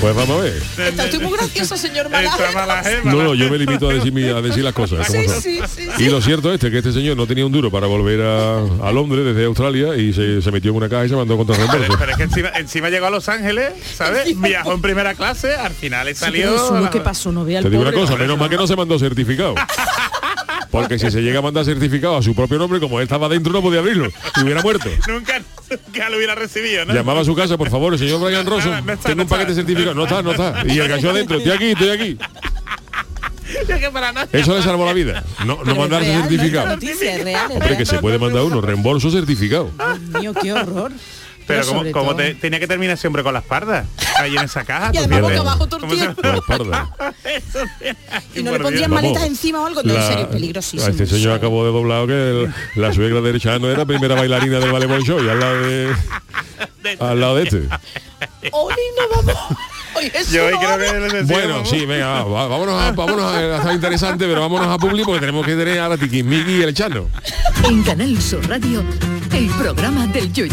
Pues 0.00 0.14
vamos 0.14 0.40
a 0.40 0.42
ver. 0.44 0.62
Está 0.88 1.04
usted 1.04 1.22
muy 1.22 1.32
gracioso, 1.32 1.76
señor 1.76 2.10
Malaje. 2.10 3.00
No, 3.04 3.12
no, 3.22 3.34
yo 3.34 3.50
me 3.50 3.56
limito 3.56 3.88
a 3.88 3.94
decir, 3.94 4.12
mi- 4.12 4.28
a 4.28 4.42
decir 4.42 4.62
las 4.62 4.74
cosas. 4.74 5.06
como 5.06 5.20
Sí, 5.22 5.28
sí, 5.40 5.60
sí, 5.74 5.88
Y 5.98 6.10
lo 6.10 6.20
cierto 6.20 6.52
es 6.52 6.60
que 6.60 6.76
este 6.78 6.92
señor 6.92 7.16
no 7.16 7.26
tenía 7.26 7.46
un 7.46 7.50
duro 7.52 7.70
para 7.70 7.86
volver 7.86 8.20
a, 8.20 8.58
a 8.86 8.92
Londres 8.92 9.24
desde 9.24 9.46
Australia 9.46 9.96
y 9.96 10.12
se, 10.12 10.42
se 10.42 10.52
metió 10.52 10.70
en 10.72 10.76
una 10.76 10.88
caja 10.90 11.06
y 11.06 11.08
se 11.08 11.16
mandó 11.16 11.36
contra 11.38 11.56
Pero, 11.56 11.68
reembolso. 11.72 11.96
pero 11.98 12.10
es 12.12 12.16
que 12.18 12.22
encima, 12.24 12.48
encima 12.56 12.90
llegó 12.90 13.06
a 13.06 13.10
Los 13.10 13.28
Ángeles, 13.30 13.72
¿sabes? 13.94 14.38
Viajó 14.40 14.72
en 14.74 14.82
primera 14.82 15.14
clase, 15.14 15.54
al 15.54 15.72
final 15.72 16.14
salió... 16.14 16.42
pero 16.42 16.56
eso, 16.78 16.90
¿Qué 16.90 17.00
pasó? 17.00 17.32
No 17.32 17.44
vea 17.44 17.58
el 17.58 17.64
Te 17.64 17.70
digo 17.70 17.82
una 17.82 17.90
pobre. 17.90 18.06
cosa, 18.06 18.16
menos 18.18 18.38
mal 18.38 18.50
que 18.50 18.56
no 18.56 18.66
se 18.66 18.76
mandó 18.76 18.98
certificado. 18.98 19.54
Porque 20.80 20.98
si 20.98 21.10
se 21.10 21.22
llega 21.22 21.38
a 21.38 21.42
mandar 21.42 21.64
certificado 21.64 22.16
a 22.16 22.22
su 22.22 22.34
propio 22.34 22.58
nombre, 22.58 22.80
como 22.80 22.98
él 23.00 23.04
estaba 23.04 23.28
dentro, 23.28 23.52
no 23.52 23.62
podía 23.62 23.80
abrirlo. 23.80 24.08
Y 24.36 24.42
hubiera 24.42 24.62
muerto. 24.62 24.88
Nunca, 25.08 25.40
nunca 25.70 26.08
lo 26.10 26.16
hubiera 26.16 26.34
recibido, 26.34 26.84
¿no? 26.84 26.94
Llamaba 26.94 27.20
a 27.20 27.24
su 27.24 27.34
casa, 27.34 27.56
por 27.56 27.70
favor, 27.70 27.92
el 27.92 27.98
señor 27.98 28.20
Brian 28.20 28.46
Rosso, 28.46 28.68
No, 28.70 28.80
no 28.82 28.92
está, 28.92 29.08
tengo 29.08 29.16
no 29.16 29.22
un 29.24 29.28
paquete 29.28 29.52
está. 29.52 29.62
certificado. 29.62 29.94
No 29.94 30.04
está, 30.04 30.22
no 30.22 30.30
está. 30.32 30.62
Y 30.66 30.78
el 30.78 30.88
gallo 30.88 31.10
adentro, 31.10 31.38
estoy 31.38 31.52
aquí, 31.52 31.64
estoy 31.72 31.88
aquí. 31.90 32.18
Es 33.68 33.78
que 33.80 33.90
para 33.90 34.10
nada. 34.12 34.28
Eso 34.32 34.56
le 34.56 34.62
salvó 34.62 34.84
la 34.84 34.92
vida. 34.92 35.22
No, 35.46 35.62
no 35.64 35.74
mandarse 35.76 36.12
certificado. 36.12 36.66
Noticia 36.66 37.14
es 37.16 37.24
real, 37.24 37.44
es 37.46 37.50
Hombre, 37.52 37.68
real. 37.68 37.78
que 37.78 37.86
se 37.86 37.98
puede 37.98 38.18
mandar 38.18 38.42
uno, 38.42 38.60
reembolso 38.60 39.08
certificado. 39.10 39.70
Dios 40.10 40.20
mío, 40.20 40.34
qué 40.34 40.52
horror. 40.52 40.90
Pero 41.46 41.66
como, 41.66 41.78
sobre 41.80 41.92
como 41.92 42.06
todo- 42.10 42.16
te- 42.16 42.34
tenía 42.34 42.58
que 42.58 42.66
terminar 42.66 42.96
siempre 42.98 43.22
con 43.22 43.32
la 43.32 43.40
espalda. 43.40 43.84
Ahí 44.18 44.36
en 44.36 44.44
esa 44.44 44.64
caja. 44.64 44.90
Y 44.94 44.98
además 44.98 45.20
boca 45.22 45.38
abajo 45.40 45.66
todo 45.66 45.76
el 45.76 45.80
¿Cómo 45.82 45.94
se- 45.94 46.00
tiempo. 46.00 46.22
La 46.22 46.34
espalda. 46.34 47.14
Eso, 47.24 47.58
Y 48.34 48.42
no 48.42 48.52
le 48.52 48.60
pondrían 48.60 48.90
maletas 48.90 49.24
encima 49.24 49.60
o 49.62 49.66
algo. 49.66 49.82
No, 49.82 49.90
en 49.94 50.00
la- 50.00 50.06
serio, 50.08 50.28
peligrosísimo. 50.30 50.90
Este 50.90 51.06
señor 51.06 51.34
acabó 51.34 51.64
de 51.64 51.72
doblado 51.72 52.06
que 52.06 52.12
el- 52.14 52.54
la 52.76 52.92
suegra 52.92 53.20
de 53.20 53.38
Chano 53.40 53.68
era 53.70 53.84
primera 53.84 54.14
bailarina 54.14 54.58
del 54.58 54.72
Ballet 54.72 54.88
y 55.06 55.10
al 55.10 55.38
lado 55.40 55.60
de 55.62 55.94
al 57.00 57.20
lado 57.20 57.36
de 57.36 57.42
este. 57.44 57.68
Oli, 58.52 58.74
no 58.98 59.16
vamos. 59.16 59.34
Yo 60.30 60.44
hoy 60.46 60.52
creo 60.58 60.78
que 61.10 61.22
Bueno, 61.22 61.64
sí, 61.64 61.86
venga, 61.86 62.22
va, 62.24 62.46
vámonos, 62.48 62.80
a, 62.82 62.92
vámonos 62.92 63.32
a, 63.32 63.56
está 63.56 63.72
interesante, 63.72 64.26
pero 64.26 64.42
vámonos 64.42 64.68
a 64.68 64.76
Publi 64.78 65.04
porque 65.04 65.20
tenemos 65.20 65.44
que 65.46 65.54
tener 65.56 65.80
a 65.80 65.88
la 65.88 65.96
Tiquismiqui 65.96 66.58
y 66.58 66.62
el 66.62 66.74
Chano. 66.74 67.08
En 67.64 67.82
Canal 67.82 68.20
Sur 68.20 68.46
Radio, 68.48 68.84
el 69.32 69.46
programa 69.58 70.06
del 70.08 70.30
Yoyo. 70.32 70.52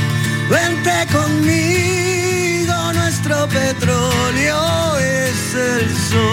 Vente 0.51 1.07
conmigo, 1.13 2.73
nuestro 2.93 3.47
petróleo 3.47 4.97
es 4.97 5.55
el 5.55 5.95
sol. 5.95 6.30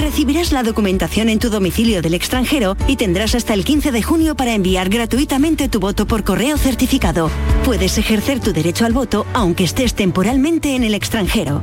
Recibirás 0.00 0.50
la 0.50 0.64
documentación 0.64 1.28
en 1.28 1.38
tu 1.38 1.48
domicilio 1.48 2.02
del 2.02 2.14
extranjero 2.14 2.76
y 2.88 2.96
tendrás 2.96 3.36
hasta 3.36 3.54
el 3.54 3.64
15 3.64 3.92
de 3.92 4.02
junio 4.02 4.34
para 4.34 4.52
enviar 4.54 4.88
gratuitamente 4.88 5.68
tu 5.68 5.78
voto 5.78 6.08
por 6.08 6.24
correo 6.24 6.58
certificado. 6.58 7.30
Puedes 7.64 7.98
ejercer 7.98 8.40
tu 8.40 8.52
derecho 8.52 8.84
al 8.84 8.92
voto 8.92 9.26
aunque 9.32 9.62
estés 9.62 9.94
temporalmente 9.94 10.74
en 10.74 10.82
el 10.82 10.94
extranjero. 10.94 11.62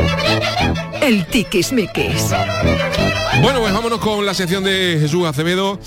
El 1.01 1.25
tiquismiquis. 1.25 2.29
Bueno, 3.41 3.59
pues 3.59 3.73
vámonos 3.73 3.99
con 3.99 4.25
la 4.25 4.33
sección 4.33 4.63
de 4.63 4.97
Jesús 5.01 5.25
Acevedo, 5.25 5.79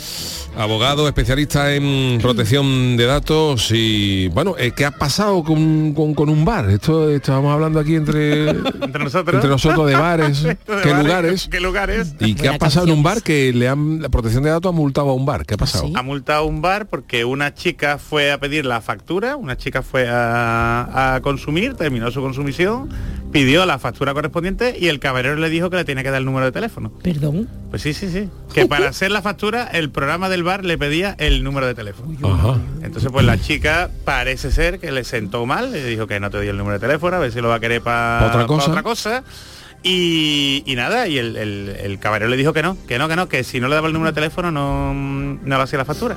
abogado, 0.56 1.08
especialista 1.08 1.74
en 1.74 2.18
protección 2.20 2.96
de 2.96 3.06
datos 3.06 3.70
y, 3.72 4.28
bueno, 4.28 4.54
eh, 4.58 4.72
¿qué 4.74 4.84
ha 4.84 4.92
pasado 4.92 5.42
con, 5.42 5.92
con- 5.94 6.14
con 6.14 6.28
un 6.28 6.44
bar? 6.44 6.70
Esto 6.70 7.10
estábamos 7.10 7.52
hablando 7.52 7.80
aquí 7.80 7.96
entre, 7.96 8.50
entre 8.82 9.02
nosotros, 9.04 9.34
entre 9.34 9.50
nosotros 9.50 9.86
de 9.88 9.96
bares, 9.96 10.42
De 10.44 10.56
qué 10.66 10.90
bares, 10.90 10.98
lugares. 11.04 11.48
¿Qué 11.50 11.60
lugares? 11.60 12.14
¿Y 12.20 12.34
qué 12.34 12.48
ha 12.48 12.58
pasado 12.58 12.86
en 12.86 12.92
un 12.92 13.02
bar 13.02 13.22
que 13.22 13.52
le 13.52 13.68
han 13.68 14.00
la 14.00 14.08
protección 14.08 14.44
de 14.44 14.50
datos 14.50 14.70
ha 14.70 14.72
multado 14.74 15.10
a 15.10 15.14
un 15.14 15.26
bar? 15.26 15.44
¿Qué 15.44 15.54
ha 15.54 15.58
pasado? 15.58 15.90
Ha 15.94 16.02
multado 16.02 16.44
a 16.44 16.46
un 16.46 16.62
bar 16.62 16.86
porque 16.86 17.24
una 17.24 17.52
chica 17.54 17.98
fue 17.98 18.30
a 18.30 18.38
pedir 18.38 18.64
la 18.64 18.80
factura, 18.80 19.36
una 19.36 19.56
chica 19.56 19.82
fue 19.82 20.08
a, 20.08 21.14
a 21.16 21.20
consumir, 21.20 21.74
terminó 21.74 22.10
su 22.12 22.20
consumición, 22.20 22.88
pidió 23.32 23.66
la 23.66 23.78
factura 23.80 24.14
correspondiente 24.14 24.76
y 24.78 24.86
el 24.86 25.00
camarero 25.00 25.34
le 25.36 25.50
dijo 25.50 25.68
que 25.68 25.76
le 25.76 25.84
tenía 25.84 26.04
que 26.04 26.10
dar 26.10 26.20
el 26.20 26.24
número 26.26 26.46
de 26.46 26.52
teléfono. 26.52 26.92
Perdón. 27.02 27.48
Pues 27.70 27.82
sí, 27.82 27.92
sí, 27.92 28.08
sí. 28.08 28.28
Que 28.52 28.66
para 28.68 28.88
hacer 28.90 29.10
la 29.10 29.20
factura, 29.20 29.64
el 29.66 29.90
programa 29.90 30.28
del 30.28 30.43
bar 30.44 30.64
le 30.64 30.78
pedía 30.78 31.16
el 31.18 31.42
número 31.42 31.66
de 31.66 31.74
teléfono. 31.74 32.16
Entonces, 32.82 33.10
pues 33.10 33.26
la 33.26 33.38
chica 33.38 33.90
parece 34.04 34.50
ser 34.50 34.78
que 34.78 34.92
le 34.92 35.02
sentó 35.04 35.44
mal, 35.46 35.72
le 35.72 35.84
dijo 35.84 36.06
que 36.06 36.20
no 36.20 36.30
te 36.30 36.36
doy 36.36 36.48
el 36.48 36.56
número 36.56 36.74
de 36.78 36.86
teléfono, 36.86 37.16
a 37.16 37.18
ver 37.18 37.32
si 37.32 37.40
lo 37.40 37.48
va 37.48 37.56
a 37.56 37.60
querer 37.60 37.82
para 37.82 38.26
¿Otra 38.28 38.46
cosa? 38.46 38.70
otra 38.70 38.82
cosa. 38.82 39.24
Y, 39.82 40.62
y 40.64 40.76
nada, 40.76 41.08
y 41.08 41.18
el, 41.18 41.36
el, 41.36 41.76
el 41.78 41.98
camarero 41.98 42.30
le 42.30 42.36
dijo 42.38 42.52
que 42.54 42.62
no, 42.62 42.76
que 42.86 42.98
no, 42.98 43.06
que 43.08 43.16
no, 43.16 43.28
que 43.28 43.44
si 43.44 43.60
no 43.60 43.68
le 43.68 43.74
daba 43.74 43.88
el 43.88 43.92
número 43.92 44.12
de 44.12 44.14
teléfono 44.14 44.50
no, 44.50 44.94
no 44.94 45.56
le 45.56 45.62
hacía 45.62 45.78
la 45.78 45.84
factura. 45.84 46.16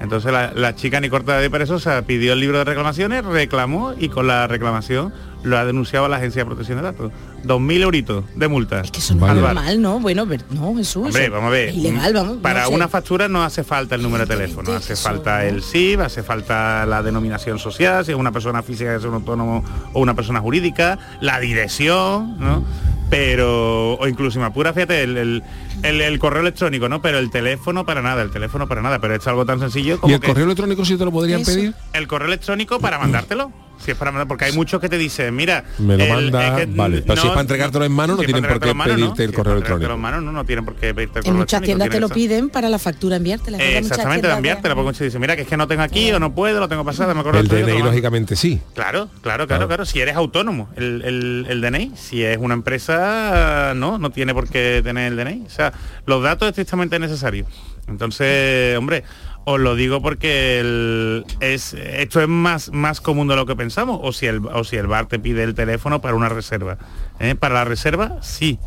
Entonces 0.00 0.30
la, 0.30 0.52
la 0.54 0.76
chica 0.76 1.00
ni 1.00 1.08
corta 1.08 1.38
de 1.38 1.50
perezosa 1.50 2.02
pidió 2.02 2.32
el 2.32 2.38
libro 2.40 2.58
de 2.58 2.64
reclamaciones, 2.64 3.24
reclamó 3.24 3.94
y 3.98 4.08
con 4.08 4.28
la 4.28 4.46
reclamación 4.46 5.12
lo 5.42 5.56
ha 5.58 5.64
denunciado 5.64 6.06
a 6.06 6.08
la 6.08 6.16
Agencia 6.16 6.42
de 6.42 6.46
Protección 6.46 6.78
de 6.78 6.84
Datos. 6.84 7.12
2.000 7.44 7.82
euritos 7.82 8.24
de 8.34 8.48
multa. 8.48 8.80
Es 8.80 8.90
que 8.90 8.98
Eso 8.98 9.14
no 9.14 9.28
es 9.28 9.34
normal, 9.34 9.80
¿no? 9.80 10.00
Bueno, 10.00 10.26
no, 10.50 10.74
Jesús. 10.76 11.06
Hombre, 11.06 11.24
eso 11.24 11.32
vamos 11.32 11.48
a 11.48 11.50
ver. 11.50 11.68
es 11.68 11.76
Ilegal, 11.76 12.12
vamos. 12.12 12.38
Para 12.38 12.62
no 12.62 12.68
sé. 12.68 12.74
una 12.74 12.88
factura 12.88 13.28
no 13.28 13.44
hace 13.44 13.62
falta 13.62 13.94
el 13.94 14.02
número 14.02 14.26
de 14.26 14.34
teléfono, 14.36 14.72
hace 14.72 14.96
falta 14.96 15.44
el 15.46 15.62
SIB, 15.62 16.00
hace 16.00 16.22
falta 16.24 16.84
la 16.86 17.02
denominación 17.02 17.58
social, 17.60 18.04
si 18.04 18.10
es 18.12 18.18
una 18.18 18.32
persona 18.32 18.62
física, 18.62 18.94
es 18.96 19.04
un 19.04 19.14
autónomo 19.14 19.62
o 19.92 20.00
una 20.00 20.14
persona 20.14 20.40
jurídica, 20.40 20.98
la 21.20 21.38
dirección, 21.38 22.38
¿no? 22.40 22.64
Pero, 23.08 23.94
o 23.94 24.06
incluso 24.06 24.32
si 24.32 24.38
me 24.38 24.44
apura, 24.44 24.72
fíjate, 24.74 25.02
el, 25.02 25.16
el- 25.16 25.42
el- 25.82 26.00
el 26.02 26.18
correo 26.18 26.42
electrónico, 26.42 26.88
¿no? 26.88 27.00
Pero 27.00 27.18
el 27.18 27.30
teléfono 27.30 27.86
para 27.86 28.02
nada, 28.02 28.20
el 28.22 28.30
teléfono 28.30 28.66
para 28.68 28.82
nada, 28.82 28.98
pero 28.98 29.14
es 29.14 29.26
algo 29.26 29.46
tan 29.46 29.60
sencillo 29.60 29.98
como 30.00 30.10
¿Y 30.10 30.14
el 30.14 30.20
que 30.20 30.26
correo 30.28 30.44
electrónico 30.44 30.84
sí 30.84 30.96
te 30.98 31.04
lo 31.04 31.12
podrían 31.12 31.40
Eso. 31.40 31.52
pedir? 31.52 31.74
el 31.94 32.06
correo 32.08 32.28
electrónico 32.28 32.80
para 32.80 32.98
mandártelo. 32.98 33.50
Si 33.78 33.92
es 33.92 33.96
para 33.96 34.10
mandar, 34.10 34.26
porque 34.28 34.44
hay 34.44 34.52
muchos 34.52 34.80
que 34.80 34.88
te 34.88 34.98
dicen, 34.98 35.34
mira, 35.34 35.64
Me 35.78 35.96
lo 35.96 36.04
el- 36.04 36.10
manda, 36.32 36.46
es 36.60 36.66
que 36.66 36.74
vale. 36.76 37.02
Pero 37.02 37.20
si 37.20 37.26
es 37.26 37.30
para 37.30 37.40
entregártelo 37.42 37.84
en 37.84 37.92
mano, 37.92 38.14
no 38.16 38.20
si 38.20 38.26
tienen 38.26 38.44
por 38.44 38.60
qué 38.60 38.74
mano, 38.74 38.94
pedirte 38.94 39.24
el 39.24 39.32
correo 39.32 39.52
electrónico. 39.54 39.92
en 39.92 40.00
mano, 40.00 40.20
no, 40.20 40.32
no 40.32 40.44
tienen 40.44 40.64
por 40.64 40.74
qué 40.74 40.92
pedirte 40.94 41.20
el 41.20 41.24
En 41.26 41.30
correo 41.30 41.38
muchas 41.38 41.62
tiendas 41.62 41.88
te 41.88 42.00
lo 42.00 42.08
piden 42.08 42.50
para 42.50 42.68
la 42.68 42.78
factura 42.78 43.16
enviártela. 43.16 43.58
Eh, 43.58 43.78
exactamente, 43.78 44.22
para 44.26 44.36
enviártela, 44.36 44.74
porque 44.74 44.86
muchos 44.86 45.00
dicen, 45.00 45.20
mira, 45.20 45.36
que 45.36 45.42
es 45.42 45.48
que 45.48 45.56
no 45.56 45.66
tengo 45.68 45.82
aquí 45.82 46.10
o 46.12 46.18
no 46.18 46.34
puedo, 46.34 46.58
lo 46.60 46.68
tengo 46.68 46.84
pasado, 46.84 47.14
me 47.14 47.20
acuerdo 47.20 47.40
El 47.40 47.48
DNI, 47.48 47.82
lógicamente, 47.82 48.36
sí. 48.36 48.60
Claro, 48.74 49.08
claro, 49.22 49.46
claro, 49.46 49.66
claro. 49.68 49.84
Si 49.86 50.00
eres 50.00 50.16
autónomo, 50.16 50.68
el, 50.76 51.02
el, 51.04 51.46
el 51.48 51.60
DNI. 51.60 51.92
Si 51.96 52.22
es 52.24 52.36
una 52.38 52.54
empresa, 52.54 53.72
no, 53.76 53.98
no 53.98 54.10
tiene 54.10 54.34
por 54.34 54.48
qué 54.48 54.80
tener 54.82 55.12
el 55.12 55.16
DNI. 55.16 55.44
O 55.46 55.50
sea, 55.50 55.72
los 56.06 56.22
datos 56.22 56.48
estrictamente 56.48 56.98
necesarios. 56.98 57.46
Entonces, 57.86 58.76
hombre, 58.76 59.02
os 59.50 59.58
lo 59.60 59.74
digo 59.74 60.02
porque 60.02 60.60
el- 60.60 61.24
es, 61.40 61.72
esto 61.74 62.20
es 62.20 62.28
más, 62.28 62.70
más 62.72 63.00
común 63.00 63.28
de 63.28 63.36
lo 63.36 63.46
que 63.46 63.56
pensamos. 63.56 63.98
O 64.02 64.12
si 64.12 64.26
el, 64.26 64.44
o 64.46 64.62
si 64.64 64.76
el 64.76 64.86
bar 64.86 65.06
te 65.06 65.18
pide 65.18 65.42
el 65.42 65.54
teléfono 65.54 66.00
para 66.00 66.14
una 66.14 66.28
reserva. 66.28 66.76
¿eh? 67.18 67.34
Para 67.34 67.54
la 67.54 67.64
reserva, 67.64 68.18
sí. 68.20 68.58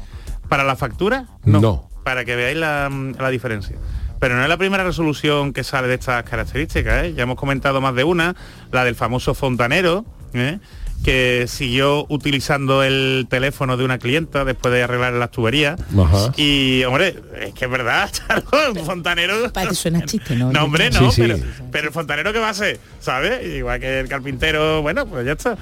Para 0.49 0.63
la 0.63 0.75
factura, 0.75 1.27
no. 1.43 1.59
No. 1.61 1.89
Para 2.03 2.25
que 2.25 2.35
veáis 2.35 2.57
la, 2.57 2.89
la 3.19 3.29
diferencia. 3.29 3.77
Pero 4.19 4.35
no 4.35 4.43
es 4.43 4.49
la 4.49 4.57
primera 4.57 4.83
resolución 4.83 5.53
que 5.53 5.63
sale 5.63 5.87
de 5.87 5.95
estas 5.95 6.23
características. 6.23 7.05
¿eh? 7.05 7.13
Ya 7.15 7.23
hemos 7.23 7.37
comentado 7.37 7.79
más 7.81 7.93
de 7.95 8.03
una, 8.03 8.35
la 8.71 8.83
del 8.83 8.95
famoso 8.95 9.33
fontanero, 9.33 10.03
¿eh? 10.33 10.59
Que 11.03 11.45
siguió 11.47 12.05
utilizando 12.09 12.83
el 12.83 13.27
teléfono 13.29 13.77
de 13.77 13.85
una 13.85 13.97
clienta 13.97 14.45
después 14.45 14.73
de 14.73 14.83
arreglar 14.83 15.13
las 15.13 15.31
tuberías. 15.31 15.79
Ajá. 15.97 16.31
Y, 16.37 16.83
hombre, 16.83 17.15
es 17.41 17.53
que 17.53 17.65
es 17.65 17.71
verdad, 17.71 18.09
Charo, 18.11 18.43
un 18.71 18.85
fontanero... 18.85 19.51
Parece 19.51 19.75
suena 19.75 20.05
chiste, 20.05 20.35
¿no? 20.35 20.51
No, 20.51 20.65
hombre, 20.65 20.89
no, 20.91 21.11
Sí, 21.11 21.15
sí. 21.15 21.21
Pero, 21.21 21.37
pero 21.71 21.87
el 21.87 21.93
fontanero 21.93 22.33
¿qué 22.33 22.39
va 22.39 22.47
a 22.47 22.51
hacer? 22.51 22.79
¿Sabes? 22.99 23.45
Igual 23.45 23.79
que 23.79 23.99
el 23.99 24.07
carpintero, 24.07 24.81
bueno, 24.81 25.05
pues 25.05 25.25
ya 25.25 25.33
está. 25.33 25.57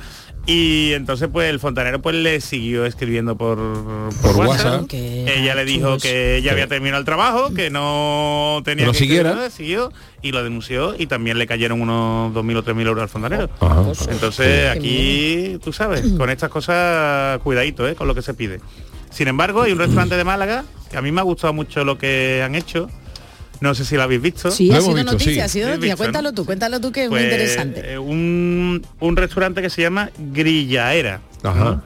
Y 0.49 0.93
entonces 0.93 1.29
pues 1.31 1.47
el 1.47 1.59
fontanero 1.59 2.01
pues 2.01 2.15
le 2.15 2.41
siguió 2.41 2.83
escribiendo 2.85 3.37
por, 3.37 3.59
Por 4.19 4.35
WhatsApp. 4.35 4.91
Ella 4.91 5.53
le 5.53 5.63
dijo 5.63 5.99
que 5.99 6.37
ella 6.37 6.53
había 6.53 6.65
terminado 6.67 6.99
el 6.99 7.05
trabajo, 7.05 7.53
que 7.53 7.69
no 7.69 8.61
tenía 8.65 8.85
Que 8.85 8.87
no 8.87 8.91
que 8.93 8.97
siguiera. 8.97 9.35
nada, 9.35 9.49
siguió 9.51 9.91
y 10.23 10.31
lo 10.31 10.43
denunció 10.43 10.95
y 10.97 11.05
también 11.05 11.37
le 11.37 11.45
cayeron 11.45 11.79
unos 11.81 12.33
2.000 12.33 12.57
o 12.57 12.63
3.000 12.63 12.87
euros 12.87 13.03
al 13.03 13.09
fontanero. 13.09 13.47
Ajá. 13.59 13.83
Entonces 14.09 14.69
aquí, 14.71 15.59
tú 15.63 15.71
sabes, 15.71 16.03
con 16.17 16.31
estas 16.31 16.49
cosas, 16.49 17.39
cuidadito 17.43 17.87
¿eh? 17.87 17.93
con 17.93 18.07
lo 18.07 18.15
que 18.15 18.23
se 18.23 18.33
pide. 18.33 18.59
Sin 19.11 19.27
embargo, 19.27 19.61
hay 19.61 19.71
un 19.71 19.77
restaurante 19.77 20.17
de 20.17 20.23
Málaga 20.23 20.65
que 20.89 20.97
a 20.97 21.01
mí 21.03 21.11
me 21.11 21.21
ha 21.21 21.23
gustado 21.23 21.53
mucho 21.53 21.83
lo 21.83 21.99
que 21.99 22.41
han 22.43 22.55
hecho. 22.55 22.89
No 23.61 23.75
sé 23.75 23.83
si 23.85 23.95
lo 23.95 24.03
habéis 24.03 24.21
visto. 24.21 24.51
Sí, 24.51 24.71
ha 24.71 24.79
sido 24.79 24.93
visto, 24.93 25.11
noticia, 25.11 25.33
sí. 25.33 25.39
ha 25.41 25.47
sido 25.49 25.69
noticia. 25.69 25.95
Cuéntalo 25.97 26.31
tú, 26.33 26.45
cuéntalo 26.45 26.79
tú 26.79 26.91
que 26.91 27.03
es 27.03 27.09
Pues, 27.09 27.21
muy 27.23 27.29
interesante. 27.31 27.93
eh, 27.93 27.97
un, 27.97 28.85
un 28.99 29.15
restaurante 29.17 29.61
que 29.61 29.69
se 29.69 29.81
llama 29.81 30.09
Grillaera. 30.17 31.21
Ajá. 31.43 31.81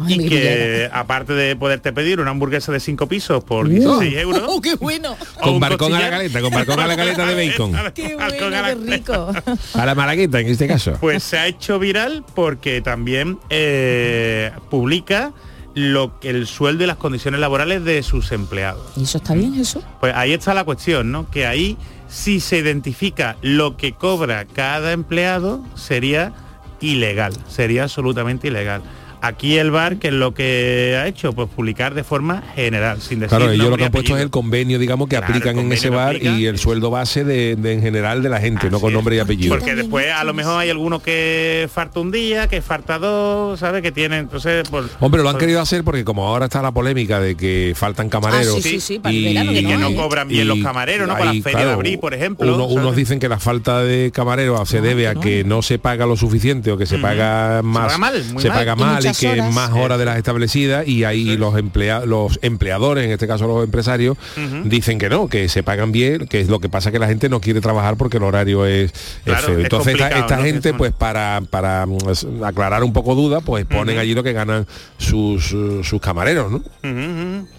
Ay, 0.00 0.14
y 0.14 0.28
que 0.28 0.88
aparte 0.92 1.32
de 1.32 1.56
poderte 1.56 1.92
pedir 1.92 2.20
una 2.20 2.30
hamburguesa 2.30 2.70
de 2.70 2.78
cinco 2.78 3.08
pisos 3.08 3.42
por 3.42 3.68
16 3.68 4.14
euros. 4.18 4.42
¡Oh, 4.46 4.60
qué 4.60 4.76
bueno! 4.76 5.16
o 5.38 5.40
Con 5.40 5.54
un 5.54 5.60
balcón 5.60 5.92
a 5.92 5.98
la 5.98 6.08
caleta, 6.10 6.40
con 6.40 6.50
balcón 6.52 6.78
a 6.78 6.86
la 6.86 6.96
caleta 6.96 7.26
de 7.26 7.48
bacon. 7.48 7.72
¡Qué 7.94 8.14
Balcón 8.14 8.38
bueno, 8.50 8.56
a 8.56 8.62
la- 8.62 8.68
qué 8.76 8.96
rico! 8.96 9.32
A 9.74 9.86
la 9.86 9.94
malagueta, 9.96 10.38
en 10.38 10.46
este 10.46 10.68
caso. 10.68 10.96
Pues 11.00 11.24
se 11.24 11.36
ha 11.38 11.48
hecho 11.48 11.80
viral 11.80 12.24
porque 12.36 12.80
también 12.80 13.40
eh, 13.50 14.52
publica 14.70 15.32
lo 15.78 16.18
que 16.18 16.30
el 16.30 16.46
sueldo 16.46 16.84
y 16.84 16.86
las 16.86 16.96
condiciones 16.96 17.40
laborales 17.40 17.84
de 17.84 18.02
sus 18.02 18.32
empleados. 18.32 18.84
¿Y 18.96 19.04
eso 19.04 19.18
está 19.18 19.34
bien, 19.34 19.54
eso? 19.54 19.82
Pues 20.00 20.14
ahí 20.14 20.32
está 20.32 20.54
la 20.54 20.64
cuestión, 20.64 21.12
¿no? 21.12 21.30
Que 21.30 21.46
ahí 21.46 21.76
si 22.08 22.40
se 22.40 22.58
identifica 22.58 23.36
lo 23.42 23.76
que 23.76 23.92
cobra 23.92 24.44
cada 24.46 24.92
empleado 24.92 25.62
sería 25.74 26.32
ilegal, 26.80 27.32
sería 27.48 27.84
absolutamente 27.84 28.48
ilegal. 28.48 28.82
Aquí 29.20 29.58
el 29.58 29.70
bar, 29.70 29.96
que 29.96 30.08
es 30.08 30.14
lo 30.14 30.32
que 30.34 30.96
ha 31.00 31.06
hecho, 31.08 31.32
pues 31.32 31.48
publicar 31.48 31.94
de 31.94 32.04
forma 32.04 32.42
general, 32.54 33.00
sin 33.00 33.20
decir 33.20 33.36
Claro, 33.36 33.50
ellos 33.52 33.68
lo 33.70 33.76
que 33.76 33.84
han 33.84 33.90
puesto 33.92 34.16
es 34.16 34.22
el 34.22 34.30
convenio, 34.30 34.78
digamos, 34.78 35.08
que 35.08 35.16
Claro, 35.16 35.32
aplican 35.32 35.58
en 35.58 35.72
ese 35.72 35.90
bar 35.90 36.16
aplica. 36.16 36.30
y 36.38 36.46
el 36.46 36.58
sueldo 36.58 36.90
base 36.90 37.24
de, 37.24 37.56
de 37.56 37.72
en 37.72 37.82
general 37.82 38.22
de 38.22 38.28
la 38.28 38.40
gente, 38.40 38.70
no 38.70 38.78
con 38.80 38.90
es. 38.90 38.94
nombre 38.94 39.16
y 39.16 39.18
apellido. 39.18 39.54
Porque 39.56 39.74
después 39.74 40.06
a 40.12 40.22
lo 40.24 40.34
mejor 40.34 40.60
hay 40.60 40.70
alguno 40.70 41.00
que 41.02 41.68
falta 41.72 41.98
un 42.00 42.10
día, 42.12 42.46
que 42.48 42.62
falta 42.62 42.98
dos, 42.98 43.58
¿sabes? 43.60 43.82
Que 43.82 43.90
tiene, 43.92 44.18
entonces... 44.18 44.68
Pues, 44.70 44.86
Hombre, 45.00 45.22
lo 45.22 45.28
han 45.28 45.34
pues- 45.34 45.42
querido 45.42 45.60
hacer 45.60 45.82
porque 45.84 46.04
como 46.04 46.26
ahora 46.26 46.46
está 46.46 46.62
la 46.62 46.70
polémica 46.72 47.18
de 47.20 47.36
que 47.36 47.72
faltan 47.76 48.08
camareros 48.08 48.56
Ah, 48.58 48.60
sí, 48.62 48.70
sí, 48.70 48.80
sí, 48.80 48.98
para 48.98 49.14
el 49.14 49.20
y, 49.20 49.24
verano, 49.34 49.52
que 49.52 49.60
y 49.60 49.64
que 49.64 49.76
no 49.76 49.94
cobran 49.94 50.28
bien 50.28 50.46
los 50.48 50.58
camareros, 50.60 51.08
¿no? 51.08 51.14
Para 51.18 51.32
la 51.32 51.42
feria 51.42 51.66
de 51.66 51.72
abril, 51.72 51.98
por 51.98 52.14
ejemplo. 52.14 52.66
unos 52.66 52.94
dicen 52.94 53.18
que 53.18 53.28
la 53.28 53.38
falta 53.38 53.82
de 53.82 54.10
camareros 54.12 54.68
se 54.68 54.80
debe 54.80 55.08
a 55.08 55.14
que 55.14 55.44
no 55.44 55.62
se 55.62 55.78
paga 55.78 56.06
lo 56.06 56.16
suficiente 56.16 56.70
o 56.70 56.78
que 56.78 56.86
se 56.86 56.98
paga 56.98 57.62
más 57.62 57.86
paga 57.86 57.98
mal, 57.98 58.24
muy 58.32 58.42
se 58.42 58.48
paga 58.48 58.76
mal 58.76 59.07
y, 59.08 59.26
muchas 59.26 59.34
que 59.34 59.40
horas. 59.40 59.54
más 59.54 59.72
horas 59.72 59.98
de 59.98 60.04
las 60.04 60.16
establecidas 60.16 60.86
y 60.86 61.04
ahí 61.04 61.36
los 61.36 61.56
emplea 61.56 62.04
los 62.06 62.38
empleadores 62.42 63.04
en 63.04 63.10
este 63.10 63.26
caso 63.26 63.46
los 63.46 63.64
empresarios 63.64 64.16
dicen 64.64 64.98
que 64.98 65.08
no 65.08 65.28
que 65.28 65.48
se 65.48 65.62
pagan 65.62 65.92
bien 65.92 66.26
que 66.26 66.40
es 66.40 66.48
lo 66.48 66.60
que 66.60 66.68
pasa 66.68 66.90
que 66.90 66.98
la 66.98 67.08
gente 67.08 67.28
no 67.28 67.40
quiere 67.40 67.60
trabajar 67.60 67.96
porque 67.96 68.18
el 68.18 68.22
horario 68.22 68.66
es, 68.66 68.92
feo 69.24 69.34
es 69.34 69.48
entonces 69.48 69.94
esta, 69.94 70.10
complicado, 70.10 70.20
esta 70.20 70.36
¿no? 70.36 70.42
gente 70.42 70.74
pues 70.74 70.92
para 70.92 71.42
para 71.50 71.86
mm, 71.86 72.44
aclarar 72.44 72.84
un 72.84 72.92
poco 72.92 73.14
dudas 73.14 73.42
pues 73.44 73.64
ponen 73.64 73.98
allí 73.98 74.14
lo 74.14 74.22
que 74.22 74.32
ganan 74.32 74.66
sus 74.98 75.54
sus 75.82 76.00
camareros 76.00 76.50
¿no? 76.50 76.62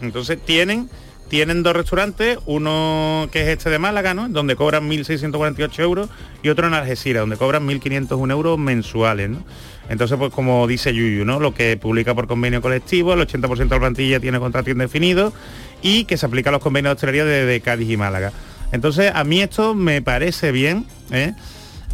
Entonces 0.02 0.40
tienen 0.44 0.90
tienen 1.30 1.64
dos 1.64 1.76
restaurantes, 1.76 2.40
uno 2.48 3.30
que 3.32 3.44
es 3.44 3.48
este 3.50 3.70
de 3.70 3.80
Málaga, 3.80 4.14
¿no? 4.14 4.28
Donde 4.28 4.56
cobran 4.56 4.90
1.648 4.90 5.80
euros 5.80 6.10
y 6.42 6.50
otro 6.50 6.68
en 6.68 6.74
Algeciras, 6.74 7.22
donde 7.22 7.38
cobran 7.38 7.68
1.501 7.68 8.32
euros 8.32 8.58
mensuales, 8.58 9.30
¿no? 9.30 9.44
Entonces, 9.90 10.18
pues 10.18 10.32
como 10.32 10.68
dice 10.68 10.94
Yuyu, 10.94 11.26
¿no? 11.26 11.40
Lo 11.40 11.54
que 11.54 11.76
publica 11.76 12.14
por 12.14 12.28
convenio 12.28 12.62
colectivo, 12.62 13.14
el 13.14 13.22
80% 13.22 13.58
de 13.58 13.66
la 13.66 13.80
plantilla 13.80 14.20
tiene 14.20 14.40
contrato 14.40 14.70
indefinido 14.70 15.34
y 15.82 16.06
que 16.06 16.16
se 16.16 16.28
aplica 16.28 16.52
a 16.52 16.54
los 16.54 16.62
convenios 16.62 16.92
de 16.92 16.96
hostelería 16.96 17.26
de, 17.26 17.60
Cádiz 17.62 17.90
y 17.90 17.98
Málaga. 17.98 18.32
Entonces, 18.72 19.12
a 19.14 19.24
mí 19.24 19.42
esto 19.42 19.74
me 19.74 20.02
parece 20.04 20.52
bien, 20.52 20.86
¿eh? 21.12 21.34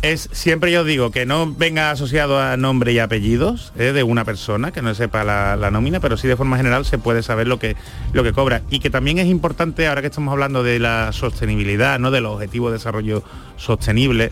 Es 0.02 0.30
siempre 0.32 0.72
yo 0.72 0.84
digo 0.84 1.12
que 1.12 1.26
no 1.26 1.52
venga 1.52 1.91
asociado 1.91 2.39
a 2.39 2.58
nombre 2.58 2.93
y 2.93 3.00
apellidos 3.00 3.74
¿eh? 3.78 3.91
de 3.91 4.04
una 4.04 4.24
persona 4.24 4.72
que 4.72 4.82
no 4.82 4.93
sepa 4.93 5.24
la, 5.24 5.56
la 5.56 5.72
nómina 5.72 6.00
pero 6.00 6.18
sí 6.18 6.28
de 6.28 6.36
forma 6.36 6.58
general 6.58 6.86
se 6.86 6.98
puede 6.98 7.24
saber 7.24 7.48
lo 7.48 7.60
que 7.60 7.76
lo 8.14 8.24
que 8.24 8.34
cobra 8.34 8.62
y 8.70 8.80
que 8.80 8.89
también 8.89 9.18
es 9.20 9.28
importante 9.28 9.88
ahora 9.88 10.02
que 10.02 10.08
estamos 10.08 10.32
hablando 10.32 10.64
de 10.64 10.80
la 10.80 11.12
sostenibilidad 11.12 12.00
no 12.00 12.12
de 12.12 12.22
los 12.22 12.34
objetivos 12.36 12.72
de 12.72 12.78
desarrollo 12.78 13.24
sostenible 13.58 14.32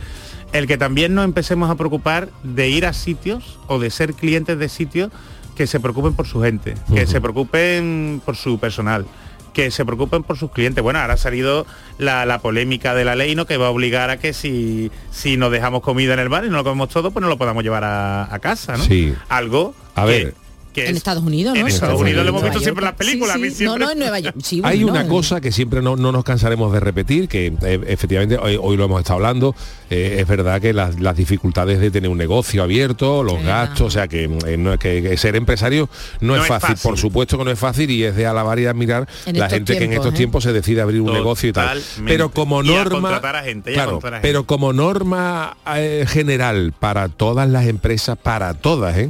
el 0.51 0.67
que 0.67 0.77
también 0.77 1.15
nos 1.15 1.25
empecemos 1.25 1.69
a 1.69 1.75
preocupar 1.75 2.29
de 2.43 2.69
ir 2.69 2.85
a 2.85 2.93
sitios 2.93 3.59
o 3.67 3.79
de 3.79 3.89
ser 3.89 4.13
clientes 4.13 4.59
de 4.59 4.69
sitios 4.69 5.11
que 5.55 5.67
se 5.67 5.79
preocupen 5.79 6.13
por 6.13 6.27
su 6.27 6.41
gente 6.41 6.75
que 6.93 7.07
se 7.07 7.19
preocupen 7.21 8.21
por 8.23 8.35
su 8.35 8.59
personal 8.59 9.05
que 9.53 9.71
se 9.71 9.85
preocupen 9.85 10.23
por 10.23 10.37
sus 10.37 10.51
clientes. 10.51 10.83
Bueno, 10.83 10.99
ahora 10.99 11.13
ha 11.13 11.17
salido 11.17 11.65
la, 11.97 12.25
la 12.25 12.39
polémica 12.39 12.93
de 12.95 13.05
la 13.05 13.15
ley, 13.15 13.35
¿no? 13.35 13.45
Que 13.45 13.57
va 13.57 13.67
a 13.67 13.69
obligar 13.69 14.09
a 14.09 14.17
que 14.17 14.33
si, 14.33 14.91
si 15.11 15.37
nos 15.37 15.51
dejamos 15.51 15.81
comida 15.81 16.13
en 16.13 16.19
el 16.19 16.29
bar 16.29 16.43
y 16.45 16.49
no 16.49 16.57
lo 16.57 16.63
comemos 16.63 16.89
todo, 16.89 17.11
pues 17.11 17.21
no 17.21 17.29
lo 17.29 17.37
podamos 17.37 17.63
llevar 17.63 17.83
a, 17.83 18.33
a 18.33 18.39
casa, 18.39 18.75
¿no? 18.77 18.83
Sí. 18.83 19.13
Algo 19.29 19.73
A 19.95 20.01
que- 20.05 20.07
ver. 20.25 20.35
Que 20.73 20.83
En 20.85 20.91
es- 20.91 20.97
Estados 20.97 21.23
Unidos, 21.23 21.53
¿no? 21.53 21.61
En 21.61 21.67
Estados 21.67 21.75
Estados 21.93 22.01
Unidos 22.01 22.25
lo 22.25 22.31
Unidos. 22.31 22.41
hemos 22.41 22.43
visto 22.51 22.59
siempre 22.63 22.81
en 22.83 22.85
las 22.89 22.95
películas. 22.95 23.33
Sí, 23.35 23.39
a 23.39 23.41
mí 23.43 23.49
sí. 23.49 23.55
siempre- 23.55 23.79
No, 23.79 23.85
no, 23.85 23.91
en 23.91 23.99
Nueva 23.99 24.19
York. 24.19 24.35
Sí, 24.43 24.61
Hay 24.63 24.83
una 24.83 25.03
no, 25.03 25.09
cosa 25.09 25.39
que 25.41 25.51
siempre 25.51 25.81
no, 25.81 25.95
no 25.95 26.11
nos 26.11 26.23
cansaremos 26.23 26.73
de 26.73 26.79
repetir, 26.79 27.27
que 27.27 27.53
eh, 27.61 27.81
efectivamente 27.87 28.37
hoy, 28.37 28.57
hoy 28.61 28.75
lo 28.77 28.85
hemos 28.85 28.99
estado 28.99 29.15
hablando, 29.17 29.55
eh, 29.89 30.17
es 30.19 30.27
verdad 30.27 30.59
que 30.59 30.73
las, 30.73 30.99
las 30.99 31.15
dificultades 31.15 31.79
de 31.79 31.91
tener 31.91 32.09
un 32.09 32.17
negocio 32.17 32.63
abierto, 32.63 33.23
los 33.23 33.39
Sí. 33.39 33.45
gastos, 33.45 33.87
o 33.87 33.91
sea 33.91 34.07
que, 34.07 34.23
eh, 34.47 34.57
no- 34.57 34.77
que- 34.79 35.01
que 35.03 35.17
ser 35.17 35.35
empresario 35.35 35.89
no, 36.21 36.35
No 36.35 36.35
es, 36.37 36.41
es 36.43 36.47
fácil. 36.47 36.75
por 36.81 36.97
supuesto 36.97 37.37
que 37.37 37.43
no 37.45 37.51
es 37.51 37.59
fácil 37.59 37.89
y 37.91 38.03
es 38.03 38.15
de 38.15 38.25
alabar 38.25 38.57
y 38.59 38.65
admirar 38.65 39.07
En 39.25 39.37
la 39.39 39.49
gente 39.49 39.77
que 39.77 39.83
en 39.85 39.93
estos 39.93 40.13
¿eh? 40.13 40.17
tiempos 40.17 40.43
se 40.43 40.53
decide 40.53 40.81
abrir 40.81 41.01
un 41.01 41.13
negocio 41.13 41.49
y 41.49 41.53
tal. 41.53 41.81
Pero 42.05 42.29
como 42.31 42.63
Y 42.63 42.69
a 42.73 42.77
norma, 42.83 43.01
contratar 43.01 43.35
a 43.35 43.43
gente, 43.43 43.71
y 43.71 43.73
a 43.73 43.75
claro, 43.77 43.91
contratar 43.93 44.13
a 44.13 44.17
gente. 44.21 44.27
pero 44.27 44.43
como 44.45 44.73
norma 44.73 45.57
eh, 45.75 46.05
general 46.07 46.73
para 46.79 47.09
todas 47.09 47.49
las 47.49 47.67
empresas, 47.67 48.17
para 48.17 48.53
todas, 48.53 48.97
¿eh? 48.97 49.09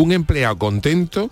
Un 0.00 0.12
empleado 0.12 0.56
contento 0.58 1.30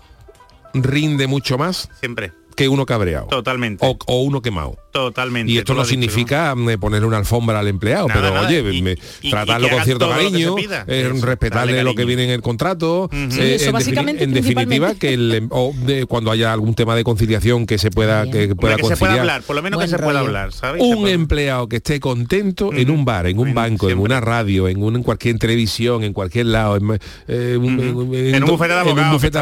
rinde 0.75 1.27
mucho 1.27 1.59
más 1.59 1.89
Siempre. 2.01 2.33
que 2.57 2.69
uno 2.69 2.87
cabreado 2.87 3.27
Totalmente. 3.29 3.87
o, 3.87 3.97
o 4.07 4.23
uno 4.23 4.43
quemado. 4.43 4.77
Totalmente. 4.91 5.53
Y 5.53 5.59
esto 5.59 5.75
no 5.75 5.83
has 5.83 5.89
dicho, 5.89 6.01
significa 6.01 6.55
eh, 6.71 6.79
ponerle 6.79 7.07
una 7.07 7.19
alfombra 7.19 7.59
al 7.61 7.69
empleado, 7.69 8.09
Nada, 8.09 8.21
pero 8.21 8.35
nada. 8.35 8.47
oye, 8.49 8.75
Y- 8.75 8.83
me- 8.83 8.93
y- 8.93 9.29
y 9.29 9.31
tratarlo 9.31 9.69
con 9.69 9.85
cierto 9.85 10.09
cariño, 10.09 10.57
eh, 10.59 11.11
Eso, 11.15 11.27
respetarle 11.27 11.83
lo 11.83 11.91
que 11.91 11.97
cariño. 11.97 12.07
viene 12.07 12.25
en 12.25 12.31
el 12.31 12.43
contrato, 12.43 13.09
eh, 13.13 13.29
Sí, 13.31 13.41
eso 13.41 13.65
en, 13.67 13.71
defini- 13.71 13.73
básicamente, 13.73 14.25
en 14.25 14.33
definitiva 14.33 14.95
que 14.95 15.13
el, 15.15 15.35
em- 15.35 15.49
o 15.51 15.73
de- 15.85 16.07
cuando 16.07 16.31
haya 16.31 16.53
algún 16.53 16.75
tema 16.75 16.97
de 16.97 17.05
conciliación 17.05 17.67
que 17.67 17.79
se 17.79 17.91
pueda 17.91 18.25
que, 18.31 18.55
pueda 18.55 18.77
que 18.77 18.85
se 18.85 18.97
pueda 18.97 19.15
hablar, 19.21 19.43
por 19.43 19.57
lo 19.57 19.63
menos 19.63 19.79
Buen 19.79 19.91
que 19.91 19.97
se 19.97 20.03
pueda 20.03 20.21
hablar, 20.21 20.51
un 20.79 21.07
empleado 21.09 21.69
que 21.69 21.77
esté 21.77 22.01
contento 22.01 22.73
en 22.73 22.91
un 22.91 23.05
bar, 23.05 23.27
en 23.27 23.39
un 23.39 23.55
banco, 23.55 23.91
en 23.91 23.99
una 23.99 24.21
radio, 24.21 24.69
en, 24.69 24.83
un, 24.83 24.97
en 24.97 25.03
cualquier 25.03 25.39
televisión, 25.39 26.03
en 26.03 26.13
cualquier 26.13 26.47
lado, 26.47 26.77
en, 26.77 26.99
eh, 27.29 27.57
un- 27.59 27.79
En 27.79 28.43
un 28.43 28.51
bufete 28.51 28.75
de 28.75 28.81
en 28.91 28.99
un 28.99 29.11
bufete 29.11 29.39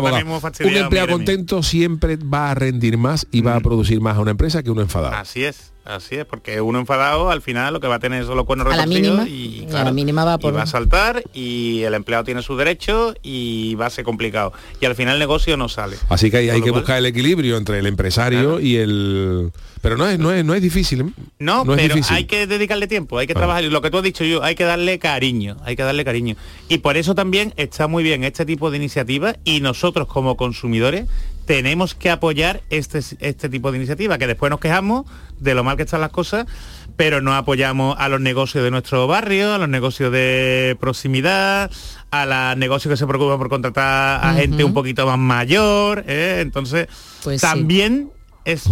empleado 0.85 1.09
contento 1.09 1.63
siempre 1.63 2.17
va 2.17 2.51
a 2.51 2.55
rendir 2.55 2.99
más 2.99 3.27
y 3.31 3.41
va 3.41 3.57
a 3.57 3.61
producir 3.61 4.01
más 4.01 4.17
a 4.17 4.21
una 4.21 4.33
empresa 4.33 4.63
que 4.63 4.71
uno 4.71 4.83
enfadado. 4.83 5.15
Así 5.37 5.45
es, 5.45 5.73
así 5.85 6.15
es, 6.17 6.25
porque 6.25 6.63
uno 6.63 6.79
enfadado 6.79 7.31
al 7.31 7.43
final 7.43 7.75
lo 7.75 7.81
que 7.81 7.87
va 7.89 7.97
a 7.97 7.99
tener 7.99 8.25
son 8.25 8.37
los 8.39 8.47
cuernos 8.47 8.69
A 8.69 8.71
la 8.71 8.87
retorcidos 8.87 9.27
mínima, 9.29 9.29
y, 9.29 9.69
a 9.77 9.85
la 9.85 9.93
mínima 9.93 10.25
va 10.25 10.37
y 10.37 10.39
por- 10.39 10.57
va 10.57 10.63
a 10.63 10.67
saltar 10.67 11.23
y 11.35 11.83
el 11.83 11.93
empleado 11.93 12.25
tiene 12.25 12.41
sus 12.41 12.57
derechos 12.57 13.15
y 13.23 13.75
va 13.75 13.85
a 13.85 13.91
ser 13.91 14.03
complicado. 14.07 14.55
Y 14.81 14.87
al 14.87 14.95
final 14.95 15.13
el 15.17 15.19
negocio 15.19 15.59
no 15.59 15.69
sale. 15.69 15.99
Así 16.09 16.31
que 16.31 16.39
hay, 16.39 16.49
hay 16.49 16.63
que 16.63 16.71
cual- 16.71 16.81
buscar 16.81 16.97
el 16.97 17.05
equilibrio 17.05 17.59
entre 17.59 17.79
el 17.81 17.87
empresario 17.87 18.61
y 18.61 18.77
el... 18.77 19.53
Pero 19.83 19.99
no 19.99 20.09
es, 20.09 20.19
no 20.19 20.33
es, 20.33 20.43
no 20.43 20.55
es 20.55 20.63
difícil. 20.63 21.03
¿eh? 21.03 21.05
No, 21.39 21.61
es 21.61 21.83
pero 21.83 21.95
difícil. 21.95 22.17
hay 22.17 22.25
que 22.25 22.47
dedicarle 22.47 22.87
tiempo, 22.87 23.19
hay 23.19 23.27
que 23.27 23.35
Claro. 23.35 23.49
trabajar. 23.49 23.65
Y 23.65 23.69
lo 23.69 23.83
que 23.83 23.91
tú 23.91 23.99
has 23.99 24.03
dicho 24.05 24.25
yo, 24.25 24.43
hay 24.43 24.55
que 24.55 24.65
darle 24.65 24.99
cariño, 24.99 25.59
hay 25.67 25.77
que 25.77 25.83
darle 25.83 26.03
cariño. 26.03 26.35
Y 26.71 26.79
por 26.79 26.97
eso 26.97 27.15
también 27.15 27.53
está 27.59 27.89
muy 27.89 28.03
bien 28.03 28.25
este 28.25 28.47
tipo 28.47 28.71
de 28.71 28.79
iniciativas 28.79 29.37
y 29.45 29.61
nosotros 29.61 30.09
como 30.09 30.39
consumidores 30.39 31.05
tenemos 31.47 31.95
que 31.95 32.11
apoyar 32.11 32.63
este, 32.71 32.99
este 33.21 33.49
tipo 33.49 33.71
de 33.71 33.79
iniciativa, 33.79 34.19
que 34.19 34.27
después 34.27 34.51
nos 34.51 34.61
quejamos 34.61 35.07
de 35.39 35.55
lo 35.55 35.65
mal 35.65 35.77
que 35.77 35.85
están 35.85 36.01
las 36.01 36.11
cosas, 36.11 36.47
pero 36.97 37.21
no 37.21 37.35
apoyamos 37.35 37.97
a 37.99 38.09
los 38.09 38.21
negocios 38.21 38.65
de 38.65 38.71
nuestro 38.71 39.07
barrio, 39.07 39.55
a 39.55 39.59
los 39.59 39.69
negocios 39.69 40.11
de 40.13 40.77
proximidad, 40.81 41.71
a 42.11 42.27
los 42.27 42.59
negocios 42.59 42.93
que 42.93 42.97
se 42.97 43.07
preocupan 43.07 43.39
por 43.39 43.49
contratar 43.49 44.25
a 44.25 44.35
gente 44.35 44.65
un 44.65 44.75
poquito 44.75 45.07
más 45.07 45.19
mayor. 45.19 46.05
¿eh? 46.07 46.39
Entonces, 46.41 46.89
Pues 47.23 47.41
sí. 47.41 47.47
también 47.47 48.11
es 48.45 48.65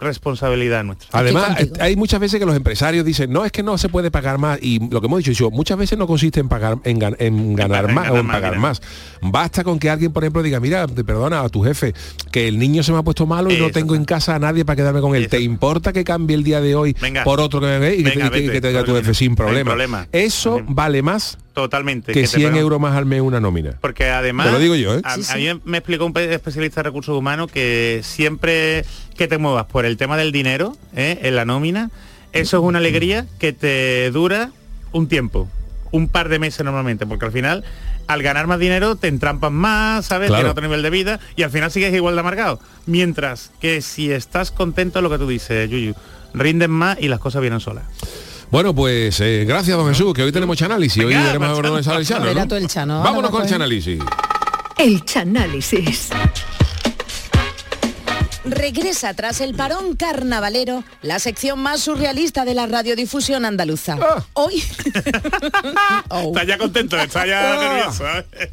responsabilidad 0.00 0.84
nuestra. 0.84 1.08
Además, 1.12 1.60
eh, 1.60 1.72
hay 1.80 1.96
muchas 1.96 2.20
veces 2.20 2.38
que 2.40 2.46
los 2.46 2.56
empresarios 2.56 3.04
dicen, 3.04 3.32
no, 3.32 3.44
es 3.44 3.52
que 3.52 3.62
no 3.62 3.78
se 3.78 3.88
puede 3.88 4.10
pagar 4.10 4.38
más. 4.38 4.58
Y 4.62 4.78
lo 4.90 5.00
que 5.00 5.06
hemos 5.06 5.18
dicho 5.18 5.32
yo, 5.32 5.50
muchas 5.50 5.78
veces 5.78 5.98
no 5.98 6.06
consiste 6.06 6.40
en 6.40 6.48
pagar 6.48 6.78
en, 6.84 7.00
gan- 7.00 7.16
en 7.18 7.54
ganar 7.54 7.88
en 7.88 7.94
más 7.94 8.04
ganar 8.04 8.16
o 8.18 8.20
en 8.20 8.26
más 8.26 8.36
pagar 8.36 8.58
más. 8.58 8.82
Basta 9.22 9.64
con 9.64 9.78
que 9.78 9.90
alguien, 9.90 10.12
por 10.12 10.22
ejemplo, 10.24 10.42
diga, 10.42 10.60
mira, 10.60 10.86
te 10.86 11.04
perdona 11.04 11.40
a 11.40 11.48
tu 11.48 11.62
jefe, 11.62 11.94
que 12.30 12.48
el 12.48 12.58
niño 12.58 12.82
se 12.82 12.92
me 12.92 12.98
ha 12.98 13.02
puesto 13.02 13.26
malo 13.26 13.50
y 13.52 13.58
no 13.58 13.70
tengo 13.70 13.94
en 13.94 14.04
casa 14.04 14.34
a 14.34 14.38
nadie 14.38 14.64
para 14.64 14.76
quedarme 14.76 15.00
con 15.00 15.14
él. 15.14 15.28
¿Te 15.28 15.40
importa 15.40 15.92
que 15.92 16.04
cambie 16.04 16.36
el 16.36 16.44
día 16.44 16.60
de 16.60 16.74
hoy 16.74 16.96
Venga. 17.00 17.24
por 17.24 17.40
otro 17.40 17.60
que 17.60 17.66
venga 17.66 17.90
y 17.92 18.02
que, 18.04 18.10
Venga, 18.10 18.30
que- 18.30 18.40
vete, 18.40 18.52
que 18.52 18.60
te 18.60 18.68
diga 18.68 18.84
tu 18.84 18.94
jefe 18.94 19.14
sin 19.14 19.34
problema? 19.34 19.70
problema. 19.70 20.08
Eso 20.12 20.60
vale 20.68 21.02
más 21.02 21.38
Totalmente. 21.54 22.12
que 22.12 22.20
te 22.22 22.26
100 22.28 22.50
pagan- 22.50 22.60
euros 22.60 22.80
más 22.80 22.94
al 22.96 23.04
mes 23.06 23.20
una 23.20 23.40
nómina. 23.40 23.72
Porque 23.80 24.08
además, 24.10 24.46
Te 24.46 24.52
lo 24.52 24.58
digo 24.60 24.74
yo, 24.76 24.94
¿eh? 24.94 25.00
a, 25.02 25.16
Sí, 25.16 25.24
sí. 25.24 25.32
a 25.32 25.54
mí 25.54 25.60
me 25.64 25.78
explicó 25.78 26.04
un 26.06 26.12
pe- 26.12 26.32
especialista 26.32 26.82
de 26.82 26.88
recursos 26.88 27.16
humanos 27.18 27.50
que 27.50 28.00
siempre 28.04 28.84
que 29.16 29.26
te 29.26 29.38
muevas 29.38 29.66
por 29.66 29.84
el 29.88 29.96
tema 29.96 30.16
del 30.16 30.32
dinero 30.32 30.76
¿eh? 30.94 31.18
en 31.22 31.36
la 31.36 31.44
nómina, 31.44 31.90
eso 32.32 32.58
es 32.58 32.62
una 32.62 32.78
alegría 32.78 33.26
que 33.38 33.52
te 33.52 34.10
dura 34.10 34.50
un 34.92 35.08
tiempo, 35.08 35.48
un 35.90 36.08
par 36.08 36.28
de 36.28 36.38
meses 36.38 36.64
normalmente, 36.64 37.06
porque 37.06 37.26
al 37.26 37.32
final 37.32 37.64
al 38.06 38.22
ganar 38.22 38.46
más 38.46 38.58
dinero 38.58 38.96
te 38.96 39.08
entrampas 39.08 39.52
más, 39.52 40.06
¿sabes? 40.06 40.28
Claro. 40.28 40.40
Tienes 40.40 40.52
otro 40.52 40.62
nivel 40.62 40.82
de 40.82 40.90
vida 40.90 41.20
y 41.36 41.42
al 41.42 41.50
final 41.50 41.70
sigues 41.70 41.92
igual 41.94 42.14
de 42.14 42.20
amargado. 42.20 42.60
Mientras 42.86 43.50
que 43.60 43.82
si 43.82 44.10
estás 44.10 44.50
contento, 44.50 45.02
lo 45.02 45.10
que 45.10 45.18
tú 45.18 45.28
dices, 45.28 45.68
Yuyu, 45.68 45.94
rinden 46.32 46.70
más 46.70 46.98
y 47.00 47.08
las 47.08 47.20
cosas 47.20 47.42
vienen 47.42 47.60
solas. 47.60 47.84
Bueno, 48.50 48.74
pues 48.74 49.20
eh, 49.20 49.44
gracias, 49.46 49.76
don 49.76 49.88
Jesús, 49.88 50.14
que 50.14 50.22
hoy 50.22 50.32
tenemos 50.32 50.56
chanálisis. 50.56 51.04
Hoy 51.04 51.12
Venga, 51.12 51.26
veremos 51.26 51.50
a 51.50 51.54
ver 51.54 51.66
dónde 51.66 51.82
sale 51.82 52.00
el 52.00 52.06
Chano, 52.06 52.24
Verá 52.24 52.40
¿no? 52.40 52.48
todo 52.48 52.58
el 52.58 52.66
Chano. 52.66 53.02
Vámonos 53.02 53.30
con 53.30 53.42
el 53.42 53.48
chanálisis. 53.48 54.00
El 54.78 55.04
Chanálisis. 55.04 56.10
Regresa 58.50 59.14
tras 59.14 59.40
el 59.40 59.54
parón 59.54 59.94
carnavalero 59.96 60.82
la 61.02 61.18
sección 61.18 61.60
más 61.60 61.80
surrealista 61.80 62.44
de 62.44 62.54
la 62.54 62.66
radiodifusión 62.66 63.44
andaluza. 63.44 63.98
Ah. 64.00 64.24
Hoy, 64.34 64.62
Está 66.28 66.44
ya 66.44 66.58
contento, 66.58 66.96
está 66.98 67.26
ya 67.26 67.56
nervioso. 67.56 68.04
¿eh? 68.08 68.48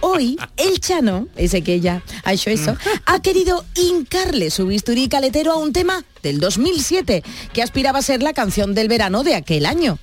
hoy 0.00 0.38
el 0.56 0.80
Chano, 0.80 1.28
ese 1.36 1.62
que 1.62 1.80
ya 1.80 2.02
ha 2.24 2.32
hecho 2.32 2.50
eso, 2.50 2.76
ha 3.04 3.20
querido 3.20 3.64
hincarle 3.74 4.50
su 4.50 4.66
bisturí 4.66 5.08
caletero 5.08 5.52
a 5.52 5.56
un 5.56 5.72
tema 5.72 6.04
del 6.26 6.40
2007 6.40 7.22
que 7.52 7.62
aspiraba 7.62 8.00
a 8.00 8.02
ser 8.02 8.20
la 8.20 8.32
canción 8.32 8.74
del 8.74 8.88
verano 8.88 9.22
de 9.22 9.36
aquel 9.36 9.64
año. 9.64 9.98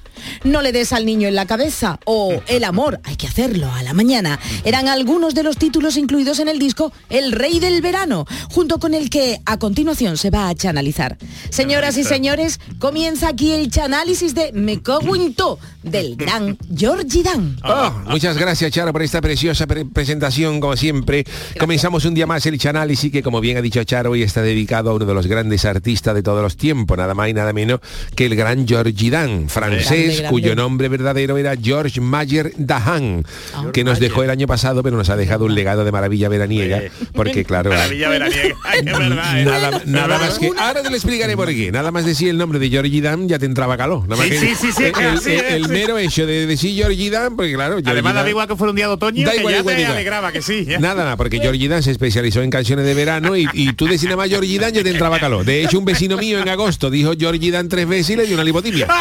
No 0.46 0.62
le 0.62 0.72
des 0.72 0.94
al 0.94 1.06
niño 1.06 1.28
en 1.28 1.36
la 1.36 1.46
cabeza 1.46 2.00
o 2.06 2.42
El 2.48 2.64
amor, 2.64 3.02
hay 3.04 3.18
que 3.18 3.28
hacerlo 3.28 3.70
a 3.74 3.84
la 3.84 3.94
mañana. 3.94 4.40
Eran 4.64 4.88
algunos 4.88 5.36
de 5.36 5.44
los 5.44 5.58
títulos 5.58 5.98
incluidos 5.98 6.40
en 6.40 6.48
el 6.48 6.60
disco 6.60 6.94
El 7.10 7.34
Rey 7.34 7.60
del 7.60 7.82
Verano, 7.82 8.26
junto 8.50 8.80
con 8.80 8.94
el 8.94 9.10
que 9.10 9.42
a 9.46 9.60
continuación 9.60 10.18
se 10.18 10.30
va 10.30 10.48
a 10.48 10.56
chanalizar. 10.56 11.18
Señoras 11.50 11.98
y 11.98 12.06
señores, 12.06 12.60
comienza 12.80 13.28
aquí 13.28 13.52
el 13.52 13.70
chanálisis 13.70 14.34
de 14.34 14.54
Me 14.54 14.82
cago 14.82 15.16
en 15.16 15.34
to 15.34 15.60
del 15.84 16.16
gran 16.16 16.58
Georgie 16.76 17.24
Dan. 17.24 17.58
Ah, 17.62 18.04
muchas 18.08 18.38
gracias, 18.38 18.72
Charo, 18.72 18.92
por 18.94 19.02
esta 19.04 19.22
preciosa 19.22 19.68
pre- 19.68 19.86
presentación, 19.86 20.60
como 20.60 20.76
siempre. 20.78 21.26
Comenzamos 21.60 22.06
un 22.06 22.14
día 22.14 22.26
más 22.28 22.46
el 22.46 22.58
Chanálisis, 22.58 23.12
que 23.12 23.22
como 23.22 23.42
bien 23.42 23.58
ha 23.58 23.62
dicho 23.62 23.84
Charo, 23.84 24.12
hoy 24.12 24.24
está 24.24 24.42
dedicado 24.42 24.92
a 24.92 24.94
uno 24.96 25.06
de 25.06 25.14
los 25.14 25.28
grandes 25.28 25.66
artistas 25.66 26.16
de 26.16 26.24
todos 26.24 26.42
los 26.42 26.58
tiempos, 26.58 26.98
nada 26.98 27.14
más 27.14 27.30
y 27.30 27.34
nada 27.34 27.54
menos 27.54 27.80
que 28.16 28.26
el 28.26 28.36
gran 28.36 28.68
Georgie 28.68 29.10
Dan, 29.10 29.50
francés, 29.50 29.88
Grande, 29.90 30.14
grande. 30.16 30.30
cuyo 30.30 30.56
nombre 30.56 30.90
verdadero 30.90 31.38
era 31.38 31.56
George 31.62 32.00
Mayer 32.02 32.54
Dahan, 32.58 33.26
que 33.74 33.84
nos 33.84 34.00
dejó 34.00 34.24
el 34.24 34.30
año 34.30 34.48
pasado, 34.48 34.84
pero 34.84 34.98
nos 34.98 35.10
ha 35.10 35.16
dejado 35.16 35.46
un 35.46 35.56
legado 35.56 35.84
de 35.86 35.92
maravilla 35.92 36.30
veraniega, 36.30 36.82
porque 37.14 37.44
claro... 37.46 37.70
Maravilla 37.72 38.10
veraniega, 38.10 38.56
es 38.76 38.86
verdad. 38.86 39.40
¿eh? 39.40 39.82
Nada, 39.86 40.18
más 40.18 40.40
que 40.40 40.48
ahora 40.58 40.82
te 40.82 40.90
lo 40.90 40.96
explicaré 40.96 41.36
por 41.36 41.48
qué 41.50 41.72
nada 41.72 41.92
más 41.92 42.06
decir 42.06 42.30
el 42.30 42.38
nombre 42.38 42.60
de 42.60 42.70
Georgie 42.70 43.02
Dan 43.02 43.28
ya 43.28 43.38
te 43.40 43.46
entraba 43.46 43.78
calor 43.78 44.08
nada 44.08 44.16
más 44.18 44.26
Sí, 44.26 44.32
que 44.32 44.40
sí, 44.40 44.56
sí, 44.56 44.72
sí, 44.72 44.84
el, 44.84 45.06
el- 45.06 45.18
sí, 45.20 45.24
sí, 45.32 45.42
el 45.50 45.68
sí. 45.74 45.80
mero 45.82 45.98
hecho 45.98 46.26
de 46.26 46.46
decir 46.48 46.76
Georgie 46.76 47.10
Dan 47.10 47.36
porque 47.36 47.54
claro 47.54 47.74
Georgie 47.76 47.92
Además, 47.92 48.14
Dan- 48.16 48.24
da 48.26 48.30
igual 48.30 48.48
que 48.48 48.56
fuera 48.56 48.70
un 48.72 48.76
día 48.76 48.88
de 48.88 48.94
otoño, 48.94 49.26
Da 49.26 49.32
que 49.32 49.38
igual, 49.40 49.54
ya 49.54 49.60
igual, 49.60 49.76
te 49.76 49.82
igual. 49.82 49.96
alegraba, 49.98 50.32
que 50.32 50.42
sí. 50.42 50.66
ya. 50.66 50.80
Nada, 50.80 51.04
nada, 51.04 51.18
porque 51.18 51.40
Georgie 51.40 51.68
Dan 51.68 51.84
se 51.84 51.92
especializó 51.92 52.42
en 52.42 52.50
canciones 52.50 52.86
de 52.86 52.94
verano 52.94 53.36
y, 53.36 53.48
y 53.54 53.74
tú 53.74 53.86
decías 53.86 54.06
nada 54.06 54.18
más 54.18 54.30
Georgie 54.30 54.60
Dan 54.60 54.74
ya 54.74 54.84
te 54.84 54.90
entraba 54.90 55.20
calor. 55.20 55.46
De 55.46 55.64
hecho, 55.64 55.80
un 55.80 55.86
vecino 55.86 56.18
mío 56.18 56.40
en 56.40 56.50
agosto 56.50 56.90
dijo 56.90 57.14
Georgie 57.18 57.52
Dan 57.52 57.70
tres 57.70 57.88
veces 57.88 58.12
y 58.12 58.16
le 58.18 58.26
dio 58.26 58.36
una 58.36 58.44
lipotimia. 58.44 58.88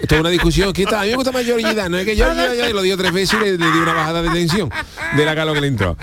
Esto 0.00 0.14
es 0.14 0.20
una 0.20 0.30
discusión 0.30 0.72
que 0.72 0.82
está. 0.82 1.00
A 1.00 1.04
mí 1.04 1.10
me 1.10 1.16
gusta 1.16 1.32
más 1.32 1.44
Georgie 1.44 1.74
Dan, 1.74 1.92
no 1.92 1.98
es 1.98 2.04
que 2.04 2.14
Dan 2.16 2.36
ya 2.56 2.68
lo 2.70 2.82
dio 2.82 2.96
tres 2.96 3.12
veces 3.12 3.38
y 3.40 3.44
le, 3.44 3.50
le 3.58 3.72
dio 3.72 3.82
una 3.82 3.92
bajada 3.94 4.22
de 4.22 4.30
tensión 4.30 4.70
de 5.16 5.24
la 5.24 5.34
calor 5.34 5.54
que 5.54 5.60
le 5.62 5.66
entró. 5.68 5.96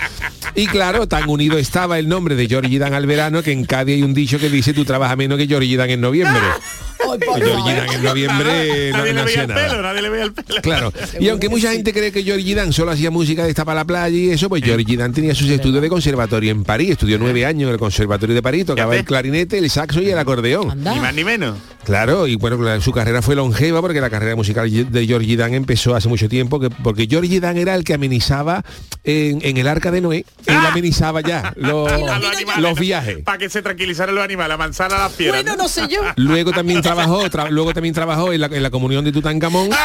Y 0.54 0.68
claro, 0.68 1.08
tan 1.08 1.28
unido 1.30 1.58
estaba 1.58 2.00
el 2.00 2.08
nombre 2.08 2.36
de 2.36 2.48
Georgie 2.48 2.80
Dan 2.80 2.94
al 2.94 3.06
verano 3.06 3.44
que 3.44 3.52
en 3.52 3.66
Cádiz 3.66 3.96
hay 3.96 4.04
un 4.04 4.14
dicho 4.14 4.40
que 4.40 4.50
dice 4.50 4.74
tú 4.74 4.86
trabajas 4.86 5.18
menos 5.18 5.38
que 5.38 5.48
Georgie 5.48 5.76
Dan 5.78 5.90
en 5.90 6.02
noviembre. 6.02 6.40
Georgie 7.36 7.76
Dan 7.76 7.90
en 7.94 8.04
noviembre 8.04 8.92
no, 8.92 8.98
nadie 8.98 9.14
no 9.14 9.20
le 9.20 9.26
veía 9.26 9.26
hacía 9.26 9.42
el 9.44 9.48
nada. 9.50 9.68
pelo, 9.68 9.82
nadie 9.82 10.02
le 10.02 10.10
veía 10.10 10.24
el 10.24 10.34
pelo. 10.34 10.62
Claro. 10.62 10.94
Y 11.20 11.30
aunque 11.30 11.50
mucha 11.50 11.72
gente 11.72 11.94
cree 11.94 12.12
que 12.12 12.24
Georgie 12.24 12.56
Dan 12.56 12.74
solo 12.74 12.92
hacía 12.92 13.12
música 13.12 13.44
de 13.44 13.50
esta 13.50 13.64
para 13.66 13.82
la 13.82 13.86
playa 13.86 14.16
y 14.18 14.32
eso, 14.32 14.50
pues 14.50 14.64
Georgie 14.64 14.98
Dan 14.98 15.14
tenía 15.14 15.36
sus 15.36 15.50
estudios 15.50 15.82
de 15.82 15.90
conservatorio 15.90 16.52
en 16.52 16.64
París. 16.64 16.92
Estudió 16.92 17.18
nueve 17.18 17.46
años 17.46 17.68
en 17.68 17.74
el 17.74 17.80
conservatorio 17.80 18.34
de 18.36 18.42
París, 18.42 18.66
tocaba 18.66 18.96
el 18.96 19.06
clarinete, 19.06 19.58
el 19.58 19.70
saxo 19.70 20.02
y 20.02 20.10
el 20.10 20.18
acordeón. 20.18 20.78
Ni 20.78 21.00
más 21.00 21.14
ni 21.14 21.24
menos. 21.24 21.58
Claro, 21.86 22.28
y 22.28 22.36
bueno, 22.36 22.82
su 22.82 22.92
carrera 22.92 23.22
fue 23.22 23.36
longeva 23.36 23.82
porque 23.86 24.02
la 24.02 24.10
carrera 24.10 24.36
musical 24.36 24.68
de 24.92 25.06
Georgie 25.06 25.38
Dan 25.38 25.54
empezó 25.54 25.96
hace 25.96 26.08
mucho 26.08 26.28
tiempo, 26.28 26.60
que, 26.60 26.72
porque 26.72 27.06
Georgie 27.08 27.40
Dan 27.40 27.56
era 27.58 27.76
el 27.76 27.84
que 27.84 27.94
amenizaba 27.94 28.64
en, 29.04 29.40
en 29.44 29.58
el 29.58 29.68
arca 29.68 29.92
de 29.92 30.02
Noé, 30.02 30.26
él 30.48 30.56
amenizaba 30.56 31.22
ya 31.22 31.54
los, 31.58 31.92
A 31.92 31.98
los 32.00 32.10
animales, 32.26 32.64
los 32.64 32.80
viajes. 32.80 33.20
Para 33.24 33.38
que 33.38 33.48
se 33.48 33.62
tranquilizaran 33.62 34.16
los 34.16 34.24
animales, 34.24 34.50
la 34.50 34.58
manzana 34.58 34.96
a 34.96 35.00
las 35.02 35.12
piedras. 35.14 35.44
Bueno, 35.44 35.56
no 35.56 35.70
sé 35.70 35.88
yo. 35.88 36.02
Luego 36.16 36.52
también 36.52 36.82
trabajó, 36.82 37.24
tra- 37.30 37.52
luego 37.52 37.76
también 37.76 37.94
trabajó 37.94 38.34
en 38.34 38.42
la, 38.42 38.48
en 38.48 38.64
la 38.64 38.72
comunión 38.72 39.06
de 39.06 39.12
Tutankamón. 39.12 39.70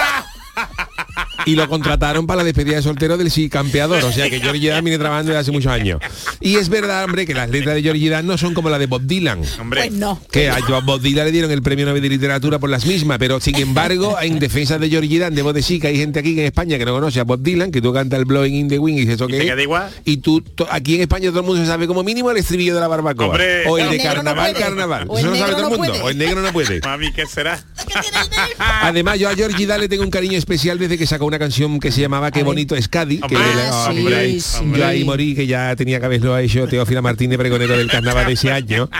Y 1.47 1.55
lo 1.57 1.69
contrataron 1.69 2.27
para 2.27 2.39
la 2.39 2.45
despedida 2.45 2.77
de 2.77 2.83
soltero 2.83 3.17
del 3.17 3.31
sí 3.31 3.49
campeador. 3.49 4.03
O 4.05 4.13
sea 4.13 4.29
que 4.31 4.41
Georgie 4.41 4.71
Dan 4.71 4.85
viene 4.85 4.99
trabajando 4.99 5.31
desde 5.33 5.41
hace 5.41 5.53
muchos 5.53 5.73
años. 5.73 6.01
Y 6.41 6.57
es 6.57 6.69
verdad, 6.69 7.05
hombre, 7.05 7.27
que 7.27 7.35
las 7.35 7.49
letras 7.51 7.75
de 7.75 7.83
Georgie 7.83 8.11
Dan 8.11 8.27
no 8.27 8.37
son 8.39 8.55
como 8.55 8.71
las 8.71 8.79
de 8.79 8.87
Bob 8.87 9.03
Dylan. 9.03 9.41
Hombre. 9.61 9.83
Pues 9.83 9.93
no. 9.93 10.21
Que 10.31 10.49
a 10.51 10.59
Bob 10.85 11.01
Dylan 11.01 11.27
le 11.27 11.33
dieron 11.33 11.51
el 11.51 11.63
premio 11.63 11.87
Nobel 11.87 12.03
de 12.03 12.09
Literatura 12.09 12.59
por 12.59 12.71
las 12.71 12.87
mismas, 12.87 13.19
pero 13.19 13.41
sin 13.41 13.57
embargo, 13.57 14.17
en 14.21 14.39
defensa 14.39 14.79
de 14.79 14.89
Georgie 14.89 15.19
Dan, 15.19 15.35
debo 15.35 15.53
decir 15.53 15.81
que 15.81 15.89
hay 15.89 15.97
gente 15.97 16.19
aquí 16.21 16.33
en 16.39 16.47
España 16.47 16.79
que 16.79 16.85
no 16.85 16.93
conoce 16.93 17.21
a 17.21 17.25
Bob 17.25 17.41
Dylan, 17.43 17.71
que 17.71 17.81
tú 17.83 17.93
cantas 17.93 18.19
el 18.19 18.25
Blowing 18.25 18.55
in 18.55 18.69
the 18.69 18.79
Wind 18.79 18.99
y 18.99 19.01
dices 19.03 19.15
eso 19.17 19.27
que 19.27 19.35
te 19.39 19.43
es?". 19.45 19.51
queda 19.51 19.63
igual. 19.63 19.91
Y 20.05 20.19
tú, 20.19 20.43
aquí 20.71 20.97
en 20.97 21.03
España 21.03 21.31
todo 21.31 21.41
el 21.41 21.47
mundo 21.47 21.63
se 21.63 21.67
sabe 21.69 21.87
como 21.87 22.03
mínimo 22.03 22.31
el 22.31 22.37
estribillo 22.37 22.75
de 22.75 22.81
la 22.81 22.89
barbacoa. 22.89 23.27
Hombre. 23.29 23.67
o 23.67 23.79
el 23.79 23.85
El 23.87 23.91
de 23.93 23.97
no 23.99 24.03
carnaval, 24.05 24.55
carnaval. 24.55 25.09
Eso 25.17 25.27
lo 25.31 25.37
sabe 25.37 25.53
todo 25.53 25.57
el 25.57 25.63
no 25.63 25.69
mundo. 25.71 25.93
puede. 25.93 26.03
O 26.05 26.09
el 26.11 26.19
negro 26.19 26.41
no 26.43 26.53
puede. 26.53 26.81
Mami, 26.81 27.13
¿qué 27.13 27.27
será? 27.27 27.63
Además, 28.59 29.19
yo 29.19 29.29
a 29.29 29.35
Georgie 29.35 29.67
Dan 29.67 29.81
le 29.81 29.89
tengo 29.89 30.03
un 30.03 30.11
cariño 30.11 30.37
especial 30.39 30.79
desde 30.79 30.99
que 30.99 31.07
sacó 31.07 31.25
una 31.31 31.39
canción 31.39 31.79
que 31.81 31.91
se 31.93 32.01
llamaba 32.01 32.31
Qué 32.31 32.43
bonito 32.43 32.75
es 32.75 32.89
Cádiz. 32.89 33.21
Que 33.29 33.37
Ah, 33.37 33.89
sí, 33.91 33.99
hombre, 33.99 34.41
sí. 34.41 34.73
Yo 34.77 34.87
ahí 34.87 35.05
morí, 35.05 35.35
que 35.35 35.47
ya 35.47 35.75
tenía 35.77 36.01
que 36.01 36.07
haberlo 36.07 36.37
hecho 36.39 36.67
Teófila 36.67 37.01
Martínez, 37.03 37.39
pregonero 37.39 37.77
del 37.77 37.89
carnaval 37.91 38.27
de 38.27 38.33
ese 38.33 38.51
año. 38.53 38.91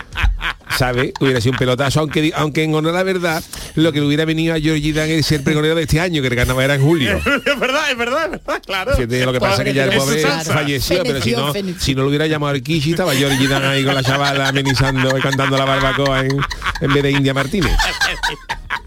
¿Sabe? 0.77 1.13
Hubiera 1.19 1.41
sido 1.41 1.51
un 1.51 1.57
pelotazo, 1.57 1.99
aunque, 1.99 2.31
aunque 2.33 2.63
en 2.63 2.73
honor 2.73 2.93
a 2.95 2.99
la 2.99 3.03
verdad, 3.03 3.43
lo 3.75 3.91
que 3.91 3.99
le 3.99 4.05
hubiera 4.07 4.23
venido 4.23 4.55
a 4.55 4.59
Georgie 4.59 4.93
Dan 4.93 5.09
es 5.09 5.25
ser 5.25 5.43
pregonero 5.43 5.75
de 5.75 5.81
este 5.83 5.99
año, 5.99 6.21
que 6.21 6.29
el 6.29 6.35
carnaval 6.35 6.63
era 6.63 6.75
en 6.75 6.81
julio. 6.81 7.17
es 7.45 7.59
verdad, 7.59 7.91
es 7.91 7.97
verdad, 7.97 8.25
es 8.25 8.31
verdad, 8.31 8.61
claro. 8.65 8.91
Lo 8.97 9.33
que 9.33 9.39
pasa 9.39 9.61
es 9.61 9.67
que 9.67 9.73
ya 9.73 9.83
el 9.83 9.97
pobre 9.97 10.21
salsa. 10.21 10.53
falleció, 10.53 11.03
pero 11.03 11.21
si 11.21 11.31
no, 11.33 11.51
feneció. 11.51 11.81
si 11.81 11.93
no 11.93 12.03
lo 12.03 12.07
hubiera 12.07 12.25
llamado 12.25 12.53
al 12.53 12.63
Kishi, 12.63 12.91
estaba 12.91 13.13
Georgie 13.13 13.47
Dan 13.49 13.65
ahí 13.65 13.83
con 13.83 13.93
la 13.93 14.01
chavala 14.01 14.47
amenizando 14.47 15.15
y 15.17 15.21
cantando 15.21 15.57
la 15.57 15.65
barbacoa 15.65 16.21
en, 16.21 16.39
en 16.79 16.93
vez 16.93 17.03
de 17.03 17.11
India 17.11 17.33
Martínez. 17.33 17.73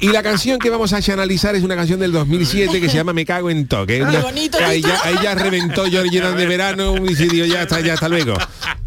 Y 0.00 0.08
la 0.08 0.22
canción 0.22 0.58
que 0.60 0.70
vamos 0.70 0.92
a 0.92 0.98
analizar 1.12 1.56
es 1.56 1.64
una 1.64 1.74
canción 1.74 1.98
del 1.98 2.12
2007 2.12 2.80
que 2.80 2.88
se 2.88 2.96
llama 2.96 3.12
Me 3.12 3.24
cago 3.26 3.50
en 3.50 3.66
toque. 3.66 3.98
Qué 4.10 4.18
bonito 4.18 4.58
ahí, 4.64 4.80
ya, 4.80 4.96
ahí 5.04 5.16
ya 5.22 5.34
reventó 5.34 5.86
Georgie 5.86 6.20
Dan 6.20 6.36
de 6.36 6.46
verano 6.46 6.96
y 6.98 7.08
decidió 7.14 7.44
ya 7.46 7.62
hasta 7.62 7.80
ya 7.80 7.94
hasta 7.94 8.08
luego. 8.08 8.34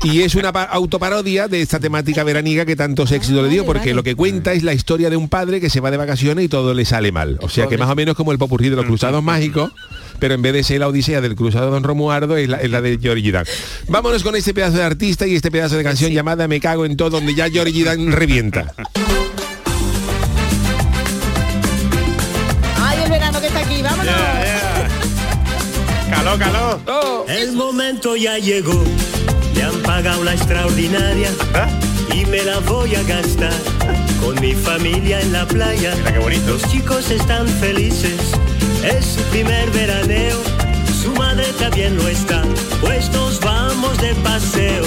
Y 0.03 0.21
es 0.21 0.35
una 0.35 0.53
pa- 0.53 0.63
autoparodia 0.63 1.47
de 1.49 1.61
esta 1.61 1.79
temática 1.79 2.23
veraniga 2.23 2.65
que 2.65 2.75
tantos 2.77 3.11
éxitos 3.11 3.43
le 3.43 3.49
dio, 3.49 3.65
porque 3.65 3.93
lo 3.93 4.03
que 4.03 4.15
cuenta 4.15 4.53
es 4.53 4.63
la 4.63 4.73
historia 4.73 5.09
de 5.09 5.17
un 5.17 5.27
padre 5.27 5.59
que 5.59 5.69
se 5.69 5.81
va 5.81 5.91
de 5.91 5.97
vacaciones 5.97 6.45
y 6.45 6.47
todo 6.47 6.73
le 6.73 6.85
sale 6.85 7.11
mal. 7.11 7.37
O 7.41 7.49
sea 7.49 7.67
que 7.67 7.77
más 7.77 7.89
o 7.89 7.95
menos 7.95 8.15
como 8.15 8.31
el 8.31 8.37
popurrí 8.37 8.69
de 8.69 8.77
los 8.77 8.85
cruzados 8.85 9.21
mágicos, 9.21 9.71
pero 10.19 10.33
en 10.33 10.41
vez 10.41 10.53
de 10.53 10.63
ser 10.63 10.79
la 10.79 10.87
odisea 10.87 11.19
del 11.19 11.35
cruzado 11.35 11.71
Don 11.71 11.83
Romuardo 11.83 12.37
es 12.37 12.47
la, 12.47 12.57
es 12.57 12.71
la 12.71 12.81
de 12.81 12.97
Georgie 13.01 13.31
Dan. 13.33 13.45
Vámonos 13.89 14.23
con 14.23 14.35
este 14.37 14.53
pedazo 14.53 14.77
de 14.77 14.83
artista 14.83 15.27
y 15.27 15.35
este 15.35 15.51
pedazo 15.51 15.75
de 15.75 15.83
canción 15.83 16.11
llamada 16.11 16.47
Me 16.47 16.59
cago 16.61 16.85
en 16.85 16.95
todo, 16.95 17.09
donde 17.11 17.35
ya 17.35 17.49
Georgie 17.49 17.83
Dan 17.83 18.11
revienta. 18.13 18.73
Caló, 26.09 26.37
caló. 26.37 27.25
El 27.27 27.53
momento 27.53 28.15
ya 28.15 28.37
llegó, 28.37 28.83
me 29.55 29.63
han 29.63 29.81
pagado 29.81 30.23
la 30.23 30.33
extraordinaria. 30.33 31.29
Y 32.13 32.25
me 32.25 32.43
la 32.43 32.59
voy 32.59 32.93
a 32.95 33.03
gastar 33.03 33.53
con 34.21 34.39
mi 34.41 34.53
familia 34.53 35.21
en 35.21 35.31
la 35.31 35.47
playa. 35.47 35.93
Los 36.45 36.61
chicos 36.69 37.09
están 37.09 37.47
felices, 37.47 38.19
es 38.83 39.05
su 39.05 39.21
primer 39.31 39.69
veraneo, 39.71 40.37
su 41.01 41.11
madre 41.13 41.45
también 41.59 41.95
lo 41.95 42.07
está, 42.07 42.43
pues 42.81 43.09
nos 43.11 43.39
vamos 43.39 43.97
de 44.01 44.13
paseo. 44.15 44.83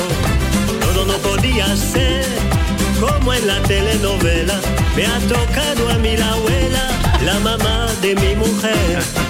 Todo 0.80 1.06
no 1.06 1.14
podía 1.18 1.66
ser 1.76 2.24
como 3.00 3.32
en 3.32 3.46
la 3.46 3.58
telenovela, 3.62 4.60
me 4.94 5.06
ha 5.06 5.18
tocado 5.20 5.88
a 5.88 5.98
mí 5.98 6.16
la 6.16 6.32
abuela, 6.32 6.88
la 7.24 7.38
maman 7.40 7.88
de 8.02 8.14
mes 8.14 8.36
mujeres. 8.36 9.23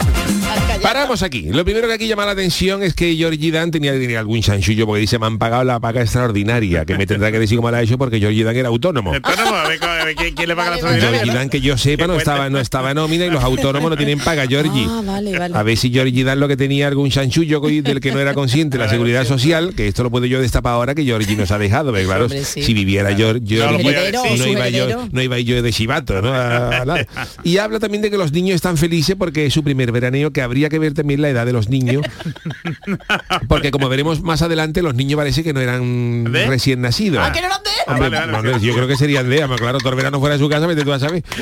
Paramos 0.84 1.22
aquí. 1.22 1.46
Lo 1.50 1.64
primero 1.64 1.88
que 1.88 1.94
aquí 1.94 2.06
llama 2.06 2.26
la 2.26 2.32
atención 2.32 2.82
es 2.82 2.92
que 2.94 3.16
Georgie 3.16 3.50
Dan 3.50 3.70
tenía, 3.70 3.92
tenía 3.92 4.18
algún 4.20 4.42
chanchullo 4.42 4.84
porque 4.86 5.00
dice 5.00 5.18
me 5.18 5.24
han 5.24 5.38
pagado 5.38 5.64
la 5.64 5.80
paga 5.80 6.02
extraordinaria, 6.02 6.84
que 6.84 6.98
me 6.98 7.06
tendrá 7.06 7.32
que 7.32 7.38
decir 7.38 7.56
cómo 7.56 7.70
la 7.70 7.78
ha 7.78 7.82
hecho 7.82 7.96
porque 7.96 8.18
Georgie 8.20 8.44
Dan 8.44 8.54
era 8.54 8.68
autónomo. 8.68 9.14
Autónomo, 9.14 9.54
a 9.56 9.66
ver, 9.66 9.82
a 9.82 10.04
ver, 10.04 10.14
¿quién, 10.14 10.34
quién 10.34 10.48
le 10.48 10.54
paga 10.54 10.70
la 10.72 10.76
Georgie 10.76 10.94
extraordinaria? 10.98 11.34
Dan, 11.40 11.48
que 11.48 11.60
yo 11.62 11.78
sepa, 11.78 12.06
no 12.06 12.16
estaba, 12.16 12.50
no 12.50 12.60
estaba 12.60 12.92
nómina 12.92 13.24
y 13.24 13.30
los 13.30 13.42
autónomos 13.42 13.88
no 13.90 13.96
tienen 13.96 14.18
paga, 14.18 14.46
Georgie. 14.46 14.84
Ah, 14.86 15.00
vale, 15.04 15.38
vale. 15.38 15.56
A 15.56 15.62
ver 15.62 15.78
si 15.78 15.90
Georgie 15.90 16.22
Dan 16.22 16.38
lo 16.38 16.48
que 16.48 16.56
tenía 16.58 16.86
algún 16.86 17.08
chanchullo 17.10 17.60
del 17.60 18.00
que 18.00 18.12
no 18.12 18.20
era 18.20 18.34
consciente, 18.34 18.76
la 18.76 18.88
seguridad 18.90 19.24
social, 19.24 19.72
que 19.74 19.88
esto 19.88 20.02
lo 20.02 20.10
puedo 20.10 20.26
yo 20.26 20.38
destapar 20.40 20.74
ahora 20.74 20.94
que 20.94 21.04
Georgie 21.04 21.34
nos 21.34 21.50
ha 21.50 21.58
dejado, 21.58 21.92
claro, 21.94 22.24
Hombre, 22.24 22.44
sí. 22.44 22.62
si 22.62 22.74
viviera 22.74 23.10
Geor- 23.12 23.40
Georgie, 23.46 23.82
No 24.38 24.46
iba 24.46 24.68
yo, 24.68 25.08
no 25.10 25.22
iba 25.22 25.38
yo 25.40 25.62
de 25.62 25.72
chivato, 25.72 26.20
¿no? 26.20 26.34
A- 26.34 26.68
a 26.82 26.84
la- 26.84 27.06
Y 27.42 27.56
habla 27.56 27.78
también 27.80 28.02
de 28.02 28.10
que 28.10 28.18
los 28.18 28.32
niños 28.32 28.56
están 28.56 28.76
felices 28.76 29.16
porque 29.18 29.46
es 29.46 29.54
su 29.54 29.64
primer 29.64 29.90
veraneo, 29.90 30.30
que 30.30 30.42
habría 30.42 30.68
que 30.68 30.73
ver 30.78 30.94
también 30.94 31.22
la 31.22 31.28
edad 31.28 31.46
de 31.46 31.52
los 31.52 31.68
niños, 31.68 32.04
porque 33.48 33.70
como 33.70 33.88
veremos 33.88 34.22
más 34.22 34.42
adelante, 34.42 34.82
los 34.82 34.94
niños 34.94 35.16
parece 35.16 35.42
que 35.42 35.52
no 35.52 35.60
eran 35.60 36.24
¿De? 36.32 36.46
recién 36.46 36.80
nacidos. 36.80 37.24
Ah, 37.24 37.32
que 37.32 37.40
no 37.40 37.46
eran 37.46 37.62
de. 37.62 37.70
Hombre, 37.86 38.08
vale, 38.10 38.32
vale, 38.32 38.52
no, 38.52 38.58
sí. 38.58 38.66
yo 38.66 38.74
creo 38.74 38.86
que 38.86 38.96
serían 38.96 39.28
de, 39.28 39.42
ama, 39.42 39.56
claro, 39.56 39.78
todo 39.78 39.90
el 39.90 39.96
verano 39.96 40.20
fuera 40.20 40.34
de 40.36 40.38
su 40.38 40.48
casa, 40.48 40.66
vete 40.66 40.84
tú 40.84 40.92
a 40.92 40.98
saber. 40.98 41.22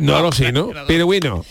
No 0.00 0.20
lo 0.20 0.32
sé, 0.32 0.52
¿no? 0.52 0.70
Pero 0.86 1.06
bueno, 1.06 1.44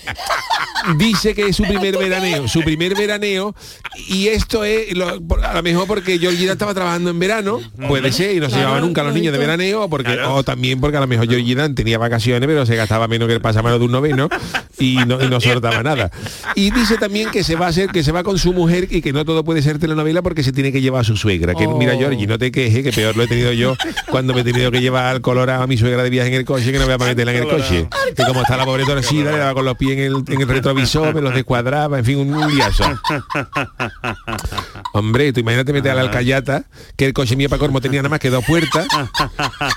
dice 0.98 1.34
que 1.34 1.48
es 1.48 1.56
su 1.56 1.64
primer 1.64 1.98
veraneo, 1.98 2.48
su 2.48 2.62
primer 2.62 2.96
veraneo, 2.96 3.56
y 4.10 4.28
esto 4.28 4.64
es, 4.64 4.96
lo- 4.96 5.08
a 5.44 5.54
lo 5.54 5.64
mejor 5.64 5.88
porque 5.88 6.18
Georgina 6.20 6.54
estaba 6.54 6.74
trabajando 6.74 7.10
en 7.10 7.20
verano, 7.20 7.60
puede 7.88 8.12
ser, 8.12 8.36
y 8.36 8.40
no 8.40 8.50
se 8.50 8.58
llevaba 8.58 8.80
nunca 8.82 9.02
a 9.02 9.04
los 9.04 9.14
niños 9.14 9.34
de 9.34 9.40
veraneo, 9.40 9.84
o, 9.84 9.90
porque, 9.90 10.20
o 10.20 10.44
también 10.44 10.80
porque 10.80 10.98
a 10.98 11.02
lo 11.02 11.08
mejor 11.08 11.28
Georgina 11.30 11.74
tenía 11.74 11.98
vacaciones, 11.98 12.48
pero 12.48 12.66
se 12.66 12.76
gastaba 12.76 13.08
menos 13.08 13.28
que 13.28 13.34
el 13.36 13.42
pasamano 13.42 13.80
de 13.80 13.86
un 13.86 13.92
noveno, 13.92 14.30
y 14.80 14.96
no, 15.06 15.22
y 15.24 15.28
no 15.28 15.40
soltaba 15.40 15.84
nada. 15.84 16.12
Y 16.56 16.72
dice 16.72 16.98
también 16.98 17.30
que 17.32 17.44
se 17.44 17.56
va 17.56 17.68
a 17.68 17.70
hacer, 17.70 17.90
que 17.90 18.04
se 18.04 18.12
va 18.12 18.24
con 18.24 18.38
su 18.40 18.54
mujer 18.54 18.88
y 18.90 19.02
que 19.02 19.14
no 19.14 19.26
todo 19.26 19.44
puede 19.44 19.62
ser 19.62 19.78
telenovela 19.80 20.22
porque 20.22 20.44
se 20.44 20.52
tiene 20.52 20.72
que 20.72 20.82
llevar 20.82 21.02
a 21.02 21.04
su 21.04 21.16
suegra. 21.18 21.54
Que 21.56 21.68
mira, 21.68 21.96
Georgie, 21.96 22.28
no 22.28 22.38
te 22.38 22.52
quejes, 22.52 22.84
que 22.84 22.92
peor 22.92 23.16
lo 23.16 23.24
he 23.24 23.28
tenido 23.28 23.52
yo 23.54 23.76
cuando 24.10 24.34
me 24.34 24.42
he 24.42 24.44
tenido 24.44 24.72
que 24.72 24.82
llevar 24.82 25.06
al 25.06 25.22
colorado 25.22 25.64
a 25.64 25.68
mi 25.68 25.78
suegra 25.78 26.04
de 26.04 26.10
viaje 26.10 26.30
en 26.30 26.36
el 26.36 26.46
coche, 26.46 26.72
que 26.72 26.80
no 26.80 26.86
voy 26.86 26.94
a 26.94 26.98
meterla 26.98 27.32
en 27.34 27.38
el 27.44 27.48
coche. 27.48 27.88
Que 28.16 28.24
como 28.26 28.42
está 28.42 28.58
la 28.58 28.66
pobre 28.66 28.84
torcida, 28.86 29.32
le 29.32 29.38
daba 29.38 29.54
con 29.54 29.66
los 29.66 29.78
pies 29.78 29.94
en 29.94 30.00
el, 30.00 30.16
en 30.28 30.42
el 30.42 30.48
suavizó, 30.72 31.14
me 31.14 31.22
los 31.22 31.34
descuadraba, 31.34 32.00
en 32.00 32.06
fin, 32.06 32.20
un, 32.20 32.56
liazo. 32.56 32.84
Hombre, 34.94 35.34
tú 35.34 35.40
imagínate 35.40 35.74
meter 35.74 35.92
a 35.92 35.96
la 35.96 36.02
alcayata, 36.02 36.66
que 36.96 37.06
el 37.06 37.14
coche 37.14 37.36
mío 37.36 37.50
para 37.50 37.60
Cormo 37.60 37.82
tenía 37.82 38.02
nada 38.02 38.10
más 38.10 38.20
que 38.20 38.30
dos 38.30 38.44
puertas, 38.46 38.88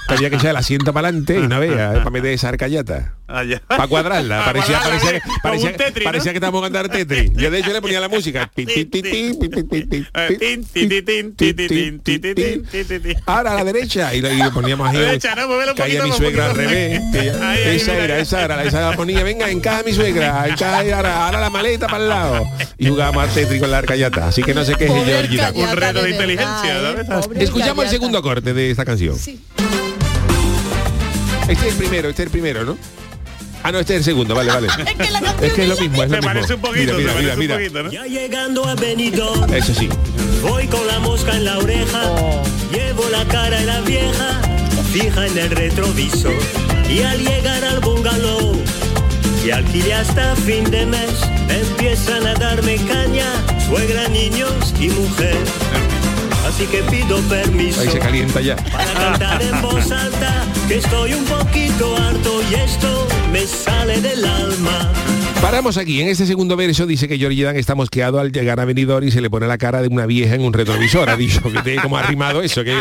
había 0.09 0.31
que 0.31 0.37
echar 0.37 0.55
la 0.55 0.61
asiento 0.61 0.93
para 0.93 1.09
adelante 1.09 1.39
y 1.39 1.47
no 1.47 1.61
vea, 1.61 1.95
para 1.95 2.11
meter 2.11 2.33
esa 2.33 2.49
alcayata. 2.49 3.15
Para 3.27 3.87
cuadrarla, 3.89 4.45
parecía, 4.45 4.81
parecía, 4.81 5.23
parecía, 5.43 5.73
parecía 6.05 6.33
que 6.33 6.37
estábamos 6.37 6.63
cantando 6.63 6.91
Tetris. 6.91 7.33
Yo 7.33 7.51
de 7.51 7.59
hecho 7.59 7.73
le 7.73 7.81
ponía 7.81 7.99
la 7.99 8.09
música. 8.09 8.51
Ahora 13.27 13.53
a 13.53 13.55
la 13.55 13.65
derecha 13.65 14.15
y, 14.15 14.21
le 14.21 14.51
poníamos 14.51 14.89
ahí. 14.89 14.99
Derecha, 14.99 15.35
no, 15.35 15.49
caía 15.75 16.05
mi 16.05 16.13
suegra 16.13 16.51
al 16.51 16.57
revés. 16.57 17.01
Esa 17.15 17.97
era, 17.97 18.19
esa 18.19 18.45
era, 18.45 18.63
esa 18.63 18.91
la 18.91 18.97
ponía, 18.97 19.23
venga, 19.25 19.51
encaja 19.51 19.83
mi 19.83 19.93
suegra, 19.93 20.45
ahora, 20.91 21.27
ahora 21.27 21.41
la 21.41 21.51
maleta 21.51 21.87
para 21.87 22.03
el 22.03 22.09
lado. 22.09 22.45
Y 22.79 22.89
jugábamos 22.89 23.25
al 23.25 23.31
Tetris 23.31 23.61
con 23.61 23.71
la 23.71 23.79
arcayata. 23.79 24.29
Así 24.29 24.43
que 24.43 24.55
no 24.55 24.65
sé 24.65 24.75
qué 24.75 24.87
es. 24.87 24.91
Arcayata, 24.91 25.59
Un 25.59 25.77
reto 25.77 25.99
de 26.01 26.05
de 26.05 26.11
inteligencia, 26.13 26.75
verdad, 26.81 27.25
¿eh? 27.35 27.45
Escuchamos 27.45 27.85
el 27.85 27.91
segundo 27.91 28.23
corte 28.23 28.53
de 28.55 28.71
esta 28.71 28.85
canción. 28.85 29.17
Este 29.17 29.39
es 31.53 31.73
el 31.73 31.75
primero, 31.75 32.09
este 32.09 32.23
es 32.23 32.27
el 32.27 32.31
primero, 32.33 32.65
¿no? 32.65 32.77
Ah, 33.63 33.73
no, 33.73 33.79
este 33.79 33.95
es 33.95 33.99
el 34.01 34.05
segundo, 34.05 34.35
vale, 34.35 34.51
vale. 34.53 34.69
Es 34.79 34.95
que 34.95 35.11
la 35.21 35.35
Es 35.41 35.53
que 35.55 35.63
es 35.63 35.69
lo 35.69 35.77
mismo, 35.77 36.03
es 36.03 36.11
lo 36.11 36.17
mismo. 36.19 36.33
parece 36.33 36.55
un 36.55 36.61
poquito, 36.61 36.95
Mira, 36.99 37.13
mira, 37.37 37.55
un 37.55 37.61
poquito, 37.61 37.83
¿no? 37.83 37.91
Ya 37.91 38.05
llegando 38.05 38.65
a 38.69 38.75
Benidorm, 38.75 39.53
Eso 39.55 39.75
sí. 39.75 39.89
voy 40.43 40.67
con 40.67 40.87
la 40.87 40.99
mosca 40.99 41.35
en 41.35 41.45
la 41.47 41.59
oreja, 41.59 42.03
llevo 42.73 43.09
la 43.11 43.25
cara 43.27 43.59
de 43.59 43.65
la 43.65 43.81
vieja, 43.81 44.41
fija 44.93 45.27
en 45.27 45.39
el 45.39 45.51
retrovisor. 45.51 46.35
Y 46.91 47.03
al 47.03 47.19
llegar 47.25 47.65
al 47.65 47.81
bungalow, 47.81 48.55
que 49.45 49.53
alquilé 49.53 49.93
hasta 49.93 50.35
fin 50.37 50.65
de 50.71 50.87
mes, 50.87 51.21
empiezan 51.51 52.27
a 52.27 52.35
darme 52.35 52.77
caña, 52.77 53.27
suegra, 53.67 54.09
niños 54.09 54.75
y 54.81 54.89
mujer. 54.89 55.37
Así 56.49 56.67
que 56.67 56.83
pido 56.85 57.19
permiso 57.29 57.81
Ahí 57.81 57.89
se 57.89 57.99
calienta 57.99 58.41
ya. 58.41 58.57
para 58.57 58.93
cantar 58.95 59.43
en 59.43 59.61
voz 59.61 59.93
alta, 59.93 60.45
que 60.67 60.77
estoy 60.77 61.13
un 61.13 61.25
poquito 61.27 61.95
harto 61.97 62.41
y 62.51 62.55
esto 62.55 63.07
me 63.33 63.47
sale 63.47 64.01
del 64.01 64.25
alma. 64.25 64.91
Paramos 65.45 65.77
aquí. 65.77 66.01
En 66.01 66.09
este 66.09 66.25
segundo 66.25 66.57
verso 66.57 66.87
dice 66.87 67.07
que 67.07 67.19
Georgie 67.19 67.45
Dan 67.45 67.57
está 67.57 67.75
mosqueado 67.75 68.19
al 68.19 68.33
llegar 68.33 68.61
a 68.61 68.65
Benidorm 68.65 69.07
y 69.07 69.11
se 69.11 69.21
le 69.21 69.29
pone 69.29 69.47
la 69.47 69.59
cara 69.59 69.83
de 69.83 69.89
una 69.89 70.07
vieja 70.07 70.35
en 70.35 70.41
un 70.41 70.55
retrovisor. 70.55 71.11
Ha 71.11 71.17
dicho 71.17 71.43
que 71.53 71.61
tiene 71.61 71.83
como 71.83 71.99
arrimado 71.99 72.41
eso, 72.41 72.65
que 72.65 72.75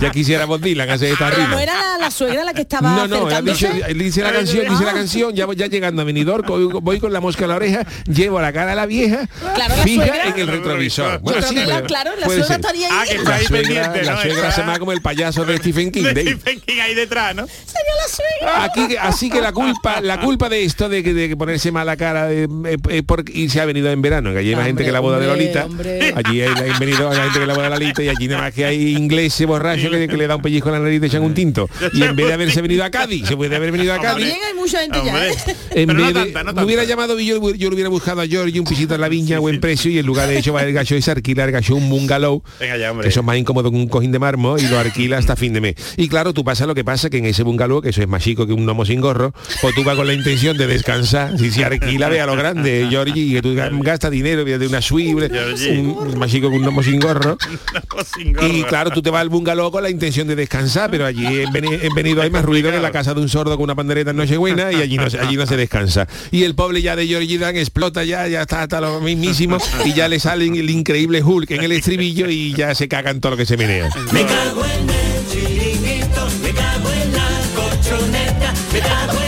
ya 0.00 0.10
quisiera 0.10 0.44
Bob 0.44 0.60
Dylan 0.60 0.90
hacer 0.90 1.12
esta 1.12 1.30
rima. 1.30 1.46
no 1.50 1.58
era 1.60 1.96
la, 1.96 2.10
suegra 2.10 2.42
la 2.42 2.52
que 2.54 2.62
estaba 2.62 2.90
No, 2.90 3.06
no, 3.06 3.28
ha 3.28 3.40
dicho, 3.40 3.68
dice 3.94 4.22
la 4.22 4.32
canción, 4.32 4.68
dice 4.68 4.84
la 4.84 4.90
Ah. 4.90 4.94
canción, 4.94 5.32
ya, 5.32 5.46
ya 5.54 5.66
llegando 5.68 6.02
a 6.02 6.04
Benidorm, 6.04 6.44
voy 6.82 6.98
con 6.98 7.12
la 7.12 7.20
mosca 7.20 7.44
en 7.44 7.50
la 7.50 7.56
oreja, 7.56 7.86
llevo 8.12 8.40
la 8.40 8.52
cara 8.52 8.72
a 8.72 8.74
la 8.74 8.86
vieja, 8.86 9.28
Claro, 9.54 9.74
fija 9.84 10.26
en 10.26 10.38
el 10.40 10.48
retrovisor. 10.48 11.20
La- 11.24 11.48
pero 11.68 11.86
claro, 11.86 12.10
la 12.18 12.26
suegra 12.26 12.46
ser. 12.46 12.56
estaría 12.56 12.88
Ah, 12.90 13.00
ahí. 13.02 13.08
que 13.10 13.14
está 13.16 13.30
La 13.30 13.36
ahí 13.36 13.46
suegra, 13.46 13.62
pendiente, 13.68 14.02
la 14.04 14.12
¿no? 14.14 14.20
suegra 14.22 14.38
Está- 14.40 14.52
se 14.52 14.60
llama 14.62 14.78
como 14.80 14.90
el 14.90 15.02
payaso 15.02 15.44
de 15.44 15.56
Stephen 15.58 15.92
King. 15.92 16.02
de 16.02 16.20
ahí. 16.20 16.26
Stephen 16.26 16.60
King 16.62 16.80
ahí 16.82 16.94
detrás, 16.94 17.36
¿no? 17.36 17.46
Sería 17.46 17.94
la 18.02 18.08
suegra. 18.08 18.64
Aquí, 18.64 18.96
así 18.96 19.30
que 19.30 19.40
la 19.40 19.52
culpa, 19.52 20.00
la 20.00 20.20
culpa 20.20 20.48
de 20.48 20.64
esto, 20.64 20.88
de 20.88 21.04
que, 21.04 21.14
de 21.14 21.36
ponerse 21.36 21.70
mala 21.70 21.96
cara, 21.96 22.07
eh, 22.16 22.48
eh, 22.90 23.02
porque 23.04 23.32
y 23.32 23.48
se 23.48 23.60
ha 23.60 23.64
venido 23.64 23.90
en 23.90 24.02
verano, 24.02 24.32
que 24.32 24.38
allí 24.38 24.50
hay 24.50 24.56
más 24.56 24.66
gente 24.66 24.84
que 24.84 24.92
la 24.92 25.00
boda 25.00 25.18
de 25.18 25.26
Lolita, 25.26 25.66
hombre. 25.66 26.12
allí 26.14 26.42
hay, 26.42 26.48
hay 26.48 26.72
venido 26.78 27.10
hay 27.10 27.16
gente 27.18 27.40
que 27.40 27.46
la 27.46 27.54
boda 27.54 27.64
de 27.64 27.70
Lolita 27.70 28.02
y 28.02 28.08
allí 28.08 28.28
nada 28.28 28.42
más 28.42 28.54
que 28.54 28.64
hay 28.64 28.96
ingleses 28.96 29.46
borrachos 29.46 29.90
que, 29.90 30.08
que 30.08 30.16
le 30.16 30.26
da 30.26 30.36
un 30.36 30.42
pellizco 30.42 30.68
a 30.68 30.72
la 30.72 30.78
nariz 30.80 31.02
y 31.02 31.06
echan 31.06 31.22
un 31.22 31.34
tinto. 31.34 31.68
Y 31.92 32.02
en 32.02 32.16
vez 32.16 32.26
de 32.26 32.32
haberse 32.32 32.62
venido 32.62 32.84
a 32.84 32.90
Cádiz, 32.90 33.26
se 33.26 33.36
puede 33.36 33.54
haber 33.54 33.72
venido 33.72 33.92
a 33.92 33.98
Cádiz. 34.00 34.26
También 34.28 34.38
hay 34.46 34.54
mucha 34.54 34.80
gente 34.80 34.98
ya. 35.04 35.14
Hombre. 35.14 35.28
¿eh? 35.30 35.56
En 35.70 35.86
Pero 35.88 35.98
vez 35.98 36.14
de, 36.14 36.20
tanta, 36.32 36.44
no 36.44 36.52
me 36.52 36.64
hubiera 36.64 36.84
llamado 36.84 37.18
yo, 37.18 37.54
yo 37.54 37.68
le 37.68 37.74
hubiera 37.74 37.88
buscado 37.90 38.20
a 38.20 38.26
Georgie 38.26 38.60
un 38.60 38.66
pisito 38.66 38.94
en 38.94 39.00
la 39.00 39.08
viña 39.08 39.36
a 39.36 39.40
buen 39.40 39.60
precio 39.60 39.90
y 39.90 39.98
en 39.98 40.06
lugar 40.06 40.28
de 40.28 40.38
hecho 40.38 40.52
va 40.52 40.62
el 40.62 40.72
gacho 40.72 40.94
y 40.96 41.02
se 41.02 41.10
alquila 41.10 41.44
el 41.44 41.52
gacho 41.52 41.74
un 41.76 41.88
bungalow 41.88 42.42
Venga 42.60 42.76
ya, 42.76 42.90
hombre. 42.90 43.04
que 43.04 43.08
eso 43.10 43.20
es 43.20 43.26
más 43.26 43.36
incómodo 43.36 43.70
que 43.70 43.76
un 43.76 43.88
cojín 43.88 44.12
de 44.12 44.18
mármol 44.18 44.60
y 44.60 44.68
lo 44.68 44.78
alquila 44.78 45.18
hasta 45.18 45.36
fin 45.36 45.52
de 45.52 45.60
mes. 45.60 45.74
Y 45.96 46.08
claro, 46.08 46.32
tú 46.32 46.44
pasa 46.44 46.66
lo 46.66 46.74
que 46.74 46.84
pasa 46.84 47.10
que 47.10 47.18
en 47.18 47.26
ese 47.26 47.42
bungalow, 47.42 47.80
que 47.82 47.90
eso 47.90 48.02
es 48.02 48.08
más 48.08 48.22
chico 48.22 48.46
que 48.46 48.52
un 48.52 48.64
gnomo 48.64 48.84
sin 48.84 49.00
gorro, 49.00 49.32
pues 49.60 49.74
tú 49.74 49.84
vas 49.84 49.96
con 49.96 50.06
la 50.06 50.14
intención 50.14 50.56
de 50.56 50.66
descansar, 50.66 51.38
si 51.38 51.50
se 51.50 51.64
alquila 51.64 51.97
ve 52.08 52.20
a 52.20 52.26
lo 52.26 52.36
grande, 52.36 52.86
Georgie, 52.90 53.22
y 53.22 53.32
que 53.34 53.42
tú 53.42 53.54
gastas 53.82 54.10
dinero 54.10 54.44
de 54.44 54.66
una 54.66 54.80
suite, 54.80 55.30
un, 55.70 56.18
más 56.18 56.30
chico 56.30 56.50
que 56.50 56.56
un 56.56 56.62
gnomo 56.62 56.82
sin 56.82 57.00
gorro. 57.00 57.36
No, 57.48 58.04
sin 58.04 58.32
gorra. 58.32 58.46
Y 58.48 58.62
claro, 58.64 58.90
tú 58.90 59.02
te 59.02 59.10
vas 59.10 59.22
al 59.22 59.28
bungalow 59.28 59.70
con 59.72 59.82
la 59.82 59.90
intención 59.90 60.28
de 60.28 60.36
descansar, 60.36 60.90
pero 60.90 61.06
allí 61.06 61.26
en, 61.40 61.52
venido 61.94 62.22
hay 62.22 62.30
más 62.30 62.44
ruido 62.44 62.70
que 62.70 62.76
en 62.76 62.82
la 62.82 62.92
casa 62.92 63.14
de 63.14 63.20
un 63.20 63.28
sordo 63.28 63.56
con 63.56 63.64
una 63.64 63.74
pandereta 63.74 64.10
en 64.10 64.16
Nochebuena 64.16 64.70
y 64.72 64.76
allí 64.76 64.96
no, 64.96 65.08
se- 65.10 65.18
allí 65.18 65.36
no 65.36 65.46
se 65.46 65.56
descansa. 65.56 66.06
Y 66.30 66.44
el 66.44 66.54
pobre 66.54 66.80
ya 66.82 66.94
de 66.94 67.06
Georgie 67.06 67.38
Dan 67.38 67.56
explota 67.56 68.04
ya, 68.04 68.26
ya 68.28 68.42
está 68.42 68.62
hasta 68.62 68.80
lo 68.80 69.00
mismísimo 69.00 69.58
y 69.84 69.92
ya 69.94 70.08
le 70.08 70.20
sale 70.20 70.44
el 70.46 70.70
increíble 70.70 71.22
Hulk 71.22 71.50
en 71.52 71.62
el 71.64 71.72
estribillo 71.72 72.28
y 72.30 72.52
ya 72.54 72.74
se 72.74 72.86
cagan 72.88 73.20
todo 73.20 73.32
lo 73.32 73.36
que 73.36 73.46
se 73.46 73.56
menea. 73.56 73.88
Me 74.12 74.22
cago 74.24 74.64
en 74.64 74.88
el 74.90 75.28
chiringuito, 75.32 76.28
me 76.42 76.50
cago 76.50 76.90
en 76.92 77.12
la 77.12 77.28
colchoneta, 77.56 78.54
me 78.72 78.80
cago 78.80 79.22
en 79.22 79.27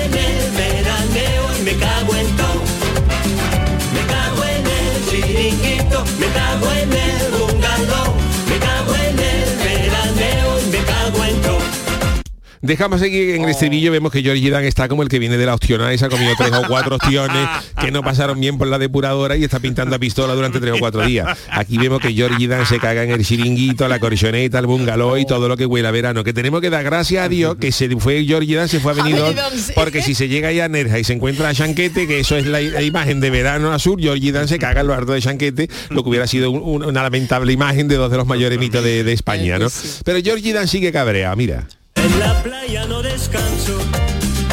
Dejamos 12.62 13.00
seguir 13.00 13.30
en 13.36 13.42
el 13.44 13.48
estribillo, 13.48 13.90
vemos 13.90 14.12
que 14.12 14.20
Georgie 14.22 14.50
Dan 14.50 14.64
está 14.64 14.86
como 14.86 15.02
el 15.02 15.08
que 15.08 15.18
viene 15.18 15.38
de 15.38 15.46
la 15.46 15.54
opcional 15.54 15.94
y 15.94 15.96
se 15.98 16.04
ha 16.04 16.08
comido 16.10 16.32
tres 16.36 16.52
o 16.52 16.62
cuatro 16.68 16.96
opciones 16.96 17.48
que 17.80 17.90
no 17.90 18.02
pasaron 18.02 18.38
bien 18.38 18.58
por 18.58 18.66
la 18.68 18.78
depuradora 18.78 19.34
y 19.34 19.44
está 19.44 19.60
pintando 19.60 19.96
a 19.96 19.98
pistola 19.98 20.34
durante 20.34 20.60
tres 20.60 20.74
o 20.74 20.78
cuatro 20.78 21.00
días. 21.06 21.38
Aquí 21.50 21.78
vemos 21.78 22.00
que 22.02 22.12
Georgie 22.12 22.48
Dan 22.48 22.66
se 22.66 22.78
caga 22.78 23.02
en 23.02 23.12
el 23.12 23.24
chiringuito, 23.24 23.88
la 23.88 23.98
corchoneta, 23.98 24.58
el 24.58 24.66
bungalow 24.66 25.16
y 25.16 25.24
todo 25.24 25.48
lo 25.48 25.56
que 25.56 25.64
huele 25.64 25.88
a 25.88 25.90
verano. 25.90 26.22
Que 26.22 26.34
tenemos 26.34 26.60
que 26.60 26.68
dar 26.68 26.84
gracias 26.84 27.24
a 27.24 27.30
Dios 27.30 27.56
que 27.56 27.72
se 27.72 27.88
fue 27.96 28.24
Georgie 28.26 28.56
Dan, 28.56 28.68
se 28.68 28.78
fue 28.78 28.92
a 28.92 28.94
Benidorm, 28.96 29.34
porque 29.74 30.02
si 30.02 30.14
se 30.14 30.28
llega 30.28 30.48
ahí 30.48 30.60
a 30.60 30.68
Nerja 30.68 30.98
y 30.98 31.04
se 31.04 31.14
encuentra 31.14 31.48
a 31.48 31.54
Chanquete, 31.54 32.06
que 32.06 32.20
eso 32.20 32.36
es 32.36 32.44
la, 32.46 32.60
la 32.60 32.82
imagen 32.82 33.20
de 33.20 33.30
verano 33.30 33.72
azul, 33.72 33.98
Georgie 33.98 34.32
Dan 34.32 34.48
se 34.48 34.58
caga 34.58 34.82
en 34.82 34.86
lo 34.88 34.92
harto 34.92 35.12
de 35.12 35.22
Chanquete, 35.22 35.70
lo 35.88 36.02
que 36.02 36.10
hubiera 36.10 36.26
sido 36.26 36.50
un- 36.50 36.60
un- 36.62 36.84
una 36.90 37.02
lamentable 37.02 37.54
imagen 37.54 37.88
de 37.88 37.94
dos 37.96 38.10
de 38.10 38.18
los 38.18 38.26
mayores 38.26 38.58
mitos 38.58 38.84
de, 38.84 39.02
de 39.02 39.12
España, 39.14 39.58
¿no? 39.58 39.68
Pero 40.04 40.18
Georgie 40.22 40.52
Dan 40.52 40.68
sigue 40.68 40.92
cabrea, 40.92 41.34
mira. 41.36 41.66
En 42.12 42.18
la 42.18 42.42
playa 42.42 42.86
no 42.86 43.02
descanso, 43.02 43.78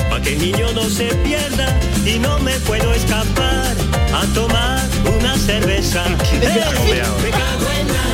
pa' 0.10 0.22
que 0.22 0.34
el 0.34 0.39
niño 0.39 0.68
no 0.74 0.84
se 0.84 1.05
pierda 1.24 1.80
y 2.05 2.20
no 2.20 2.39
me 2.39 2.53
puedo 2.62 2.93
escapar 2.93 3.76
a 4.14 4.26
tomar 4.34 4.80
una 5.18 5.36
cerveza. 5.38 6.03
Me 6.10 6.47
cago 6.47 6.84
en 6.89 7.88
la 7.88 8.08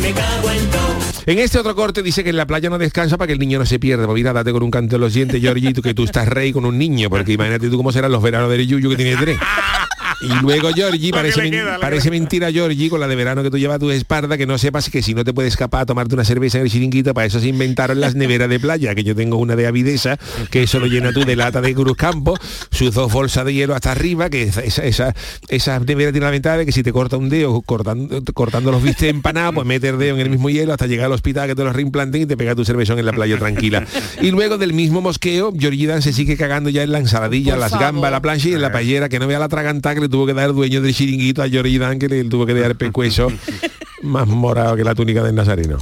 me 0.00 0.12
cago 0.12 0.50
en 0.50 0.70
todo. 0.70 0.82
En 1.24 1.38
este 1.38 1.58
otro 1.58 1.76
corte 1.76 2.02
dice 2.02 2.24
que 2.24 2.30
en 2.30 2.36
la 2.36 2.46
playa 2.46 2.68
no 2.68 2.78
descansa 2.78 3.16
para 3.16 3.28
que 3.28 3.34
el 3.34 3.38
niño 3.38 3.58
no 3.60 3.66
se 3.66 3.78
pierda. 3.78 4.06
Pues 4.06 4.16
mira, 4.16 4.32
date 4.32 4.50
con 4.50 4.64
un 4.64 4.70
canto 4.70 4.96
en 4.96 5.02
los 5.02 5.14
dientes, 5.14 5.40
Georgie, 5.40 5.72
tú 5.72 5.80
que 5.80 5.94
tú 5.94 6.04
estás 6.04 6.26
rey 6.26 6.52
con 6.52 6.64
un 6.64 6.76
niño, 6.78 7.08
porque 7.08 7.32
imagínate 7.32 7.70
tú 7.70 7.76
cómo 7.76 7.92
serán 7.92 8.10
los 8.10 8.22
veranos 8.22 8.50
de 8.50 8.66
Yuyu 8.66 8.90
que 8.90 8.96
tiene 8.96 9.16
tres. 9.16 9.38
Y 10.22 10.42
luego 10.42 10.70
Georgie, 10.74 11.10
parece, 11.12 11.50
queda, 11.50 11.78
parece 11.78 12.10
mentira 12.10 12.50
Georgie 12.50 12.88
con 12.88 13.00
la 13.00 13.08
de 13.08 13.16
verano 13.16 13.42
que 13.42 13.50
tú 13.50 13.58
llevas 13.58 13.76
a 13.76 13.78
tu 13.78 13.90
espalda, 13.90 14.36
que 14.36 14.46
no 14.46 14.58
sepas 14.58 14.88
que 14.90 15.02
si 15.02 15.14
no 15.14 15.24
te 15.24 15.32
puedes 15.32 15.52
escapar 15.52 15.82
a 15.82 15.86
tomarte 15.86 16.14
una 16.14 16.24
cerveza 16.24 16.58
en 16.58 16.64
el 16.64 16.70
chiringuito, 16.70 17.14
para 17.14 17.26
eso 17.26 17.40
se 17.40 17.48
inventaron 17.48 18.00
las 18.00 18.14
neveras 18.14 18.48
de 18.48 18.60
playa, 18.60 18.94
que 18.94 19.04
yo 19.04 19.14
tengo 19.14 19.36
una 19.36 19.56
de 19.56 19.66
avidesa, 19.66 20.18
que 20.50 20.62
eso 20.62 20.78
lo 20.78 20.86
llena 20.86 21.12
tú 21.12 21.24
de 21.24 21.36
lata 21.36 21.60
de 21.60 21.74
Cruzcampo, 21.74 22.36
sus 22.70 22.94
dos 22.94 23.12
bolsas 23.12 23.44
de 23.44 23.54
hielo 23.54 23.74
hasta 23.74 23.92
arriba, 23.92 24.30
que 24.30 24.42
esa, 24.44 24.62
esa, 24.62 25.14
esa, 25.48 25.78
nevera 25.80 26.12
tiene 26.12 26.26
la 26.26 26.30
ventaja 26.30 26.58
de 26.58 26.66
que 26.66 26.72
si 26.72 26.82
te 26.82 26.92
corta 26.92 27.16
un 27.16 27.28
dedo 27.28 27.60
cortando, 27.62 28.22
cortando 28.32 28.70
los 28.70 28.82
vistes 28.82 29.10
empanados, 29.10 29.54
pues 29.54 29.66
mete 29.66 29.88
el 29.88 29.98
dedo 29.98 30.14
en 30.14 30.20
el 30.20 30.30
mismo 30.30 30.50
hielo 30.50 30.72
hasta 30.72 30.86
llegar 30.86 31.06
al 31.06 31.12
hospital 31.12 31.48
que 31.48 31.54
te 31.54 31.64
lo 31.64 31.72
reimplanten 31.72 32.22
y 32.22 32.26
te 32.26 32.36
pega 32.36 32.54
tu 32.54 32.64
cervezón 32.64 32.98
en 32.98 33.06
la 33.06 33.12
playa 33.12 33.38
tranquila. 33.38 33.84
Y 34.20 34.30
luego 34.30 34.58
del 34.58 34.72
mismo 34.72 35.00
mosqueo, 35.00 35.52
Georgie 35.56 35.86
Dan 35.86 36.02
se 36.02 36.12
sigue 36.12 36.36
cagando 36.36 36.70
ya 36.70 36.82
en 36.82 36.92
la 36.92 36.98
ensaladilla, 36.98 37.52
Por 37.52 37.60
las 37.60 37.70
favor. 37.70 37.86
gambas, 37.86 38.12
la 38.12 38.22
plancha 38.22 38.48
y 38.48 38.54
en 38.54 38.62
la 38.62 38.72
paellera, 38.72 39.08
que 39.08 39.18
no 39.18 39.26
vea 39.26 39.38
la 39.38 39.48
tragantá 39.48 39.94
que 39.94 40.00
le 40.00 40.08
tuvo 40.12 40.26
que 40.26 40.34
dar 40.34 40.50
el 40.50 40.54
dueño 40.54 40.80
del 40.80 40.94
chiringuito 40.94 41.42
a 41.42 41.48
Georgie 41.48 41.80
Dan, 41.80 41.98
que 41.98 42.06
le 42.06 42.22
tuvo 42.24 42.46
que 42.46 42.54
dar 42.54 42.70
el 42.70 42.76
pescuezo 42.76 43.32
más 44.02 44.28
morado 44.28 44.76
que 44.76 44.84
la 44.84 44.94
túnica 44.94 45.24
del 45.24 45.34
Nazareno. 45.34 45.78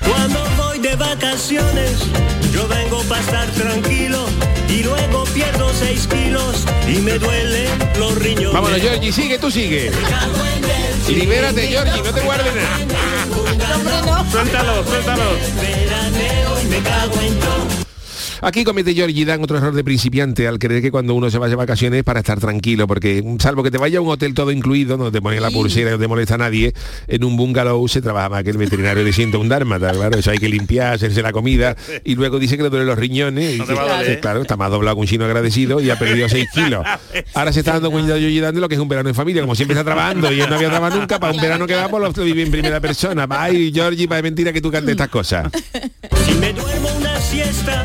Cuando 0.00 0.38
voy 0.56 0.78
de 0.78 0.96
vacaciones, 0.96 1.98
yo 2.54 2.66
vengo 2.68 3.02
para 3.02 3.20
estar 3.20 3.50
tranquilo 3.50 4.24
y 4.70 4.82
luego 4.82 5.24
pierdo 5.34 5.70
6 5.78 6.06
kilos 6.06 6.64
y 6.88 7.00
me 7.00 7.18
duelen 7.18 7.68
los 7.98 8.14
riñones. 8.16 8.52
Vámonos, 8.52 8.80
Georgie, 8.80 9.12
sigue, 9.12 9.38
tú 9.38 9.50
sigue. 9.50 9.90
Libérate, 11.08 11.68
Georgie, 11.68 12.02
no 12.02 12.12
te 12.14 12.20
guardes 12.22 12.54
nada. 12.54 12.78
Suéltalo, 14.30 14.84
suéltalo. 14.84 15.22
Y 16.62 16.66
me 16.66 16.78
cago 16.80 17.20
en 17.20 17.40
todo. 17.40 17.83
Aquí 18.44 18.62
comete 18.62 18.92
Georgie 18.92 19.24
Dan 19.24 19.42
otro 19.42 19.56
error 19.56 19.74
de 19.74 19.82
principiante 19.82 20.46
al 20.46 20.58
creer 20.58 20.82
que 20.82 20.90
cuando 20.90 21.14
uno 21.14 21.30
se 21.30 21.38
va 21.38 21.48
de 21.48 21.54
vacaciones 21.54 22.00
es 22.00 22.04
para 22.04 22.20
estar 22.20 22.38
tranquilo, 22.38 22.86
porque 22.86 23.24
salvo 23.38 23.62
que 23.62 23.70
te 23.70 23.78
vaya 23.78 24.00
a 24.00 24.02
un 24.02 24.10
hotel 24.10 24.34
todo 24.34 24.50
incluido, 24.50 24.98
donde 24.98 25.18
te 25.18 25.22
ponen 25.22 25.40
la 25.40 25.50
pulsera 25.50 25.88
y 25.88 25.92
no 25.94 25.98
te 25.98 26.08
molesta 26.08 26.34
a 26.34 26.38
nadie, 26.38 26.74
en 27.08 27.24
un 27.24 27.38
bungalow 27.38 27.88
se 27.88 28.02
trabaja 28.02 28.28
más 28.28 28.44
que 28.44 28.50
el 28.50 28.58
veterinario 28.58 29.02
le 29.02 29.14
sienta 29.14 29.38
un 29.38 29.48
dármata, 29.48 29.92
claro, 29.92 30.18
eso 30.18 30.30
hay 30.30 30.36
que 30.36 30.50
limpiar, 30.50 30.92
hacerse 30.92 31.22
la 31.22 31.32
comida, 31.32 31.74
y 32.04 32.16
luego 32.16 32.38
dice 32.38 32.58
que 32.58 32.64
le 32.64 32.68
duelen 32.68 32.86
los 32.86 32.98
riñones, 32.98 33.54
y 33.54 33.58
No 33.60 33.64
claro, 34.20 34.42
está 34.42 34.58
más 34.58 34.70
doblado 34.70 34.96
que 34.96 35.00
un 35.00 35.06
chino 35.06 35.24
agradecido 35.24 35.80
y 35.80 35.88
ha 35.88 35.98
perdido 35.98 36.28
6 36.28 36.46
kilos. 36.52 36.84
Ahora 37.32 37.50
se 37.50 37.60
está 37.60 37.72
dando 37.72 37.90
cuenta 37.90 38.18
Georgie 38.18 38.42
Dan 38.42 38.54
de 38.54 38.60
lo 38.60 38.68
que 38.68 38.74
es 38.74 38.80
un 38.80 38.88
verano 38.88 39.08
en 39.08 39.14
familia, 39.14 39.40
como 39.40 39.54
siempre 39.54 39.72
está 39.74 39.84
trabajando 39.84 40.30
y 40.30 40.42
él 40.42 40.50
no 40.50 40.56
había 40.56 40.68
trabajado 40.68 41.00
nunca, 41.00 41.18
para 41.18 41.32
un 41.32 41.40
verano 41.40 41.66
que 41.66 41.76
va, 41.76 41.88
pues 41.88 42.14
lo 42.14 42.24
vive 42.24 42.42
en 42.42 42.50
primera 42.50 42.78
persona. 42.78 43.26
Ay, 43.30 43.72
Georgie, 43.72 44.06
para 44.06 44.20
mentira 44.20 44.52
que 44.52 44.60
tú 44.60 44.70
cantes 44.70 44.90
estas 44.90 45.08
cosas. 45.08 45.50
Si 46.24 46.32
me 46.36 46.54
duermo 46.54 46.88
una 46.96 47.20
siesta 47.34 47.84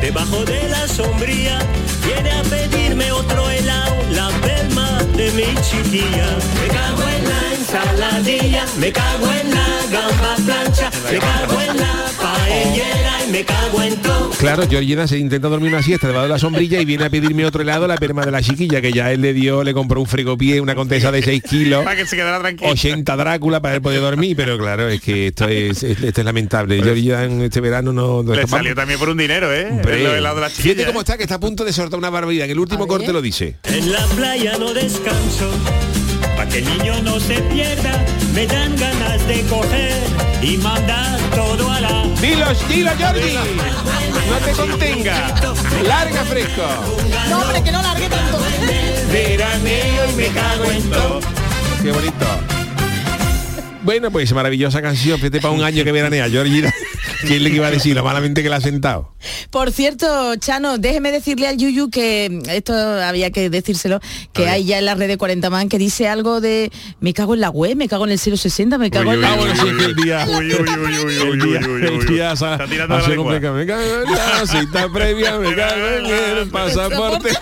debajo 0.00 0.44
de 0.44 0.68
la 0.70 0.88
sombría, 0.88 1.58
viene 2.06 2.30
a 2.30 2.42
pedirme 2.44 3.12
otro 3.12 3.50
helado, 3.50 3.94
la 4.12 4.28
pelma 4.40 5.02
de 5.16 5.30
mi 5.32 5.54
chiquilla. 5.60 6.28
Me 6.62 6.68
cago 6.68 7.02
en 7.16 7.24
la 7.28 7.54
ensaladilla, 7.58 8.64
me 8.80 8.92
cago 8.92 9.26
en 9.42 9.50
la 9.50 9.66
gamba 9.92 10.36
plancha, 10.46 10.90
me 11.12 11.18
cago 11.18 11.60
en 11.60 11.76
la 11.76 11.92
paellera 12.22 13.12
y 13.28 13.32
me 13.32 13.44
cago 13.44 13.82
en 13.82 13.96
todo. 13.96 14.30
Claro, 14.38 14.64
Georgina 14.68 15.06
se 15.06 15.16
intenta 15.18 15.48
dormir 15.48 15.70
una 15.72 15.82
siesta 15.82 16.06
debajo 16.08 16.24
de 16.24 16.28
la 16.30 16.38
sombrilla 16.38 16.78
y 16.78 16.84
viene 16.84 17.04
a 17.04 17.10
pedirme 17.10 17.46
otro 17.46 17.62
helado 17.62 17.86
la 17.86 17.96
perma 17.96 18.22
de 18.24 18.30
la 18.30 18.42
chiquilla, 18.42 18.82
que 18.82 18.92
ya 18.92 19.10
él 19.10 19.22
le 19.22 19.32
dio, 19.32 19.64
le 19.64 19.72
compró 19.72 19.98
un 20.00 20.06
frigopié, 20.06 20.60
una 20.60 20.74
contesa 20.74 21.10
de 21.10 21.22
6 21.22 21.42
kilos, 21.42 21.84
Para 21.84 21.96
que 21.96 22.06
se 22.06 22.16
quedara 22.16 22.38
tranquilo. 22.40 22.70
80 22.70 23.16
Drácula 23.16 23.60
para 23.60 23.76
él 23.76 23.80
poder 23.82 24.00
dormir, 24.02 24.36
pero 24.36 24.58
claro, 24.58 24.88
es 24.88 25.00
que 25.00 25.28
esto 25.28 25.48
es, 25.48 25.82
es- 25.82 26.02
esto 26.02 26.20
es 26.20 26.24
lamentable. 26.24 26.82
Georgina 26.82 27.24
en 27.24 27.40
este 27.42 27.60
verano 27.62 27.92
no... 27.94 28.22
no 28.22 28.34
Le 28.34 28.42
está- 28.42 28.58
salió 28.58 28.74
también 28.86 29.00
por 29.00 29.08
un 29.08 29.18
dinero, 29.18 29.52
¿eh? 29.52 29.80
El 29.82 30.06
helado 30.06 30.36
de 30.36 30.40
la 30.42 30.48
Fíjate 30.48 30.86
cómo 30.86 31.00
está, 31.00 31.16
que 31.16 31.24
está 31.24 31.34
a 31.34 31.40
punto 31.40 31.64
de 31.64 31.72
soltar 31.72 31.98
una 31.98 32.08
barbaridad. 32.08 32.44
En 32.44 32.52
el 32.52 32.60
último 32.60 32.86
corte 32.86 33.12
lo 33.12 33.20
dice. 33.20 33.56
En 33.64 33.90
la 33.90 34.06
playa 34.14 34.56
no 34.58 34.72
descanso, 34.72 35.50
para 36.36 36.48
que 36.48 36.58
el 36.58 36.66
niño 36.66 37.02
no 37.02 37.18
se 37.18 37.34
pierda, 37.42 38.04
me 38.32 38.46
dan 38.46 38.76
ganas 38.76 39.26
de 39.26 39.42
coger 39.46 39.92
y 40.40 40.56
mandar 40.58 41.18
todo 41.34 41.68
a 41.68 41.80
la... 41.80 42.04
Dilo, 42.20 42.46
dilo, 42.68 42.92
Jordi. 42.96 43.34
No 44.30 44.38
te 44.46 44.52
contenga. 44.52 45.34
Larga 45.82 46.24
fresco. 46.24 46.62
No, 47.28 47.40
hombre, 47.40 47.64
que 47.64 47.72
no 47.72 47.82
largue 47.82 48.08
tanto. 48.08 48.38
Veraneo 49.12 50.10
y 50.12 50.14
me 50.14 50.26
cago 50.28 50.64
en 50.70 50.90
todo. 50.90 51.20
Qué 51.82 51.90
bonito. 51.90 52.45
Bueno, 53.86 54.10
pues 54.10 54.32
maravillosa 54.32 54.82
canción, 54.82 55.16
fíjate 55.16 55.40
para 55.40 55.54
un 55.54 55.62
año 55.62 55.84
que 55.84 55.92
veranea, 55.92 56.28
Georgina. 56.28 56.74
¿Quién 57.24 57.44
le 57.44 57.50
iba 57.50 57.68
a 57.68 57.70
decir 57.70 57.94
lo 57.94 58.02
malamente 58.02 58.42
que 58.42 58.48
la 58.48 58.56
ha 58.56 58.60
sentado? 58.60 59.12
Por 59.50 59.70
cierto, 59.70 60.34
Chano, 60.36 60.76
déjeme 60.76 61.12
decirle 61.12 61.46
al 61.46 61.56
Yuyu 61.56 61.88
que 61.88 62.40
esto 62.48 62.74
había 62.74 63.30
que 63.30 63.48
decírselo, 63.48 64.00
que 64.32 64.48
hay 64.48 64.64
ya 64.64 64.78
en 64.78 64.86
la 64.86 64.96
red 64.96 65.06
de 65.06 65.16
40 65.16 65.50
man 65.50 65.68
que 65.68 65.78
dice 65.78 66.08
algo 66.08 66.40
de 66.40 66.72
me 66.98 67.14
cago 67.14 67.34
en 67.34 67.40
la 67.40 67.50
web, 67.50 67.76
me 67.76 67.88
cago 67.88 68.06
en 68.06 68.10
el 68.10 68.18
060, 68.18 68.76
me 68.76 68.90
cago 68.90 69.12
en 69.12 69.20
la... 69.20 69.36
Que 69.36 69.84
el 69.84 69.94
día... 69.94 70.24
El 70.24 72.06
día, 72.08 72.32
Está 72.32 72.66
tirando 72.66 72.98
la 72.98 73.08
lengua. 73.08 73.32
Me 73.52 73.66
cago 73.66 74.02
en 74.02 74.12
la 74.12 74.46
cita 74.46 74.92
previa, 74.92 75.38
me 75.38 75.54
cago 75.54 75.86
en 75.86 76.06
el 76.38 76.48
pasaporte, 76.50 77.28
me 77.30 77.36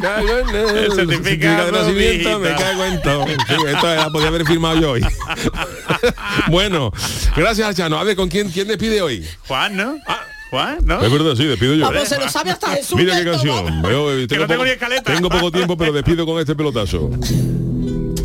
cago 0.00 0.38
en 0.38 0.48
el, 0.48 0.76
El 0.76 0.92
certificado 0.92 1.66
de 1.66 1.72
nacimiento, 1.72 2.38
me 2.38 2.54
cago 2.54 2.84
en 2.84 3.02
todo. 3.02 3.26
Sí, 3.26 3.54
esto 3.68 3.94
la 3.94 4.10
podía 4.10 4.28
haber 4.28 4.46
firmado 4.46 4.80
yo 4.80 4.90
hoy. 4.92 5.04
bueno, 6.50 6.92
gracias 7.36 7.76
Chano. 7.76 7.98
A 7.98 8.04
ver, 8.04 8.16
¿con 8.16 8.28
quién, 8.28 8.50
quién 8.50 8.68
despide 8.68 9.00
hoy? 9.02 9.24
Juan, 9.46 9.76
¿no? 9.76 9.98
Juan, 10.50 10.78
¿no? 10.84 11.02
Es 11.02 11.12
verdad, 11.12 11.34
sí, 11.36 11.44
despido 11.44 11.74
yo. 11.74 11.90
Vamos, 11.90 12.08
se 12.08 12.18
lo 12.18 12.28
sabe 12.28 12.50
hasta 12.50 12.70
Jesús. 12.70 12.96
Mira 12.96 13.16
qué 13.18 13.24
canción. 13.24 13.82
Veo, 13.82 14.12
eh, 14.12 14.26
tengo, 14.26 14.42
no 14.42 14.46
tengo 14.48 14.58
poco, 14.60 14.64
ni 14.64 14.70
escaleta. 14.70 15.12
tengo 15.14 15.28
poco 15.28 15.52
tiempo, 15.52 15.76
pero 15.76 15.92
despido 15.92 16.24
con 16.24 16.40
este 16.40 16.54
pelotazo. 16.54 17.10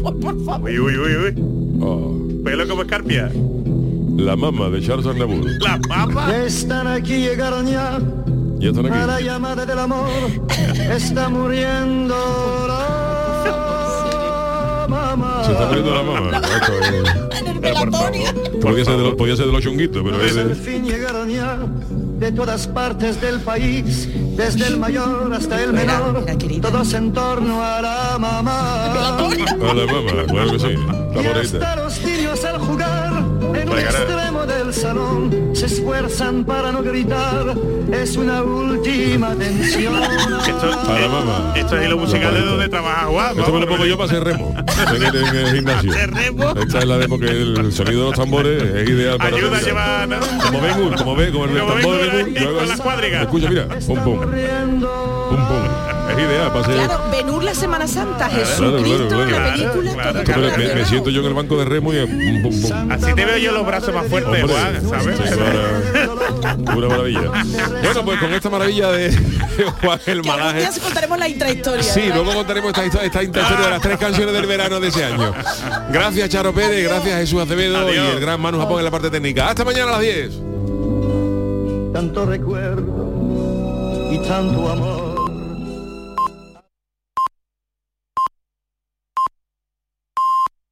Por 0.03 0.45
favor. 0.45 0.69
Uy, 0.69 0.79
uy, 0.79 0.97
uy, 0.97 1.15
uy. 1.15 1.35
Oh, 1.81 2.17
Pelo 2.43 2.67
como 2.67 2.81
escarpia. 2.83 3.29
la 4.17 4.35
mamá 4.35 4.69
de 4.69 4.81
Charles 4.81 5.05
Aznavour. 5.05 5.45
La 5.61 5.79
papa. 5.79 6.27
Ya 6.29 6.43
están 6.45 6.87
aquí, 6.87 7.17
llegaron 7.17 7.69
ya 7.69 7.99
Ya 8.63 8.69
están 8.69 8.85
a 8.85 9.05
la 9.05 9.15
aquí. 9.15 9.25
llamada 9.25 9.65
del 9.65 9.77
amor. 9.77 10.07
Está 10.89 11.27
muriendo 11.27 12.15
la 12.69 12.87
mamá. 14.87 15.43
Se 15.43 15.51
está 15.51 15.65
muriendo 15.65 15.93
la 15.93 16.03
mamá. 16.03 16.37
Esto 16.61 16.71
es- 16.79 16.93
En 17.41 17.47
el 17.47 17.59
velatorio. 17.59 18.23
podía, 18.61 18.85
ser 18.85 18.95
de 18.95 19.03
los, 19.03 19.15
podía 19.15 19.35
ser 19.35 19.47
de 19.47 19.51
los 19.51 19.61
chunguitos, 19.61 20.01
pero 20.01 20.23
es 20.23 20.37
Al 20.37 20.55
fin 20.55 20.85
llegaron 20.85 21.29
ya 21.29 21.57
de 22.19 22.31
todas 22.31 22.65
partes 22.67 23.19
del 23.19 23.41
país, 23.41 24.07
desde 24.37 24.65
el 24.67 24.77
mayor 24.77 25.33
hasta 25.33 25.61
el 25.61 25.73
menor, 25.73 26.23
todos 26.61 26.93
en 26.93 27.11
torno 27.11 27.61
a 27.61 27.81
la 27.81 28.17
mamá. 28.17 28.85
a 28.85 29.17
la 29.73 29.85
mamá, 29.85 30.23
claro 30.29 30.51
que 30.53 30.59
sí. 30.59 30.67
La 31.13 31.21
Y 31.21 31.25
Oiga, 33.75 33.89
ahora- 33.89 33.99
extremo 34.03 34.45
del 34.45 34.73
salón 34.73 35.49
se 35.53 35.65
esfuerzan 35.67 36.43
para 36.45 36.71
no 36.71 36.81
gritar. 36.83 37.55
Es 37.91 38.17
una 38.17 38.41
última 38.43 39.31
atención. 39.31 39.93
Esto, 40.03 40.71
Para 40.87 41.07
mamá. 41.07 41.53
esto 41.55 41.77
es 41.77 41.89
lo 41.89 41.97
musical 41.97 42.33
de 42.33 42.41
donde 42.41 42.69
trabaja 42.69 43.05
Juan. 43.05 43.37
Esto 43.39 43.53
me 43.53 43.59
lo 43.59 43.67
pongo 43.67 43.85
yo 43.85 43.97
para 43.97 44.09
hacer 44.11 44.23
remo. 44.23 44.55
en, 44.95 45.03
el, 45.03 45.15
en 45.15 45.35
el 45.35 45.55
gimnasio. 45.55 45.93
Esta 46.63 46.79
es 46.79 46.85
la 46.85 46.97
de 46.97 47.07
porque 47.07 47.27
el 47.29 47.71
sonido 47.71 48.01
de 48.05 48.09
los 48.09 48.15
tambores 48.19 48.63
es 48.63 48.89
ideal 48.89 49.17
para 49.17 49.35
Ayuda 49.35 49.57
a 49.57 49.61
llevar, 49.61 50.07
¿no? 50.07 50.17
Como 50.41 50.61
Ben 50.61 50.95
como 50.97 51.15
ve, 51.15 51.31
como 51.31 51.45
el 51.45 51.55
tambor 51.55 51.97
de 52.01 52.45
con 52.45 52.67
las 52.67 52.81
cuadrigas. 52.81 53.21
Escucha, 53.23 53.49
mira, 53.49 53.67
pum 53.67 53.99
pum. 54.03 54.19
Pum 54.19 55.47
pum. 55.47 55.92
Es 56.09 56.17
ideal 56.19 56.47
para 56.49 56.59
hacer. 56.61 56.75
Claro, 56.75 57.01
Benur 57.11 57.43
la 57.43 57.53
Semana 57.55 57.87
Santa, 57.87 58.27
Claro, 58.29 58.45
Jesucristo, 58.45 59.07
claro, 59.07 59.25
claro. 59.27 59.39
la 59.45 59.53
película, 59.53 60.11
todo 60.25 60.47
Esto 60.47 60.75
me, 60.75 60.85
siento 60.85 61.09
yo 61.09 61.21
en 61.21 61.27
el 61.27 61.33
banco 61.33 61.57
de 61.57 61.65
remo 61.65 61.93
y. 61.93 61.97
Así 61.99 63.13
te 63.15 63.25
veo 63.25 63.37
yo 63.37 63.51
los 63.51 63.65
brazos 63.65 63.93
más 63.93 64.07
fuertes, 64.07 64.43
Hombre, 64.43 64.55
Juan, 64.55 64.89
¿sabes? 64.89 65.17
sí, 65.17 65.33
una, 66.65 66.73
una 66.75 66.87
maravilla. 66.87 67.21
Bueno, 67.83 68.05
pues 68.05 68.19
con 68.19 68.33
esta 68.33 68.49
maravilla 68.49 68.91
de 68.91 69.11
Juan 69.81 69.99
el 70.05 70.23
Malaje. 70.23 70.67
os 70.67 70.79
contaremos 70.79 71.17
la 71.19 71.27
intrahistoria. 71.29 71.83
Sí, 71.83 72.01
¿verdad? 72.01 72.15
luego 72.15 72.33
contaremos 72.33 72.69
esta, 72.69 72.85
histo- 72.85 73.01
esta 73.03 73.23
historia 73.23 73.57
de 73.57 73.69
las 73.69 73.81
tres 73.81 73.97
canciones 73.97 74.33
del 74.33 74.45
verano 74.45 74.79
de 74.79 74.87
ese 74.89 75.03
año. 75.05 75.33
Gracias 75.91 76.29
Charo 76.29 76.53
Pérez, 76.53 76.83
gracias 76.87 77.19
Jesús 77.19 77.41
Acevedo 77.41 77.93
y 77.93 77.97
el 77.97 78.19
gran 78.19 78.39
Manu 78.41 78.59
Japón 78.59 78.79
en 78.79 78.85
la 78.85 78.91
parte 78.91 79.09
técnica. 79.09 79.49
Hasta 79.49 79.63
mañana 79.63 79.89
a 79.89 79.91
las 79.93 80.01
10. 80.01 80.31
Tanto 81.93 82.25
recuerdo 82.25 84.09
y 84.11 84.17
tanto 84.27 84.69
amor. 84.71 85.02